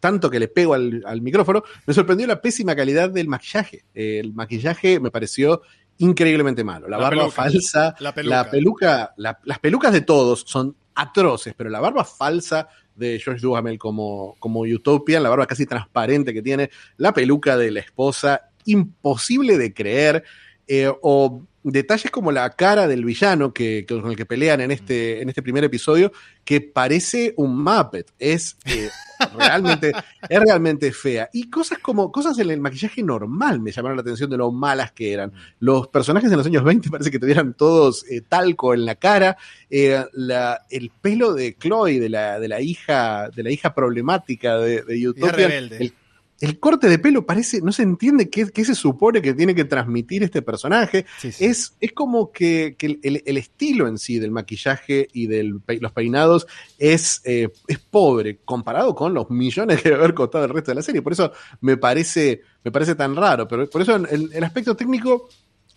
tanto 0.00 0.30
que 0.30 0.38
le 0.38 0.48
pego 0.48 0.74
al, 0.74 1.02
al 1.06 1.22
micrófono, 1.22 1.62
me 1.86 1.94
sorprendió 1.94 2.26
la 2.26 2.40
pésima 2.40 2.76
calidad 2.76 3.10
del 3.10 3.28
maquillaje. 3.28 3.84
Eh, 3.94 4.20
el 4.20 4.32
maquillaje 4.32 5.00
me 5.00 5.10
pareció 5.10 5.62
increíblemente 5.98 6.64
malo. 6.64 6.88
La, 6.88 6.96
la 6.96 7.04
barba 7.04 7.22
peluca, 7.22 7.34
falsa, 7.34 7.94
la 8.00 8.14
peluca, 8.14 8.36
la 8.36 8.50
peluca 8.50 9.14
la, 9.16 9.38
las 9.44 9.58
pelucas 9.58 9.92
de 9.92 10.00
todos 10.02 10.44
son 10.46 10.76
atroces, 10.94 11.54
pero 11.56 11.70
la 11.70 11.80
barba 11.80 12.04
falsa 12.04 12.68
de 12.94 13.18
George 13.18 13.40
Duhamel 13.40 13.78
como, 13.78 14.36
como 14.38 14.60
Utopia, 14.60 15.20
la 15.20 15.30
barba 15.30 15.46
casi 15.46 15.66
transparente 15.66 16.34
que 16.34 16.42
tiene, 16.42 16.70
la 16.98 17.12
peluca 17.12 17.56
de 17.56 17.70
la 17.70 17.80
esposa, 17.80 18.50
imposible 18.64 19.58
de 19.58 19.72
creer, 19.72 20.24
eh, 20.66 20.92
o 21.02 21.42
detalles 21.64 22.10
como 22.10 22.32
la 22.32 22.50
cara 22.50 22.88
del 22.88 23.04
villano 23.04 23.52
que, 23.52 23.84
que, 23.86 24.00
con 24.00 24.10
el 24.10 24.16
que 24.16 24.26
pelean 24.26 24.60
en 24.60 24.70
este, 24.70 25.22
en 25.22 25.28
este 25.28 25.42
primer 25.42 25.64
episodio, 25.64 26.12
que 26.44 26.60
parece 26.60 27.34
un 27.36 27.62
Muppet. 27.62 28.10
Es 28.18 28.56
eh, 28.64 28.90
realmente, 29.36 29.92
es 30.28 30.40
realmente 30.40 30.92
fea. 30.92 31.28
Y 31.32 31.48
cosas 31.50 31.78
como, 31.78 32.10
cosas 32.10 32.38
en 32.38 32.50
el 32.50 32.60
maquillaje 32.60 33.02
normal 33.02 33.60
me 33.60 33.70
llamaron 33.70 33.96
la 33.96 34.02
atención 34.02 34.30
de 34.30 34.36
lo 34.36 34.50
malas 34.50 34.92
que 34.92 35.12
eran. 35.12 35.32
Los 35.60 35.88
personajes 35.88 36.30
de 36.30 36.36
los 36.36 36.46
años 36.46 36.64
20 36.64 36.90
parece 36.90 37.10
que 37.10 37.18
tuvieran 37.18 37.54
todos 37.54 38.04
eh, 38.10 38.22
talco 38.22 38.74
en 38.74 38.84
la 38.84 38.96
cara. 38.96 39.36
Eh, 39.70 40.04
la, 40.12 40.66
el 40.68 40.90
pelo 40.90 41.32
de 41.32 41.56
Chloe, 41.56 42.00
de 42.00 42.08
la, 42.08 42.40
de 42.40 42.48
la 42.48 42.60
hija, 42.60 43.30
de 43.30 43.42
la 43.42 43.50
hija 43.50 43.74
problemática 43.74 44.58
de, 44.58 44.82
de 44.82 45.08
Utopia. 45.08 45.46
El, 45.46 45.94
el 46.42 46.58
corte 46.58 46.88
de 46.88 46.98
pelo 46.98 47.24
parece, 47.24 47.60
no 47.62 47.70
se 47.70 47.84
entiende 47.84 48.28
qué, 48.28 48.50
qué, 48.50 48.64
se 48.64 48.74
supone 48.74 49.22
que 49.22 49.32
tiene 49.32 49.54
que 49.54 49.64
transmitir 49.64 50.24
este 50.24 50.42
personaje. 50.42 51.06
Sí, 51.20 51.30
sí. 51.30 51.44
Es, 51.44 51.76
es 51.78 51.92
como 51.92 52.32
que, 52.32 52.74
que 52.76 52.98
el, 53.00 53.22
el, 53.24 53.36
estilo 53.36 53.86
en 53.86 53.96
sí 53.96 54.18
del 54.18 54.32
maquillaje 54.32 55.06
y 55.12 55.28
de 55.28 55.44
los 55.44 55.92
peinados 55.92 56.48
es, 56.78 57.22
eh, 57.26 57.48
es 57.68 57.78
pobre 57.78 58.40
comparado 58.44 58.92
con 58.96 59.14
los 59.14 59.30
millones 59.30 59.80
que 59.80 59.90
debe 59.90 60.00
haber 60.02 60.14
costado 60.14 60.44
el 60.44 60.50
resto 60.50 60.72
de 60.72 60.74
la 60.74 60.82
serie. 60.82 61.00
Por 61.00 61.12
eso 61.12 61.30
me 61.60 61.76
parece, 61.76 62.42
me 62.64 62.72
parece 62.72 62.96
tan 62.96 63.14
raro. 63.14 63.46
Pero 63.46 63.70
por 63.70 63.80
eso 63.80 63.94
en 63.94 64.08
el, 64.10 64.30
el 64.32 64.42
aspecto 64.42 64.74
técnico 64.74 65.28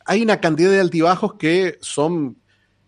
hay 0.04 0.23
una 0.23 0.41
cantidad 0.41 0.71
de 0.71 0.80
altibajos 0.80 1.36
que 1.36 1.78
son 1.80 2.38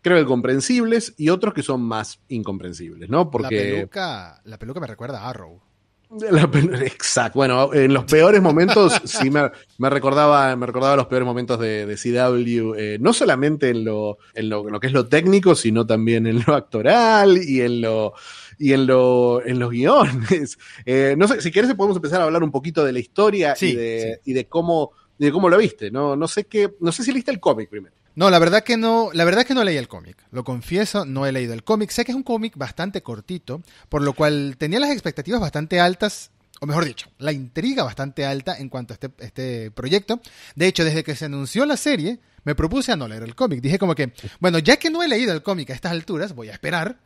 creo 0.01 0.17
que 0.17 0.25
comprensibles 0.25 1.13
y 1.15 1.29
otros 1.29 1.53
que 1.53 1.61
son 1.61 1.83
más 1.83 2.21
incomprensibles, 2.27 3.07
¿no? 3.07 3.29
Porque 3.29 3.55
la 3.55 3.75
peluca, 3.75 4.41
la 4.45 4.57
peluca 4.57 4.79
me 4.79 4.87
recuerda 4.87 5.21
a 5.21 5.29
Arrow. 5.29 5.66
La, 6.09 6.43
exacto. 6.85 7.37
Bueno, 7.37 7.73
en 7.73 7.93
los 7.93 8.05
peores 8.05 8.41
momentos 8.41 8.93
sí 9.03 9.29
me, 9.29 9.51
me, 9.77 9.89
recordaba, 9.89 10.55
me 10.55 10.65
recordaba 10.65 10.95
los 10.95 11.07
peores 11.07 11.25
momentos 11.25 11.59
de, 11.59 11.85
de 11.85 11.95
CW, 11.95 12.75
eh, 12.77 12.97
no 12.99 13.11
solamente 13.13 13.69
en 13.69 13.83
lo, 13.83 14.17
en 14.33 14.49
lo, 14.49 14.65
en, 14.65 14.73
lo, 14.73 14.79
que 14.79 14.87
es 14.87 14.93
lo 14.93 15.07
técnico, 15.07 15.53
sino 15.55 15.85
también 15.85 16.25
en 16.25 16.43
lo 16.45 16.55
actoral 16.55 17.37
y 17.37 17.61
en 17.61 17.81
lo 17.81 18.13
y 18.59 18.73
en 18.73 18.87
lo, 18.87 19.45
en 19.45 19.59
los 19.59 19.69
guiones. 19.69 20.57
Eh, 20.85 21.15
no 21.17 21.27
sé, 21.27 21.41
si 21.41 21.51
quieres 21.51 21.73
podemos 21.73 21.97
empezar 21.97 22.21
a 22.21 22.25
hablar 22.25 22.43
un 22.43 22.51
poquito 22.51 22.83
de 22.83 22.93
la 22.93 22.99
historia 22.99 23.55
sí, 23.55 23.71
y, 23.71 23.75
de, 23.75 24.19
sí. 24.23 24.31
y 24.31 24.33
de 24.33 24.47
cómo, 24.47 24.91
de 25.17 25.31
cómo 25.31 25.49
lo 25.49 25.57
viste. 25.57 25.91
No, 25.91 26.15
no 26.15 26.27
sé 26.27 26.45
qué, 26.45 26.75
no 26.79 26.91
sé 26.91 27.03
si 27.03 27.11
leíste 27.11 27.31
el 27.31 27.39
cómic 27.39 27.69
primero. 27.69 27.93
No, 28.17 28.31
la 28.31 28.39
verdad 28.39 28.63
que 28.63 28.77
no, 28.77 29.11
la 29.13 29.25
verdad 29.25 29.45
que 29.45 29.53
no 29.53 29.63
leí 29.63 29.77
el 29.77 29.87
cómic. 29.87 30.17
Lo 30.31 30.43
confieso, 30.43 31.05
no 31.05 31.27
he 31.27 31.31
leído 31.31 31.53
el 31.53 31.63
cómic. 31.63 31.91
Sé 31.91 32.03
que 32.03 32.11
es 32.11 32.15
un 32.15 32.23
cómic 32.23 32.57
bastante 32.57 33.03
cortito, 33.03 33.61
por 33.89 34.01
lo 34.01 34.13
cual 34.13 34.55
tenía 34.57 34.79
las 34.79 34.89
expectativas 34.89 35.39
bastante 35.39 35.79
altas, 35.79 36.31
o 36.59 36.65
mejor 36.65 36.85
dicho, 36.85 37.11
la 37.19 37.31
intriga 37.31 37.83
bastante 37.83 38.25
alta 38.25 38.57
en 38.57 38.69
cuanto 38.69 38.93
a 38.93 38.95
este, 38.95 39.11
este 39.19 39.69
proyecto. 39.69 40.19
De 40.55 40.65
hecho, 40.65 40.83
desde 40.83 41.03
que 41.03 41.15
se 41.15 41.25
anunció 41.25 41.63
la 41.67 41.77
serie, 41.77 42.17
me 42.43 42.55
propuse 42.55 42.91
a 42.91 42.95
no 42.95 43.07
leer 43.07 43.21
el 43.21 43.35
cómic. 43.35 43.61
Dije 43.61 43.77
como 43.77 43.93
que, 43.93 44.11
bueno, 44.39 44.57
ya 44.57 44.77
que 44.77 44.89
no 44.89 45.03
he 45.03 45.07
leído 45.07 45.31
el 45.31 45.43
cómic 45.43 45.69
a 45.69 45.75
estas 45.75 45.91
alturas, 45.91 46.33
voy 46.33 46.49
a 46.49 46.53
esperar 46.53 46.97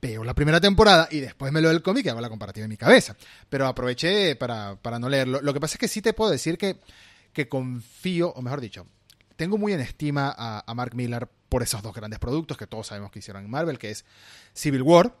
veo 0.00 0.24
la 0.24 0.34
primera 0.34 0.60
temporada 0.60 1.06
y 1.12 1.20
después 1.20 1.52
me 1.52 1.60
leo 1.60 1.70
el 1.70 1.80
cómic 1.80 2.04
y 2.04 2.08
hago 2.08 2.20
la 2.20 2.28
comparativa 2.28 2.64
en 2.64 2.70
mi 2.70 2.76
cabeza. 2.76 3.16
Pero 3.48 3.68
aproveché 3.68 4.34
para, 4.34 4.74
para, 4.74 4.98
no 4.98 5.08
leerlo. 5.08 5.40
Lo 5.40 5.54
que 5.54 5.60
pasa 5.60 5.74
es 5.74 5.78
que 5.78 5.86
sí 5.86 6.02
te 6.02 6.12
puedo 6.12 6.32
decir 6.32 6.58
que, 6.58 6.80
que 7.32 7.48
confío, 7.48 8.30
o 8.30 8.42
mejor 8.42 8.60
dicho, 8.60 8.88
tengo 9.36 9.58
muy 9.58 9.72
en 9.72 9.80
estima 9.80 10.34
a, 10.36 10.74
Mark 10.74 10.94
Millar 10.94 11.28
por 11.48 11.62
esos 11.62 11.82
dos 11.82 11.94
grandes 11.94 12.18
productos 12.18 12.56
que 12.56 12.66
todos 12.66 12.88
sabemos 12.88 13.10
que 13.10 13.20
hicieron 13.20 13.44
en 13.44 13.50
Marvel, 13.50 13.78
que 13.78 13.90
es 13.90 14.04
Civil 14.52 14.82
War, 14.82 15.14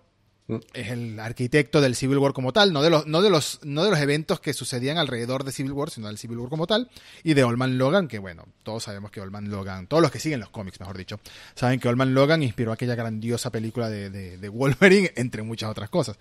es 0.74 0.90
el 0.90 1.18
arquitecto 1.18 1.80
del 1.80 1.96
Civil 1.96 2.18
War 2.18 2.32
como 2.32 2.52
tal, 2.52 2.72
no 2.72 2.82
de, 2.82 2.90
los, 2.90 3.06
no, 3.06 3.20
de 3.20 3.30
los, 3.30 3.58
no 3.64 3.82
de 3.82 3.90
los 3.90 3.98
eventos 3.98 4.38
que 4.38 4.52
sucedían 4.52 4.96
alrededor 4.96 5.42
de 5.42 5.50
Civil 5.50 5.72
War, 5.72 5.90
sino 5.90 6.06
del 6.06 6.18
Civil 6.18 6.38
War 6.38 6.48
como 6.48 6.66
tal, 6.68 6.88
y 7.24 7.34
de 7.34 7.42
Olman 7.42 7.78
Logan, 7.78 8.06
que 8.06 8.20
bueno, 8.20 8.44
todos 8.62 8.84
sabemos 8.84 9.10
que 9.10 9.20
Olman 9.20 9.50
Logan, 9.50 9.88
todos 9.88 10.02
los 10.02 10.12
que 10.12 10.20
siguen 10.20 10.38
los 10.38 10.50
cómics, 10.50 10.78
mejor 10.78 10.96
dicho, 10.96 11.18
saben 11.56 11.80
que 11.80 11.88
Olman 11.88 12.14
Logan 12.14 12.44
inspiró 12.44 12.70
aquella 12.72 12.94
grandiosa 12.94 13.50
película 13.50 13.90
de, 13.90 14.10
de, 14.10 14.48
Wolverine, 14.48 15.12
entre 15.16 15.42
muchas 15.42 15.68
otras 15.68 15.90
cosas. 15.90 16.16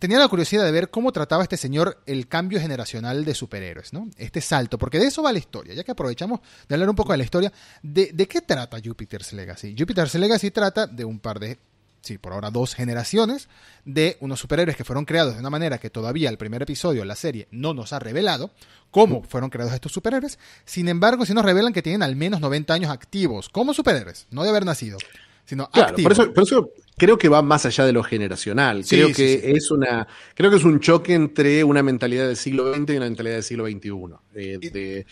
Tenía 0.00 0.18
la 0.18 0.28
curiosidad 0.28 0.64
de 0.64 0.72
ver 0.72 0.90
cómo 0.90 1.12
trataba 1.12 1.44
este 1.44 1.56
señor 1.56 2.02
el 2.06 2.26
cambio 2.26 2.60
generacional 2.60 3.24
de 3.24 3.34
superhéroes, 3.34 3.92
¿no? 3.92 4.08
Este 4.16 4.40
salto, 4.40 4.78
porque 4.78 4.98
de 4.98 5.06
eso 5.06 5.22
va 5.22 5.32
la 5.32 5.38
historia, 5.38 5.74
ya 5.74 5.84
que 5.84 5.92
aprovechamos 5.92 6.40
de 6.68 6.74
hablar 6.74 6.90
un 6.90 6.96
poco 6.96 7.12
de 7.12 7.18
la 7.18 7.24
historia, 7.24 7.52
¿de, 7.82 8.10
de 8.12 8.26
qué 8.26 8.40
trata 8.40 8.78
Jupiter's 8.84 9.32
Legacy? 9.32 9.76
Jupiter's 9.78 10.14
Legacy 10.16 10.50
trata 10.50 10.88
de 10.88 11.04
un 11.04 11.20
par 11.20 11.38
de 11.38 11.58
sí, 12.00 12.18
por 12.18 12.32
ahora 12.32 12.50
dos 12.50 12.74
generaciones 12.74 13.48
de 13.84 14.16
unos 14.20 14.40
superhéroes 14.40 14.76
que 14.76 14.84
fueron 14.84 15.04
creados 15.04 15.34
de 15.34 15.40
una 15.40 15.50
manera 15.50 15.78
que 15.78 15.90
todavía 15.90 16.28
el 16.30 16.38
primer 16.38 16.62
episodio 16.62 17.00
de 17.00 17.06
la 17.06 17.16
serie 17.16 17.48
no 17.50 17.74
nos 17.74 17.92
ha 17.92 17.98
revelado 17.98 18.50
cómo 18.90 19.22
fueron 19.22 19.50
creados 19.50 19.74
estos 19.74 19.92
superhéroes. 19.92 20.38
Sin 20.64 20.88
embargo, 20.88 21.26
sí 21.26 21.34
nos 21.34 21.44
revelan 21.44 21.72
que 21.72 21.82
tienen 21.82 22.02
al 22.02 22.16
menos 22.16 22.40
90 22.40 22.72
años 22.74 22.90
activos 22.90 23.48
como 23.48 23.74
superhéroes, 23.74 24.26
no 24.30 24.42
de 24.42 24.50
haber 24.50 24.64
nacido, 24.64 24.98
sino 25.44 25.70
claro, 25.70 25.96
Por 26.02 26.12
eso, 26.12 26.32
por 26.32 26.44
eso 26.44 26.70
creo 26.96 27.16
que 27.16 27.28
va 27.28 27.40
más 27.40 27.64
allá 27.64 27.86
de 27.86 27.92
lo 27.92 28.02
generacional. 28.02 28.84
creo 28.86 29.12
que 29.12 29.52
es 29.52 29.70
una, 29.70 30.06
creo 30.34 30.50
que 30.50 30.56
es 30.56 30.64
un 30.64 30.80
choque 30.80 31.14
entre 31.14 31.64
una 31.64 31.82
mentalidad 31.82 32.26
del 32.26 32.36
siglo 32.36 32.74
XX 32.74 32.90
y 32.90 32.96
una 32.96 33.06
mentalidad 33.06 33.34
del 33.36 33.44
siglo 33.44 33.66
XXI. 33.66 33.90
Eh, 34.34 35.04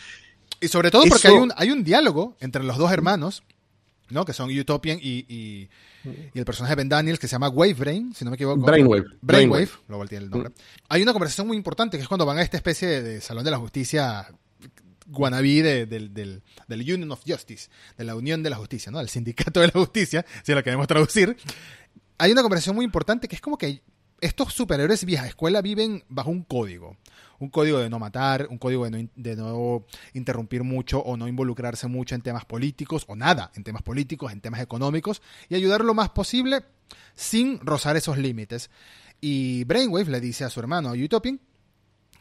y, 0.59 0.67
sobre 0.67 0.91
todo 0.91 1.05
porque 1.09 1.27
hay 1.27 1.33
un, 1.33 1.51
hay 1.55 1.71
un 1.71 1.83
diálogo 1.83 2.35
entre 2.39 2.63
los 2.63 2.77
dos 2.77 2.91
hermanos, 2.91 3.43
¿no? 4.09 4.25
Que 4.25 4.33
son 4.33 4.49
Utopian 4.57 4.99
y 5.01 5.69
y 5.96 5.96
el 6.03 6.45
personaje 6.45 6.71
de 6.71 6.75
Ben 6.75 6.89
Daniels 6.89 7.19
que 7.19 7.27
se 7.27 7.33
llama 7.33 7.49
Wavebrain, 7.49 8.13
si 8.13 8.23
no 8.23 8.31
me 8.31 8.35
equivoco. 8.35 8.65
Brainwave. 8.65 9.05
Brainwave, 9.21 9.69
luego 9.87 10.03
el 10.03 10.29
nombre. 10.29 10.51
Hay 10.89 11.01
una 11.01 11.13
conversación 11.13 11.47
muy 11.47 11.57
importante 11.57 11.97
que 11.97 12.03
es 12.03 12.07
cuando 12.07 12.25
van 12.25 12.37
a 12.37 12.41
esta 12.41 12.57
especie 12.57 13.01
de, 13.01 13.21
Salón 13.21 13.43
de 13.43 13.51
la 13.51 13.57
Justicia 13.57 14.27
guanabí 15.07 15.61
del, 15.61 16.41
Union 16.69 17.11
of 17.11 17.21
Justice, 17.25 17.69
de 17.97 18.03
la 18.03 18.15
Unión 18.15 18.43
de 18.43 18.49
la 18.49 18.57
Justicia, 18.57 18.91
¿no? 18.91 18.99
Del 18.99 19.09
Sindicato 19.09 19.61
de 19.61 19.67
la 19.67 19.73
Justicia, 19.73 20.25
si 20.43 20.53
lo 20.53 20.63
queremos 20.63 20.87
traducir. 20.87 21.37
Hay 22.17 22.31
una 22.31 22.41
conversación 22.41 22.75
muy 22.75 22.85
importante 22.85 23.27
que 23.27 23.35
es 23.35 23.41
como 23.41 23.57
que 23.57 23.81
estos 24.19 24.53
superhéroes 24.53 25.05
vieja 25.05 25.27
escuela 25.27 25.61
viven 25.61 26.03
bajo 26.09 26.29
un 26.29 26.43
código 26.43 26.97
un 27.39 27.49
código 27.49 27.79
de 27.79 27.89
no 27.89 27.99
matar, 27.99 28.47
un 28.49 28.57
código 28.57 28.89
de 28.89 29.35
no, 29.35 29.85
interrumpir 30.13 30.63
mucho 30.63 30.99
o 30.99 31.17
no 31.17 31.27
involucrarse 31.27 31.87
mucho 31.87 32.15
en 32.15 32.21
temas 32.21 32.45
políticos 32.45 33.05
o 33.07 33.15
nada 33.15 33.51
en 33.55 33.63
temas 33.63 33.83
políticos, 33.83 34.31
en 34.31 34.41
temas 34.41 34.61
económicos 34.61 35.21
y 35.49 35.55
ayudar 35.55 35.83
lo 35.83 35.93
más 35.93 36.09
posible 36.09 36.63
sin 37.15 37.59
rozar 37.59 37.97
esos 37.97 38.17
límites. 38.17 38.69
Y 39.19 39.63
Brainwave 39.63 40.11
le 40.11 40.19
dice 40.19 40.43
a 40.43 40.49
su 40.49 40.59
hermano 40.59 40.91
Utopian 40.91 41.39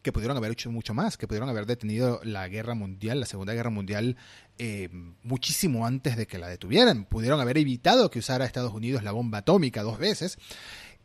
que 0.07 0.13
pudieron 0.13 0.37
haber 0.37 0.53
hecho 0.53 0.71
mucho 0.71 0.95
más, 0.95 1.17
que 1.17 1.27
pudieron 1.27 1.49
haber 1.49 1.67
detenido 1.67 2.21
la 2.23 2.47
guerra 2.47 2.77
mundial, 2.77 3.19
la 3.19 3.27
Segunda 3.27 3.55
Guerra 3.55 3.71
Mundial, 3.71 4.17
eh, 4.57 4.89
muchísimo 5.25 5.85
antes 5.85 6.17
de 6.17 6.29
que 6.29 6.39
la 6.39 6.47
detuvieran. 6.47 7.07
Pudieron 7.07 7.41
haber 7.41 7.59
evitado 7.59 8.09
que 8.09 8.21
usara 8.21 8.45
Estados 8.45 8.73
Unidos 8.73 9.03
la 9.03 9.11
bomba 9.11 9.39
atómica 9.39 9.83
dos 9.83 9.99
veces. 9.99 10.39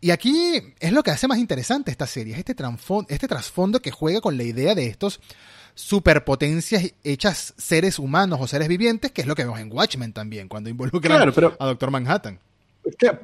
Y 0.02 0.10
aquí 0.10 0.74
es 0.80 0.92
lo 0.92 1.04
que 1.04 1.12
hace 1.12 1.28
más 1.28 1.38
interesante 1.38 1.92
esta 1.92 2.08
serie, 2.08 2.36
este, 2.36 2.56
este 3.08 3.28
trasfondo 3.28 3.80
que 3.82 3.92
juega 3.92 4.20
con 4.20 4.36
la 4.36 4.44
idea 4.44 4.74
de 4.74 4.88
estos 4.88 5.22
superpotencias 5.76 6.94
hechas 7.04 7.54
seres 7.56 8.00
humanos 8.00 8.40
o 8.42 8.48
seres 8.48 8.68
vivientes, 8.68 9.12
que 9.12 9.22
es 9.22 9.28
lo 9.28 9.36
que 9.36 9.44
vemos 9.44 9.60
en 9.60 9.72
Watchmen 9.72 10.12
también, 10.12 10.48
cuando 10.48 10.72
involucran 10.72 11.22
a 11.22 11.66
Doctor 11.66 11.92
Manhattan. 11.92 12.40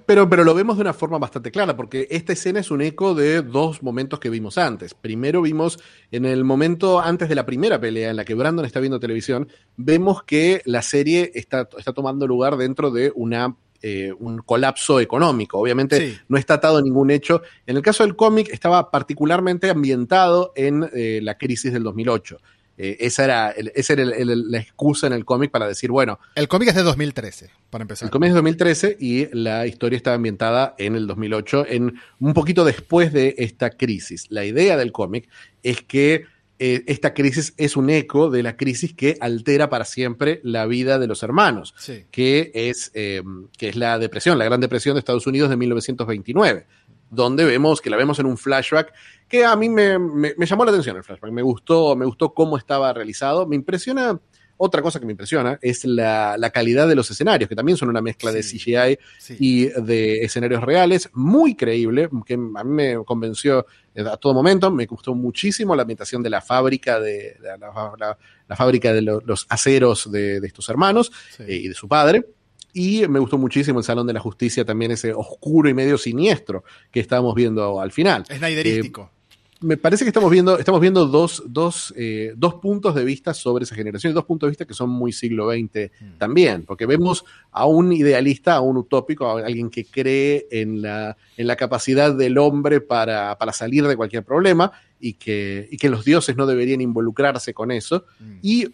Pero, 0.06 0.30
pero 0.30 0.44
lo 0.44 0.54
vemos 0.54 0.78
de 0.78 0.82
una 0.82 0.94
forma 0.94 1.18
bastante 1.18 1.50
clara, 1.50 1.76
porque 1.76 2.08
esta 2.12 2.34
escena 2.34 2.60
es 2.60 2.70
un 2.70 2.82
eco 2.82 3.16
de 3.16 3.42
dos 3.42 3.82
momentos 3.82 4.20
que 4.20 4.30
vimos 4.30 4.60
antes. 4.60 4.94
Primero 4.94 5.42
vimos 5.42 5.80
en 6.12 6.26
el 6.26 6.44
momento 6.44 7.00
antes 7.00 7.28
de 7.28 7.34
la 7.34 7.46
primera 7.46 7.82
pelea 7.82 8.12
en 8.12 8.18
la 8.18 8.24
que 8.24 8.36
Brandon 8.36 8.66
está 8.66 8.80
viendo 8.80 9.00
televisión, 9.00 9.50
vemos 9.76 10.22
que 10.24 10.62
la 10.66 10.84
serie 10.84 11.32
está, 11.34 11.68
está 11.76 11.92
tomando 11.92 12.28
lugar 12.28 12.56
dentro 12.56 12.92
de 12.92 13.12
una 13.16 13.56
eh, 13.82 14.13
un 14.20 14.40
colapso 14.40 15.00
económico. 15.00 15.60
Obviamente 15.60 16.20
no 16.28 16.38
está 16.38 16.56
atado 16.56 16.78
a 16.78 16.82
ningún 16.82 17.12
hecho. 17.12 17.42
En 17.66 17.78
el 17.78 17.84
caso 17.84 18.04
del 18.04 18.16
cómic 18.16 18.50
estaba 18.52 18.90
particularmente 18.92 19.70
ambientado 19.70 20.52
en 20.56 20.90
eh, 20.94 21.20
la 21.22 21.38
crisis 21.38 21.72
del 21.72 21.84
2008. 21.84 22.40
Eh, 22.80 22.98
esa 23.00 23.24
era, 23.24 23.50
esa 23.52 23.94
era 23.94 24.06
la 24.06 24.60
excusa 24.60 25.08
en 25.08 25.13
el 25.13 25.26
cómic 25.26 25.50
para 25.50 25.68
decir, 25.68 25.90
bueno... 25.90 26.20
El 26.36 26.48
cómic 26.48 26.70
es 26.70 26.76
de 26.76 26.84
2013, 26.84 27.50
para 27.72 27.82
empezar. 27.82 28.06
El 28.06 28.12
cómic 28.12 28.28
es 28.28 28.34
de 28.34 28.38
2013 28.38 28.98
y 29.00 29.28
la 29.36 29.66
historia 29.66 29.98
estaba 29.98 30.16
ambientada 30.16 30.76
en 30.78 30.96
el 30.96 31.08
2008, 31.08 31.66
en, 31.70 32.00
un 32.20 32.34
poquito 32.34 32.63
después 32.63 33.12
de 33.12 33.34
esta 33.40 33.72
crisis. 33.72 34.28
La 34.30 34.46
idea 34.46 34.78
del 34.78 34.92
cómic 34.92 35.28
es 35.63 35.82
que 35.82 36.26
eh, 36.60 36.84
esta 36.88 37.13
crisis 37.13 37.54
es 37.58 37.78
un 37.78 37.89
eco 37.89 38.32
de 38.32 38.41
la 38.41 38.58
crisis 38.58 38.93
que 38.93 39.17
altera 39.22 39.70
para 39.70 39.86
siempre 39.86 40.41
la 40.43 40.65
vida 40.65 40.98
de 40.98 41.06
los 41.06 41.22
hermanos, 41.22 41.76
que, 42.10 42.52
es, 42.54 42.91
eh, 42.96 43.22
que 43.58 43.70
es 43.70 43.76
la 43.76 44.00
depresión, 44.00 44.39
la 44.39 44.46
Gran 44.46 44.60
Depresión 44.60 44.96
de 44.96 45.00
Estados 45.00 45.28
Unidos 45.28 45.50
de 45.52 45.58
1929, 45.58 46.65
donde 47.12 47.46
vemos 47.46 47.80
que 47.80 47.91
la 47.91 47.98
vemos 47.98 48.17
en 48.17 48.26
un 48.26 48.38
flashback 48.38 48.91
que 49.28 49.46
a 49.46 49.56
mí 49.56 49.70
me, 49.70 50.00
me, 50.00 50.34
me 50.36 50.46
llamó 50.48 50.65
la 50.65 50.72
atención 50.72 50.98
el 50.98 51.04
flashback, 51.04 51.32
me 51.32 51.43
gustó, 51.43 51.96
me 51.96 52.06
gustó 52.06 52.34
cómo 52.34 52.58
estaba 52.58 52.91
realizado, 52.91 53.46
me 53.46 53.56
impresiona 53.56 54.20
otra 54.58 54.82
cosa 54.82 55.00
que 55.00 55.06
me 55.06 55.13
impresiona 55.13 55.58
es 55.62 55.86
la, 55.86 56.52
calidad 56.54 56.88
de 56.88 56.96
los 56.96 57.10
escenarios, 57.10 57.48
que 57.48 57.56
también 57.56 57.78
son 57.78 57.89
una 57.89 58.02
mezcla 58.02 58.32
de 58.32 58.41
CGI 58.41 58.98
y 59.39 59.65
de 59.65 60.24
escenarios 60.24 60.63
reales, 60.63 61.10
muy 61.13 61.56
creíble, 61.56 62.10
que 62.26 62.34
a 62.34 62.38
mí 62.38 62.72
me 62.72 62.96
convenció 63.06 63.65
a 63.96 64.17
todo 64.17 64.34
momento. 64.34 64.72
Me 64.72 64.86
gustó 64.86 65.13
muchísimo 65.13 65.76
la 65.76 65.84
ambientación 65.84 66.24
de 66.24 66.30
la 66.30 66.41
fábrica 66.41 67.00
de, 67.00 67.38
la, 67.60 68.56
fábrica 68.56 68.93
de 68.93 69.02
los 69.02 69.46
aceros 69.50 70.12
de, 70.12 70.38
estos 70.38 70.67
hermanos 70.70 71.12
eh, 71.39 71.56
y 71.56 71.67
de 71.67 71.74
su 71.74 71.88
padre. 71.88 72.26
Y 72.74 73.08
me 73.08 73.20
gustó 73.20 73.38
muchísimo 73.38 73.80
el 73.80 73.86
Salón 73.86 74.06
de 74.06 74.13
la 74.13 74.20
Justicia, 74.20 74.65
también 74.65 74.91
ese 74.91 75.13
oscuro 75.13 75.70
y 75.70 75.74
medio 75.74 75.98
siniestro 75.98 76.63
que 76.91 77.00
estábamos 77.00 77.34
viendo 77.34 77.82
al 77.82 77.91
final. 77.91 78.24
Es 78.30 78.39
naiderístico 78.39 79.12
me 79.60 79.78
parece 79.78 80.06
que 80.06 80.10
estamos 80.10 80.30
viendo, 80.30 80.60
estamos 80.60 80.80
viendo 80.80 81.06
dos, 81.08 81.43
dos, 81.48 81.93
eh, 81.98 82.34
dos, 82.36 82.56
puntos 82.56 82.93
de 82.93 83.04
vista 83.04 83.34
sobre 83.34 83.63
esa 83.63 83.76
generación 83.76 84.12
y 84.12 84.13
dos 84.13 84.26
puntos 84.26 84.48
de 84.48 84.52
vista 84.52 84.65
que 84.65 84.74
son 84.74 84.89
muy 84.89 85.12
siglo 85.12 85.52
XX 85.52 85.91
mm. 86.00 86.17
también, 86.17 86.63
porque 86.63 86.86
vemos 86.86 87.26
a 87.52 87.65
un 87.65 87.91
idealista, 87.91 88.56
a 88.56 88.62
un 88.62 88.78
utópico, 88.78 89.26
a 89.26 89.46
alguien 89.46 89.70
que 89.70 89.86
cree 89.86 90.48
en 90.52 90.82
la, 90.82 91.17
en 91.38 91.48
la 91.48 91.56
capacidad 91.56 92.13
del 92.13 92.38
hombre 92.38 92.82
para, 92.82 93.38
para 93.38 93.54
salir 93.54 93.88
de 93.88 93.96
cualquier 93.96 94.24
problema 94.24 94.72
y 95.00 95.13
que, 95.13 95.67
y 95.72 95.78
que 95.78 95.89
los 95.89 96.06
dioses 96.06 96.36
no 96.36 96.46
deberían 96.46 96.82
involucrarse 96.82 97.54
con 97.54 97.72
eso, 97.72 98.06
mm. 98.20 98.38
y 98.41 98.67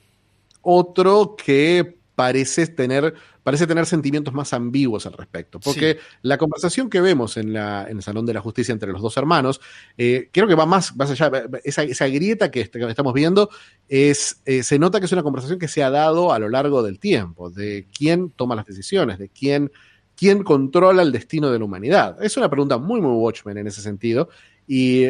otro 0.61 1.35
que 1.35 1.97
parece 2.15 2.67
tener 2.67 3.15
parece 3.43 3.67
tener 3.67 3.85
sentimientos 3.85 4.33
más 4.33 4.53
ambiguos 4.53 5.05
al 5.05 5.13
respecto. 5.13 5.59
Porque 5.59 5.99
la 6.21 6.37
conversación 6.37 6.89
que 6.89 7.01
vemos 7.01 7.37
en, 7.37 7.53
la, 7.53 7.85
en, 7.89 7.97
el 7.97 8.03
Salón 8.03 8.25
de 8.25 8.33
la 8.33 8.41
Justicia 8.41 8.71
entre 8.71 8.91
los 8.91 9.01
dos 9.01 9.17
hermanos, 9.17 9.59
eh, 9.97 10.29
creo 10.31 10.47
que 10.47 10.55
va 10.55 10.65
más, 10.65 10.95
más 10.95 11.11
allá, 11.11 11.29
esa, 11.63 11.83
esa 11.83 12.07
grieta 12.07 12.49
que, 12.49 12.61
estamos 12.61 13.13
viendo, 13.13 13.49
es, 13.89 14.41
eh, 14.45 14.63
se 14.63 14.79
nota 14.79 14.99
que 14.99 15.05
es 15.05 15.11
una 15.11 15.23
conversación 15.23 15.59
que 15.59 15.67
se 15.67 15.83
ha 15.83 15.89
dado 15.89 16.31
a 16.31 16.39
lo 16.39 16.47
largo 16.49 16.81
del 16.83 16.99
tiempo, 16.99 17.49
de 17.49 17.85
quién 17.95 18.31
toma 18.31 18.55
las 18.55 18.65
decisiones, 18.65 19.19
de 19.19 19.27
quién, 19.27 19.71
quién 20.15 20.43
controla 20.43 21.01
el 21.01 21.11
destino 21.11 21.51
de 21.51 21.59
la 21.59 21.65
humanidad. 21.65 22.23
Es 22.23 22.37
una 22.37 22.49
pregunta 22.49 22.77
muy, 22.77 23.01
muy 23.01 23.11
Watchmen 23.17 23.57
en 23.57 23.67
ese 23.67 23.81
sentido, 23.81 24.29
y 24.65 25.07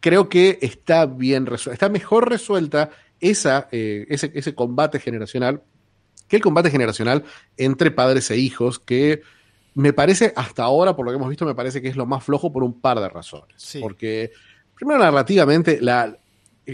creo 0.00 0.28
que 0.28 0.58
está 0.60 1.06
bien 1.06 1.48
está 1.72 1.88
mejor 1.88 2.28
resuelta 2.28 2.90
esa, 3.20 3.68
eh, 3.70 4.04
ese, 4.08 4.32
ese 4.34 4.54
combate 4.54 4.98
generacional 4.98 5.62
que 6.28 6.36
el 6.36 6.42
combate 6.42 6.70
generacional 6.70 7.24
entre 7.56 7.90
padres 7.90 8.30
e 8.30 8.36
hijos, 8.36 8.78
que 8.78 9.22
me 9.74 9.92
parece, 9.92 10.32
hasta 10.36 10.64
ahora, 10.64 10.96
por 10.96 11.04
lo 11.04 11.12
que 11.12 11.16
hemos 11.16 11.28
visto, 11.28 11.44
me 11.44 11.54
parece 11.54 11.82
que 11.82 11.88
es 11.88 11.96
lo 11.96 12.06
más 12.06 12.24
flojo 12.24 12.52
por 12.52 12.64
un 12.64 12.80
par 12.80 12.98
de 12.98 13.08
razones. 13.08 13.78
Porque, 13.80 14.32
primero, 14.74 14.98
narrativamente, 14.98 15.80
la, 15.80 16.16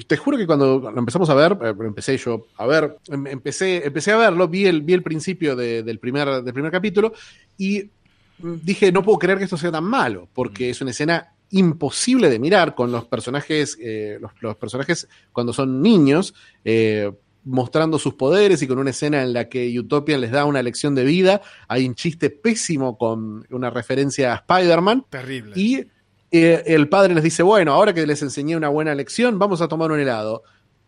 te 0.07 0.17
juro 0.17 0.39
que 0.39 0.47
cuando 0.47 0.79
lo 0.79 0.99
empezamos 0.99 1.29
a 1.29 1.35
ver, 1.35 1.59
eh, 1.63 1.75
empecé 1.81 2.17
yo 2.17 2.47
a 2.57 2.67
ver, 2.67 2.97
em, 3.09 3.27
empecé, 3.27 3.85
empecé 3.85 4.13
a 4.13 4.17
verlo, 4.17 4.49
vi 4.49 4.67
el, 4.67 4.83
vi 4.83 4.95
el 4.95 5.03
principio 5.03 5.55
del, 5.55 5.99
primer, 5.99 6.43
del 6.43 6.55
primer 6.55 6.73
capítulo 6.73 7.13
y 7.59 7.91
mm, 8.39 8.55
dije, 8.63 8.91
no 8.91 9.03
puedo 9.03 9.19
creer 9.19 9.39
que 9.39 9.45
esto 9.45 9.59
sea 9.59 9.71
tan 9.71 9.85
malo, 9.85 10.29
porque 10.33 10.71
es 10.71 10.81
una 10.81 10.93
escena 10.93 11.33
imposible 11.51 12.31
de 12.31 12.39
mirar 12.39 12.75
con 12.75 12.91
los 12.91 13.05
personajes, 13.05 13.77
eh, 13.81 14.19
los, 14.41 14.57
personajes 14.57 15.07
cuando 15.33 15.53
son 15.53 15.83
niños, 15.83 16.35
eh, 16.65 17.13
mostrando 17.45 17.99
sus 17.99 18.15
poderes 18.15 18.63
y 18.63 18.67
con 18.67 18.79
una 18.79 18.91
escena 18.91 19.23
en 19.23 19.33
la 19.33 19.49
que 19.49 19.79
Utopia 19.79 20.19
les 20.19 20.31
da 20.31 20.45
una 20.45 20.63
lección 20.63 20.95
de 20.95 21.05
vida. 21.05 21.43
Hay 21.69 21.87
un 21.87 21.95
chiste 21.95 22.31
pésimo 22.31 22.97
con 22.97 23.47
una 23.51 23.71
referencia 23.71 24.33
a 24.33 24.37
Spider-Man. 24.37 25.07
Terrible. 25.11 25.53
Y 25.57 25.87
eh, 26.31 26.63
el 26.67 26.89
padre 26.89 27.15
les 27.15 27.25
dice, 27.25 27.43
bueno, 27.43 27.73
ahora 27.73 27.93
que 27.93 28.07
les 28.07 28.23
enseñé 28.23 28.57
una 28.57 28.69
buena 28.69 28.95
lección, 28.95 29.39
vamos 29.39 29.61
a 29.61 29.69
tomar 29.69 29.93
un 29.93 30.01
helado. 30.01 30.43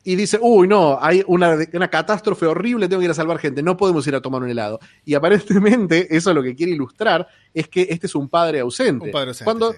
Y 0.06 0.16
dice, 0.16 0.38
uy, 0.40 0.68
no, 0.68 0.98
hay 1.00 1.22
una, 1.26 1.56
una, 1.72 1.88
catástrofe 1.88 2.44
horrible, 2.44 2.88
tengo 2.88 3.00
que 3.00 3.06
ir 3.06 3.10
a 3.10 3.14
salvar 3.14 3.38
gente, 3.38 3.62
no 3.62 3.74
podemos 3.76 4.06
ir 4.06 4.14
a 4.14 4.20
tomar 4.20 4.42
un 4.42 4.50
helado. 4.50 4.78
Y 5.04 5.14
aparentemente 5.14 6.06
eso 6.16 6.32
lo 6.34 6.42
que 6.42 6.54
quiere 6.54 6.72
ilustrar 6.72 7.26
es 7.54 7.68
que 7.68 7.86
este 7.88 8.06
es 8.06 8.14
un 8.14 8.28
padre 8.28 8.60
ausente. 8.60 9.06
Un 9.06 9.10
padre 9.10 9.28
ausente. 9.28 9.44
Cuando, 9.44 9.74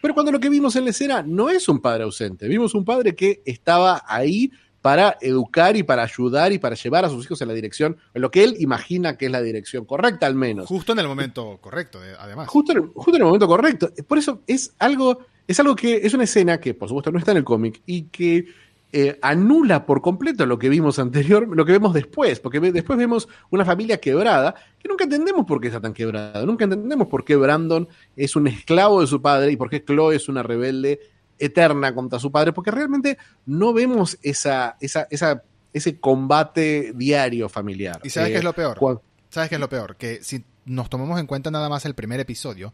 Pero 0.00 0.14
cuando 0.14 0.30
lo 0.30 0.38
que 0.38 0.48
vimos 0.48 0.76
en 0.76 0.84
la 0.84 0.90
escena 0.90 1.22
no 1.22 1.50
es 1.50 1.68
un 1.68 1.80
padre 1.80 2.04
ausente, 2.04 2.46
vimos 2.46 2.74
un 2.74 2.84
padre 2.84 3.16
que 3.16 3.42
estaba 3.44 4.04
ahí 4.06 4.52
para 4.80 5.16
educar 5.20 5.76
y 5.76 5.82
para 5.82 6.02
ayudar 6.02 6.52
y 6.52 6.58
para 6.58 6.76
llevar 6.76 7.04
a 7.04 7.08
sus 7.08 7.24
hijos 7.24 7.42
en 7.42 7.48
la 7.48 7.54
dirección, 7.54 7.96
en 8.14 8.22
lo 8.22 8.30
que 8.30 8.44
él 8.44 8.56
imagina 8.60 9.16
que 9.16 9.26
es 9.26 9.32
la 9.32 9.42
dirección 9.42 9.84
correcta 9.84 10.26
al 10.26 10.34
menos. 10.34 10.66
Justo 10.66 10.92
en 10.92 11.00
el 11.00 11.08
momento 11.08 11.58
correcto, 11.60 12.04
eh, 12.04 12.14
además. 12.18 12.48
Justo 12.48 12.72
en, 12.72 12.78
el, 12.78 12.84
justo 12.88 13.16
en 13.16 13.22
el 13.22 13.26
momento 13.26 13.48
correcto. 13.48 13.90
Por 14.06 14.18
eso 14.18 14.42
es 14.46 14.74
algo, 14.78 15.26
es 15.46 15.58
algo 15.58 15.74
que 15.74 15.96
es 15.96 16.14
una 16.14 16.24
escena 16.24 16.60
que 16.60 16.74
por 16.74 16.88
supuesto 16.88 17.10
no 17.10 17.18
está 17.18 17.32
en 17.32 17.38
el 17.38 17.44
cómic 17.44 17.82
y 17.86 18.02
que 18.04 18.46
eh, 18.92 19.18
anula 19.20 19.84
por 19.84 20.00
completo 20.00 20.46
lo 20.46 20.58
que 20.58 20.68
vimos 20.68 21.00
anterior, 21.00 21.48
lo 21.48 21.66
que 21.66 21.72
vemos 21.72 21.92
después, 21.92 22.38
porque 22.38 22.60
después 22.60 22.96
vemos 22.96 23.28
una 23.50 23.64
familia 23.64 24.00
quebrada 24.00 24.54
que 24.78 24.88
nunca 24.88 25.04
entendemos 25.04 25.44
por 25.44 25.60
qué 25.60 25.66
está 25.66 25.80
tan 25.80 25.92
quebrada, 25.92 26.46
nunca 26.46 26.64
entendemos 26.64 27.08
por 27.08 27.24
qué 27.24 27.34
Brandon 27.34 27.88
es 28.14 28.36
un 28.36 28.46
esclavo 28.46 29.00
de 29.00 29.08
su 29.08 29.20
padre 29.20 29.50
y 29.50 29.56
por 29.56 29.68
qué 29.68 29.84
Chloe 29.84 30.14
es 30.14 30.28
una 30.28 30.44
rebelde 30.44 31.00
eterna 31.38 31.94
contra 31.94 32.18
su 32.18 32.30
padre, 32.30 32.52
porque 32.52 32.70
realmente 32.70 33.18
no 33.44 33.72
vemos 33.72 34.18
esa, 34.22 34.76
esa, 34.80 35.06
esa 35.10 35.42
ese 35.76 36.00
combate 36.00 36.92
diario 36.94 37.50
familiar. 37.50 38.00
¿Y 38.02 38.08
sabes 38.08 38.30
qué 38.30 38.38
es 38.38 38.44
lo 38.44 38.54
peor? 38.54 39.02
¿Sabes 39.28 39.50
qué 39.50 39.56
es 39.56 39.60
lo 39.60 39.68
peor? 39.68 39.96
Que 39.96 40.22
si 40.22 40.42
nos 40.64 40.88
tomamos 40.88 41.20
en 41.20 41.26
cuenta 41.26 41.50
nada 41.50 41.68
más 41.68 41.84
el 41.84 41.94
primer 41.94 42.18
episodio, 42.18 42.72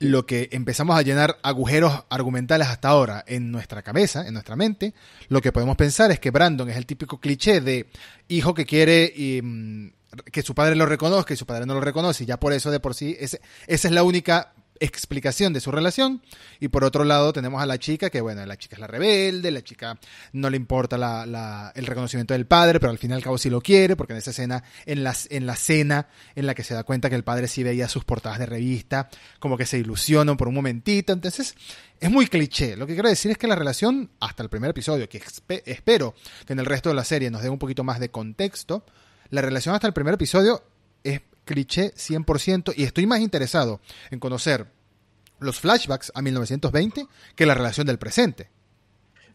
lo 0.00 0.26
que 0.26 0.48
empezamos 0.50 0.96
a 0.96 1.02
llenar 1.02 1.38
agujeros 1.44 2.04
argumentales 2.08 2.66
hasta 2.66 2.88
ahora 2.88 3.24
en 3.28 3.52
nuestra 3.52 3.82
cabeza, 3.82 4.26
en 4.26 4.34
nuestra 4.34 4.56
mente, 4.56 4.94
lo 5.28 5.40
que 5.40 5.52
podemos 5.52 5.76
pensar 5.76 6.10
es 6.10 6.18
que 6.18 6.32
Brandon 6.32 6.68
es 6.68 6.76
el 6.76 6.86
típico 6.86 7.20
cliché 7.20 7.60
de 7.60 7.86
hijo 8.26 8.52
que 8.52 8.66
quiere 8.66 9.12
y, 9.14 9.40
mm, 9.40 9.92
que 10.32 10.42
su 10.42 10.56
padre 10.56 10.74
lo 10.74 10.86
reconozca 10.86 11.34
y 11.34 11.36
su 11.36 11.46
padre 11.46 11.66
no 11.66 11.74
lo 11.74 11.80
reconoce, 11.80 12.24
y 12.24 12.26
ya 12.26 12.40
por 12.40 12.52
eso 12.52 12.72
de 12.72 12.80
por 12.80 12.94
sí, 12.94 13.16
esa 13.20 13.38
es 13.68 13.90
la 13.92 14.02
única 14.02 14.54
explicación 14.80 15.52
de 15.52 15.60
su 15.60 15.70
relación. 15.70 16.22
Y 16.60 16.68
por 16.68 16.84
otro 16.84 17.04
lado 17.04 17.32
tenemos 17.32 17.62
a 17.62 17.66
la 17.66 17.78
chica, 17.78 18.10
que 18.10 18.20
bueno, 18.20 18.44
la 18.44 18.56
chica 18.56 18.76
es 18.76 18.80
la 18.80 18.86
rebelde, 18.86 19.50
la 19.50 19.62
chica 19.62 19.98
no 20.32 20.50
le 20.50 20.56
importa 20.56 20.96
el 21.74 21.86
reconocimiento 21.86 22.34
del 22.34 22.46
padre, 22.46 22.80
pero 22.80 22.90
al 22.90 22.98
fin 22.98 23.10
y 23.10 23.14
al 23.14 23.22
cabo 23.22 23.38
sí 23.38 23.50
lo 23.50 23.60
quiere, 23.60 23.96
porque 23.96 24.12
en 24.12 24.18
esa 24.18 24.30
escena, 24.30 24.64
en 24.86 25.04
la, 25.04 25.14
en 25.30 25.46
la 25.46 25.56
cena 25.56 26.08
en 26.34 26.46
la 26.46 26.54
que 26.54 26.64
se 26.64 26.74
da 26.74 26.84
cuenta 26.84 27.08
que 27.08 27.16
el 27.16 27.24
padre 27.24 27.48
sí 27.48 27.62
veía 27.62 27.88
sus 27.88 28.04
portadas 28.04 28.38
de 28.38 28.46
revista, 28.46 29.08
como 29.38 29.56
que 29.56 29.66
se 29.66 29.78
ilusionan 29.78 30.36
por 30.36 30.48
un 30.48 30.54
momentito. 30.54 31.12
Entonces, 31.12 31.54
es 32.00 32.10
muy 32.10 32.26
cliché. 32.26 32.76
Lo 32.76 32.86
que 32.86 32.94
quiero 32.94 33.08
decir 33.08 33.30
es 33.30 33.38
que 33.38 33.46
la 33.46 33.56
relación, 33.56 34.10
hasta 34.20 34.42
el 34.42 34.48
primer 34.48 34.70
episodio, 34.70 35.08
que 35.08 35.22
espero 35.64 36.14
que 36.46 36.52
en 36.52 36.58
el 36.58 36.66
resto 36.66 36.88
de 36.88 36.94
la 36.94 37.04
serie 37.04 37.30
nos 37.30 37.42
dé 37.42 37.48
un 37.48 37.58
poquito 37.58 37.84
más 37.84 38.00
de 38.00 38.10
contexto, 38.10 38.84
la 39.30 39.40
relación 39.40 39.74
hasta 39.74 39.86
el 39.86 39.94
primer 39.94 40.14
episodio 40.14 40.62
cliché 41.44 41.92
100% 41.94 42.72
y 42.76 42.84
estoy 42.84 43.06
más 43.06 43.20
interesado 43.20 43.80
en 44.10 44.18
conocer 44.18 44.66
los 45.40 45.60
flashbacks 45.60 46.12
a 46.14 46.22
1920 46.22 47.06
que 47.36 47.46
la 47.46 47.54
relación 47.54 47.86
del 47.86 47.98
presente. 47.98 48.48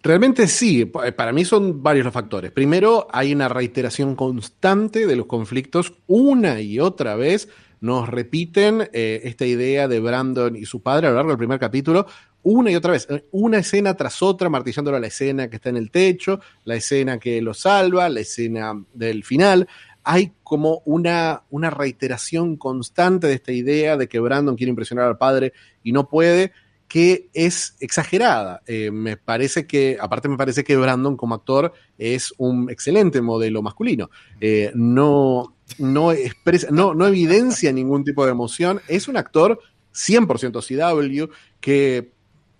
Realmente 0.01 0.47
sí, 0.47 0.85
para 0.85 1.33
mí 1.33 1.43
son 1.43 1.83
varios 1.83 2.05
los 2.05 2.13
factores. 2.13 2.51
Primero, 2.51 3.07
hay 3.11 3.33
una 3.33 3.49
reiteración 3.49 4.15
constante 4.15 5.05
de 5.05 5.15
los 5.17 5.25
conflictos 5.25 5.93
una 6.07 6.61
y 6.61 6.79
otra 6.79 7.15
vez. 7.15 7.49
Nos 7.81 8.07
repiten 8.07 8.89
eh, 8.93 9.21
esta 9.25 9.45
idea 9.45 9.89
de 9.89 9.99
Brandon 9.99 10.55
y 10.55 10.65
su 10.65 10.81
padre 10.81 11.07
a 11.07 11.09
lo 11.09 11.17
largo 11.17 11.31
del 11.31 11.37
primer 11.37 11.59
capítulo, 11.59 12.05
una 12.43 12.71
y 12.71 12.75
otra 12.75 12.93
vez, 12.93 13.07
una 13.31 13.57
escena 13.57 13.95
tras 13.95 14.21
otra, 14.21 14.49
martillándolo 14.49 14.95
a 14.95 14.99
la 15.01 15.07
escena 15.07 15.49
que 15.49 15.57
está 15.57 15.69
en 15.69 15.77
el 15.77 15.91
techo, 15.91 16.39
la 16.63 16.75
escena 16.75 17.19
que 17.19 17.41
lo 17.41 17.53
salva, 17.53 18.07
la 18.07 18.21
escena 18.21 18.81
del 18.93 19.25
final 19.25 19.67
hay 20.03 20.33
como 20.43 20.81
una, 20.85 21.43
una 21.49 21.69
reiteración 21.69 22.57
constante 22.57 23.27
de 23.27 23.33
esta 23.33 23.51
idea 23.51 23.97
de 23.97 24.07
que 24.07 24.19
Brandon 24.19 24.55
quiere 24.55 24.69
impresionar 24.69 25.05
al 25.05 25.17
padre 25.17 25.53
y 25.83 25.91
no 25.91 26.07
puede, 26.07 26.51
que 26.87 27.29
es 27.33 27.75
exagerada. 27.79 28.61
Eh, 28.65 28.91
me 28.91 29.15
parece 29.15 29.67
que, 29.67 29.97
aparte 30.01 30.27
me 30.27 30.37
parece 30.37 30.63
que 30.63 30.75
Brandon 30.75 31.15
como 31.15 31.35
actor 31.35 31.73
es 31.97 32.33
un 32.37 32.69
excelente 32.69 33.21
modelo 33.21 33.61
masculino. 33.61 34.09
Eh, 34.41 34.71
no, 34.73 35.55
no, 35.77 36.11
expresa, 36.11 36.67
no, 36.71 36.95
no 36.95 37.05
evidencia 37.05 37.71
ningún 37.71 38.03
tipo 38.03 38.25
de 38.25 38.31
emoción. 38.31 38.81
Es 38.87 39.07
un 39.07 39.17
actor 39.17 39.59
100% 39.93 40.61
CW 40.61 41.31
que 41.59 42.11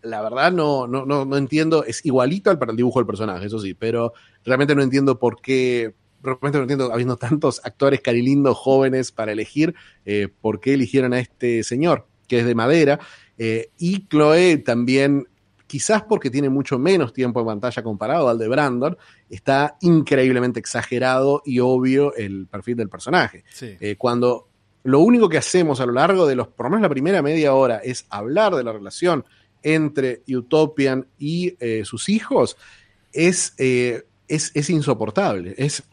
la 0.01 0.21
verdad 0.21 0.51
no, 0.51 0.87
no, 0.87 1.05
no, 1.05 1.25
no 1.25 1.37
entiendo, 1.37 1.83
es 1.83 2.05
igualito 2.05 2.49
al, 2.49 2.59
al 2.61 2.75
dibujo 2.75 2.99
del 2.99 3.07
personaje, 3.07 3.47
eso 3.47 3.59
sí, 3.59 3.73
pero 3.73 4.13
realmente 4.45 4.75
no 4.75 4.81
entiendo 4.81 5.19
por 5.19 5.41
qué, 5.41 5.95
realmente 6.21 6.57
no 6.57 6.63
entiendo, 6.63 6.93
habiendo 6.93 7.17
tantos 7.17 7.61
actores 7.63 8.01
carilindos 8.01 8.57
jóvenes 8.57 9.11
para 9.11 9.31
elegir, 9.31 9.75
eh, 10.05 10.27
por 10.41 10.59
qué 10.59 10.73
eligieron 10.73 11.13
a 11.13 11.19
este 11.19 11.63
señor, 11.63 12.07
que 12.27 12.39
es 12.39 12.45
de 12.45 12.55
madera. 12.55 12.99
Eh, 13.37 13.69
y 13.77 14.07
Chloe 14.07 14.57
también, 14.57 15.27
quizás 15.67 16.03
porque 16.03 16.29
tiene 16.29 16.49
mucho 16.49 16.77
menos 16.77 17.13
tiempo 17.13 17.39
en 17.39 17.45
pantalla 17.47 17.83
comparado 17.83 18.29
al 18.29 18.37
de 18.37 18.47
Brandon, 18.47 18.97
está 19.29 19.77
increíblemente 19.81 20.59
exagerado 20.59 21.41
y 21.45 21.59
obvio 21.59 22.13
el 22.15 22.47
perfil 22.47 22.77
del 22.77 22.89
personaje. 22.89 23.43
Eh, 23.61 23.95
cuando 23.97 24.47
lo 24.83 24.99
único 24.99 25.29
que 25.29 25.37
hacemos 25.37 25.79
a 25.79 25.85
lo 25.85 25.93
largo 25.93 26.25
de 26.27 26.35
los, 26.35 26.47
por 26.47 26.65
lo 26.65 26.71
menos 26.71 26.83
la 26.83 26.89
primera 26.89 27.21
media 27.21 27.53
hora, 27.53 27.77
es 27.77 28.05
hablar 28.09 28.55
de 28.55 28.63
la 28.63 28.71
relación 28.71 29.25
entre 29.61 30.21
Utopian 30.27 31.07
y 31.17 31.55
sus 31.83 32.07
hijos, 32.07 32.55
es, 33.11 33.53
es, 33.57 34.05
es, 34.29 34.69
insoportable. 34.69 35.53
Es 35.57 35.83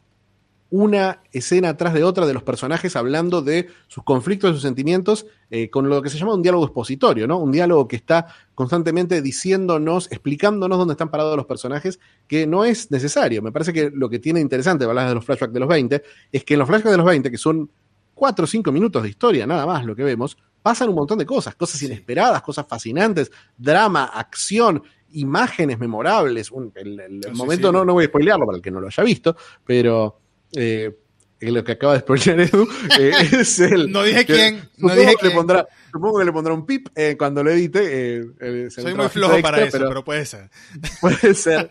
una 0.76 1.22
escena 1.32 1.70
atrás 1.70 1.94
de 1.94 2.04
otra 2.04 2.26
de 2.26 2.34
los 2.34 2.42
personajes 2.42 2.96
hablando 2.96 3.40
de 3.40 3.68
sus 3.88 4.04
conflictos, 4.04 4.52
sus 4.52 4.60
sentimientos, 4.60 5.26
eh, 5.50 5.70
con 5.70 5.88
lo 5.88 6.02
que 6.02 6.10
se 6.10 6.18
llama 6.18 6.34
un 6.34 6.42
diálogo 6.42 6.66
expositorio, 6.66 7.26
¿no? 7.26 7.38
Un 7.38 7.50
diálogo 7.50 7.88
que 7.88 7.96
está 7.96 8.26
constantemente 8.54 9.22
diciéndonos, 9.22 10.12
explicándonos 10.12 10.76
dónde 10.76 10.92
están 10.92 11.10
parados 11.10 11.34
los 11.34 11.46
personajes, 11.46 11.98
que 12.28 12.46
no 12.46 12.66
es 12.66 12.90
necesario. 12.90 13.40
Me 13.40 13.52
parece 13.52 13.72
que 13.72 13.90
lo 13.90 14.10
que 14.10 14.18
tiene 14.18 14.40
interesante, 14.40 14.84
hablar 14.84 15.08
de 15.08 15.14
los 15.14 15.24
flashbacks 15.24 15.54
de 15.54 15.60
los 15.60 15.68
20, 15.68 16.02
es 16.30 16.44
que 16.44 16.54
en 16.54 16.60
los 16.60 16.68
flashbacks 16.68 16.90
de 16.90 16.98
los 16.98 17.06
20, 17.06 17.30
que 17.30 17.38
son 17.38 17.70
4 18.14 18.44
o 18.44 18.46
5 18.46 18.70
minutos 18.70 19.02
de 19.02 19.08
historia, 19.08 19.46
nada 19.46 19.64
más 19.64 19.82
lo 19.86 19.96
que 19.96 20.04
vemos, 20.04 20.36
pasan 20.62 20.90
un 20.90 20.96
montón 20.96 21.18
de 21.18 21.24
cosas, 21.24 21.54
cosas 21.54 21.80
inesperadas, 21.82 22.42
cosas 22.42 22.66
fascinantes, 22.66 23.32
drama, 23.56 24.04
acción, 24.04 24.82
imágenes 25.12 25.78
memorables. 25.78 26.52
el, 26.74 27.20
momento 27.32 27.72
No, 27.72 27.82
no 27.82 27.94
voy 27.94 28.04
a 28.04 28.08
spoilearlo 28.08 28.44
para 28.44 28.56
el 28.56 28.62
que 28.62 28.70
no 28.70 28.80
lo 28.80 28.88
haya 28.88 29.02
visto, 29.02 29.36
pero 29.64 30.25
eh, 30.52 30.96
lo 31.40 31.64
que 31.64 31.72
acaba 31.72 31.94
de 31.94 32.00
spoiler 32.00 32.40
Edu, 32.40 32.66
eh, 32.98 33.12
es 33.32 33.60
el. 33.60 33.90
No 33.90 34.02
dije 34.02 34.24
quién. 34.24 34.68
No 34.78 34.94
dije 34.94 35.14
que 35.20 35.28
Le 35.28 35.34
pondrá, 35.34 35.66
supongo 35.92 36.18
que 36.18 36.24
le 36.24 36.32
pondrá 36.32 36.54
un 36.54 36.64
pip 36.64 36.88
eh, 36.94 37.16
cuando 37.18 37.42
lo 37.42 37.50
edite. 37.50 38.26
Eh, 38.40 38.70
Soy 38.70 38.94
muy 38.94 39.08
flojo 39.08 39.40
para 39.42 39.62
eso, 39.62 39.78
pero, 39.78 40.04
puede 40.04 40.24
ser. 40.24 40.50
Puede 41.00 41.34
ser. 41.34 41.70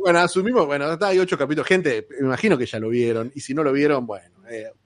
bueno, 0.00 0.18
asumimos, 0.20 0.66
bueno, 0.66 0.98
hay 1.00 1.18
ocho 1.18 1.38
capítulos. 1.38 1.66
Gente, 1.66 2.06
me 2.20 2.26
imagino 2.26 2.58
que 2.58 2.66
ya 2.66 2.78
lo 2.78 2.88
vieron. 2.88 3.32
Y 3.34 3.40
si 3.40 3.54
no 3.54 3.62
lo 3.62 3.72
vieron, 3.72 4.06
bueno, 4.06 4.34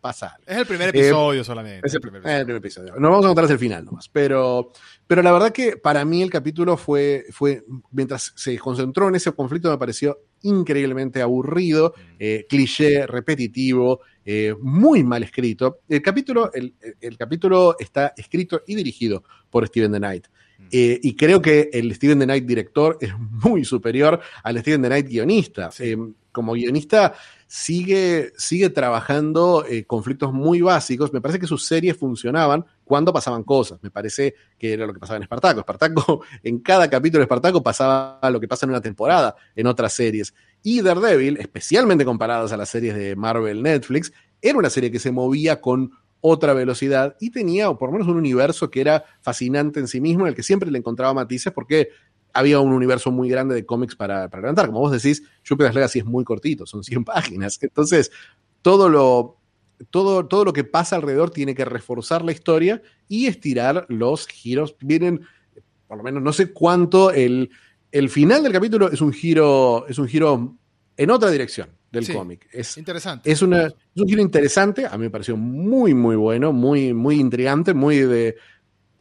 pasar. 0.00 0.32
Es 0.46 0.58
el 0.58 0.66
primer 0.66 0.90
episodio 0.90 1.42
solamente. 1.42 1.86
Es 1.86 1.94
el, 1.94 2.00
primer 2.00 2.50
episodio. 2.50 2.94
No 2.98 3.10
vamos 3.10 3.24
a 3.24 3.28
contar 3.28 3.44
hasta 3.44 3.54
el 3.54 3.60
final 3.60 3.84
nomás. 3.84 4.08
Pero, 4.08 4.72
pero 5.06 5.22
la 5.22 5.32
verdad 5.32 5.52
que 5.52 5.76
para 5.76 6.04
mí 6.04 6.22
el 6.22 6.30
capítulo 6.30 6.76
fue, 6.76 7.26
fue, 7.30 7.64
mientras 7.90 8.32
se 8.36 8.56
concentró 8.58 9.08
en 9.08 9.16
ese 9.16 9.32
conflicto, 9.32 9.70
me 9.70 9.78
pareció 9.78 10.18
increíblemente 10.44 11.20
aburrido, 11.20 11.94
mm. 11.96 12.00
eh, 12.18 12.46
cliché, 12.48 13.06
repetitivo, 13.06 14.00
eh, 14.24 14.54
muy 14.60 15.02
mal 15.02 15.22
escrito. 15.22 15.80
El 15.88 16.00
capítulo, 16.00 16.50
el, 16.52 17.16
capítulo 17.18 17.76
está 17.78 18.14
escrito 18.16 18.62
y 18.66 18.74
dirigido 18.74 19.22
por 19.50 19.66
Steven 19.66 19.92
The 19.92 19.98
Knight. 19.98 20.26
Mm. 20.56 20.66
y 20.70 21.16
creo 21.16 21.42
que 21.42 21.68
el 21.72 21.92
Steven 21.94 22.20
The 22.20 22.24
Knight 22.26 22.44
director 22.44 22.96
es 23.00 23.12
muy 23.18 23.64
superior 23.64 24.20
al 24.42 24.58
Steven 24.60 24.82
The 24.82 24.88
Knight 24.88 25.08
guionista. 25.08 25.70
como 26.32 26.54
guionista, 26.54 27.14
sigue, 27.54 28.32
sigue 28.36 28.68
trabajando 28.70 29.64
eh, 29.64 29.84
conflictos 29.84 30.32
muy 30.32 30.60
básicos. 30.60 31.12
Me 31.12 31.20
parece 31.20 31.38
que 31.38 31.46
sus 31.46 31.64
series 31.64 31.96
funcionaban, 31.96 32.64
cuando 32.84 33.12
pasaban 33.12 33.42
cosas. 33.42 33.82
Me 33.82 33.90
parece 33.90 34.34
que 34.58 34.72
era 34.72 34.86
lo 34.86 34.92
que 34.92 35.00
pasaba 35.00 35.16
en 35.16 35.22
Espartaco. 35.22 35.60
Espartaco, 35.60 36.22
en 36.42 36.58
cada 36.60 36.88
capítulo 36.88 37.20
de 37.20 37.24
Espartaco 37.24 37.62
pasaba 37.62 38.20
lo 38.30 38.40
que 38.40 38.48
pasa 38.48 38.66
en 38.66 38.70
una 38.70 38.80
temporada 38.80 39.34
en 39.56 39.66
otras 39.66 39.92
series. 39.92 40.34
Y 40.62 40.80
Daredevil, 40.80 41.38
especialmente 41.38 42.04
comparadas 42.04 42.52
a 42.52 42.56
las 42.56 42.68
series 42.68 42.94
de 42.94 43.16
Marvel 43.16 43.62
Netflix, 43.62 44.12
era 44.40 44.58
una 44.58 44.70
serie 44.70 44.90
que 44.90 44.98
se 44.98 45.10
movía 45.10 45.60
con 45.60 45.92
otra 46.20 46.54
velocidad 46.54 47.16
y 47.20 47.30
tenía, 47.30 47.68
o 47.68 47.76
por 47.76 47.90
lo 47.90 47.92
menos, 47.92 48.08
un 48.08 48.16
universo 48.16 48.70
que 48.70 48.80
era 48.80 49.04
fascinante 49.20 49.80
en 49.80 49.88
sí 49.88 50.00
mismo, 50.00 50.24
en 50.24 50.28
el 50.28 50.34
que 50.34 50.42
siempre 50.42 50.70
le 50.70 50.78
encontraba 50.78 51.12
matices 51.12 51.52
porque 51.52 51.90
había 52.32 52.60
un 52.60 52.72
universo 52.72 53.10
muy 53.10 53.28
grande 53.28 53.54
de 53.54 53.66
cómics 53.66 53.94
para, 53.94 54.28
para 54.28 54.40
levantar. 54.40 54.66
Como 54.66 54.80
vos 54.80 54.90
decís, 54.90 55.22
Jupiter's 55.46 55.74
Legacy 55.74 55.98
es 56.00 56.04
muy 56.04 56.24
cortito, 56.24 56.64
son 56.66 56.82
100 56.82 57.04
páginas. 57.04 57.58
Entonces, 57.62 58.10
todo 58.62 58.88
lo, 58.88 59.36
todo, 59.90 60.26
todo 60.26 60.44
lo 60.44 60.52
que 60.52 60.64
pasa 60.64 60.96
alrededor 60.96 61.30
tiene 61.30 61.54
que 61.54 61.64
reforzar 61.64 62.24
la 62.24 62.32
historia 62.32 62.82
y 63.08 63.26
estirar 63.26 63.86
los 63.88 64.26
giros. 64.26 64.76
Vienen, 64.80 65.22
por 65.86 65.98
lo 65.98 66.04
menos, 66.04 66.22
no 66.22 66.32
sé 66.32 66.52
cuánto, 66.52 67.10
el, 67.10 67.50
el 67.92 68.08
final 68.08 68.42
del 68.42 68.52
capítulo 68.52 68.90
es 68.90 69.00
un 69.00 69.12
giro, 69.12 69.86
es 69.88 69.98
un 69.98 70.08
giro 70.08 70.56
en 70.96 71.10
otra 71.10 71.30
dirección 71.30 71.68
del 71.90 72.12
cómic. 72.12 72.48
Es 72.52 72.76
interesante. 72.76 73.30
Es, 73.30 73.40
una, 73.42 73.66
es 73.66 74.02
un 74.02 74.08
giro 74.08 74.20
interesante, 74.20 74.86
a 74.86 74.96
mí 74.98 75.04
me 75.04 75.10
pareció 75.10 75.36
muy, 75.36 75.94
muy 75.94 76.16
bueno, 76.16 76.52
muy, 76.52 76.92
muy 76.92 77.20
intrigante, 77.20 77.72
muy 77.72 77.98
de 77.98 78.36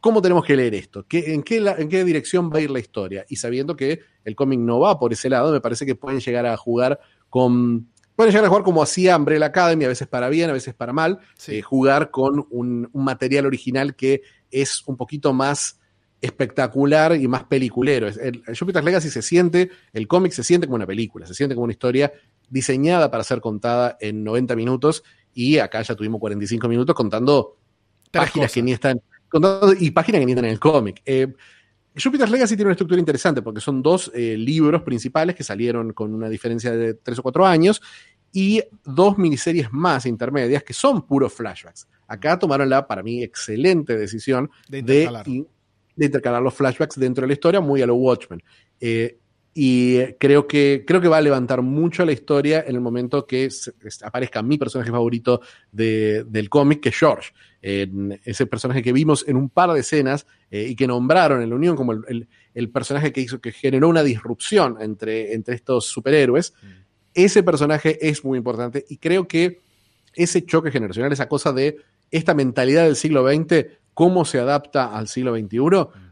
cómo 0.00 0.20
tenemos 0.20 0.44
que 0.44 0.54
leer 0.54 0.74
esto, 0.74 1.06
¿Qué, 1.08 1.32
en, 1.32 1.42
qué 1.42 1.56
en 1.56 1.88
qué 1.88 2.04
dirección 2.04 2.52
va 2.52 2.58
a 2.58 2.60
ir 2.60 2.70
la 2.70 2.78
historia. 2.78 3.24
Y 3.28 3.36
sabiendo 3.36 3.74
que 3.74 4.00
el 4.24 4.36
cómic 4.36 4.60
no 4.60 4.78
va 4.78 4.98
por 4.98 5.12
ese 5.12 5.30
lado, 5.30 5.50
me 5.50 5.60
parece 5.60 5.86
que 5.86 5.94
pueden 5.94 6.20
llegar 6.20 6.44
a 6.44 6.56
jugar 6.56 7.00
con 7.30 7.88
Pueden 8.16 8.32
llegar 8.32 8.44
a 8.44 8.48
jugar 8.48 8.62
como 8.62 8.82
hacía 8.82 9.16
Umbrella 9.16 9.46
Academy, 9.46 9.84
a 9.84 9.88
veces 9.88 10.06
para 10.06 10.28
bien, 10.28 10.50
a 10.50 10.52
veces 10.52 10.74
para 10.74 10.92
mal, 10.92 11.18
eh, 11.48 11.62
jugar 11.62 12.10
con 12.10 12.46
un, 12.50 12.88
material 12.92 13.46
original 13.46 13.96
que 13.96 14.22
es 14.50 14.82
un 14.86 14.96
poquito 14.96 15.32
más 15.32 15.80
espectacular 16.20 17.16
y 17.16 17.26
más 17.26 17.44
peliculero. 17.44 18.06
El, 18.06 18.42
el 18.46 18.58
Jupiter's 18.58 18.84
Legacy 18.84 19.10
se 19.10 19.20
siente, 19.20 19.70
el 19.92 20.06
cómic 20.06 20.32
se 20.32 20.44
siente 20.44 20.66
como 20.66 20.76
una 20.76 20.86
película, 20.86 21.26
se 21.26 21.34
siente 21.34 21.54
como 21.54 21.64
una 21.64 21.72
historia 21.72 22.12
diseñada 22.48 23.10
para 23.10 23.24
ser 23.24 23.40
contada 23.40 23.96
en 24.00 24.22
90 24.22 24.54
minutos 24.56 25.02
y 25.34 25.58
acá 25.58 25.82
ya 25.82 25.94
tuvimos 25.94 26.20
45 26.20 26.68
minutos 26.68 26.94
contando 26.94 27.56
páginas 28.10 28.52
que 28.52 28.62
ni 28.62 28.72
están 28.72 29.00
contando 29.28 29.74
y 29.78 29.90
páginas 29.90 30.20
que 30.20 30.26
ni 30.26 30.32
están 30.32 30.44
en 30.44 30.52
el 30.52 30.60
cómic. 30.60 31.02
Eh, 31.04 31.32
Jupiter's 32.02 32.30
Legacy 32.30 32.56
tiene 32.56 32.68
una 32.68 32.72
estructura 32.72 32.98
interesante 32.98 33.40
porque 33.42 33.60
son 33.60 33.82
dos 33.82 34.10
eh, 34.14 34.36
libros 34.36 34.82
principales 34.82 35.36
que 35.36 35.44
salieron 35.44 35.92
con 35.92 36.12
una 36.12 36.28
diferencia 36.28 36.72
de 36.72 36.94
tres 36.94 37.18
o 37.18 37.22
cuatro 37.22 37.46
años 37.46 37.80
y 38.32 38.60
dos 38.84 39.16
miniseries 39.16 39.72
más 39.72 40.06
intermedias 40.06 40.64
que 40.64 40.72
son 40.72 41.06
puros 41.06 41.32
flashbacks. 41.32 41.86
Acá 42.08 42.38
tomaron 42.38 42.68
la, 42.68 42.86
para 42.86 43.02
mí, 43.02 43.22
excelente 43.22 43.96
decisión 43.96 44.50
de 44.68 45.08
intercalar, 45.96 46.42
los 46.42 46.54
flashbacks 46.54 46.98
dentro 46.98 47.22
de 47.22 47.28
la 47.28 47.32
historia, 47.34 47.60
muy 47.60 47.80
a 47.80 47.86
lo 47.86 47.94
Watchmen. 47.94 48.42
Eh, 48.80 49.18
y 49.54 50.02
creo 50.14 50.48
que, 50.48 50.82
creo 50.84 51.00
que 51.00 51.06
va 51.06 51.18
a 51.18 51.22
levantar 51.22 51.62
mucho 51.62 52.04
la 52.04 52.10
historia 52.10 52.64
en 52.66 52.74
el 52.74 52.80
momento 52.80 53.24
que 53.24 53.48
aparezca 54.02 54.42
mi 54.42 54.58
personaje 54.58 54.90
favorito 54.90 55.40
del 55.70 56.48
cómic, 56.50 56.80
que 56.80 56.88
es 56.88 56.98
George. 56.98 57.30
Ese 57.64 58.46
personaje 58.46 58.82
que 58.82 58.92
vimos 58.92 59.24
en 59.26 59.36
un 59.36 59.48
par 59.48 59.72
de 59.72 59.80
escenas 59.80 60.26
eh, 60.50 60.66
y 60.68 60.76
que 60.76 60.86
nombraron 60.86 61.40
en 61.42 61.48
la 61.48 61.56
Unión 61.56 61.76
como 61.76 61.92
el, 61.92 62.70
personaje 62.70 63.10
que 63.10 63.22
hizo, 63.22 63.40
que 63.40 63.52
generó 63.52 63.88
una 63.88 64.02
disrupción 64.02 64.76
entre, 64.80 65.32
entre 65.32 65.54
estos 65.54 65.86
superhéroes. 65.86 66.52
Mm. 66.62 66.66
Ese 67.14 67.42
personaje 67.42 68.06
es 68.06 68.22
muy 68.22 68.36
importante 68.36 68.84
y 68.88 68.98
creo 68.98 69.26
que 69.26 69.62
ese 70.12 70.44
choque 70.44 70.70
generacional, 70.70 71.12
esa 71.12 71.28
cosa 71.28 71.52
de 71.52 71.78
esta 72.10 72.34
mentalidad 72.34 72.84
del 72.84 72.96
siglo 72.96 73.26
XX, 73.26 73.66
cómo 73.94 74.26
se 74.26 74.38
adapta 74.38 74.94
al 74.94 75.08
siglo 75.08 75.34
XXI, 75.34 75.58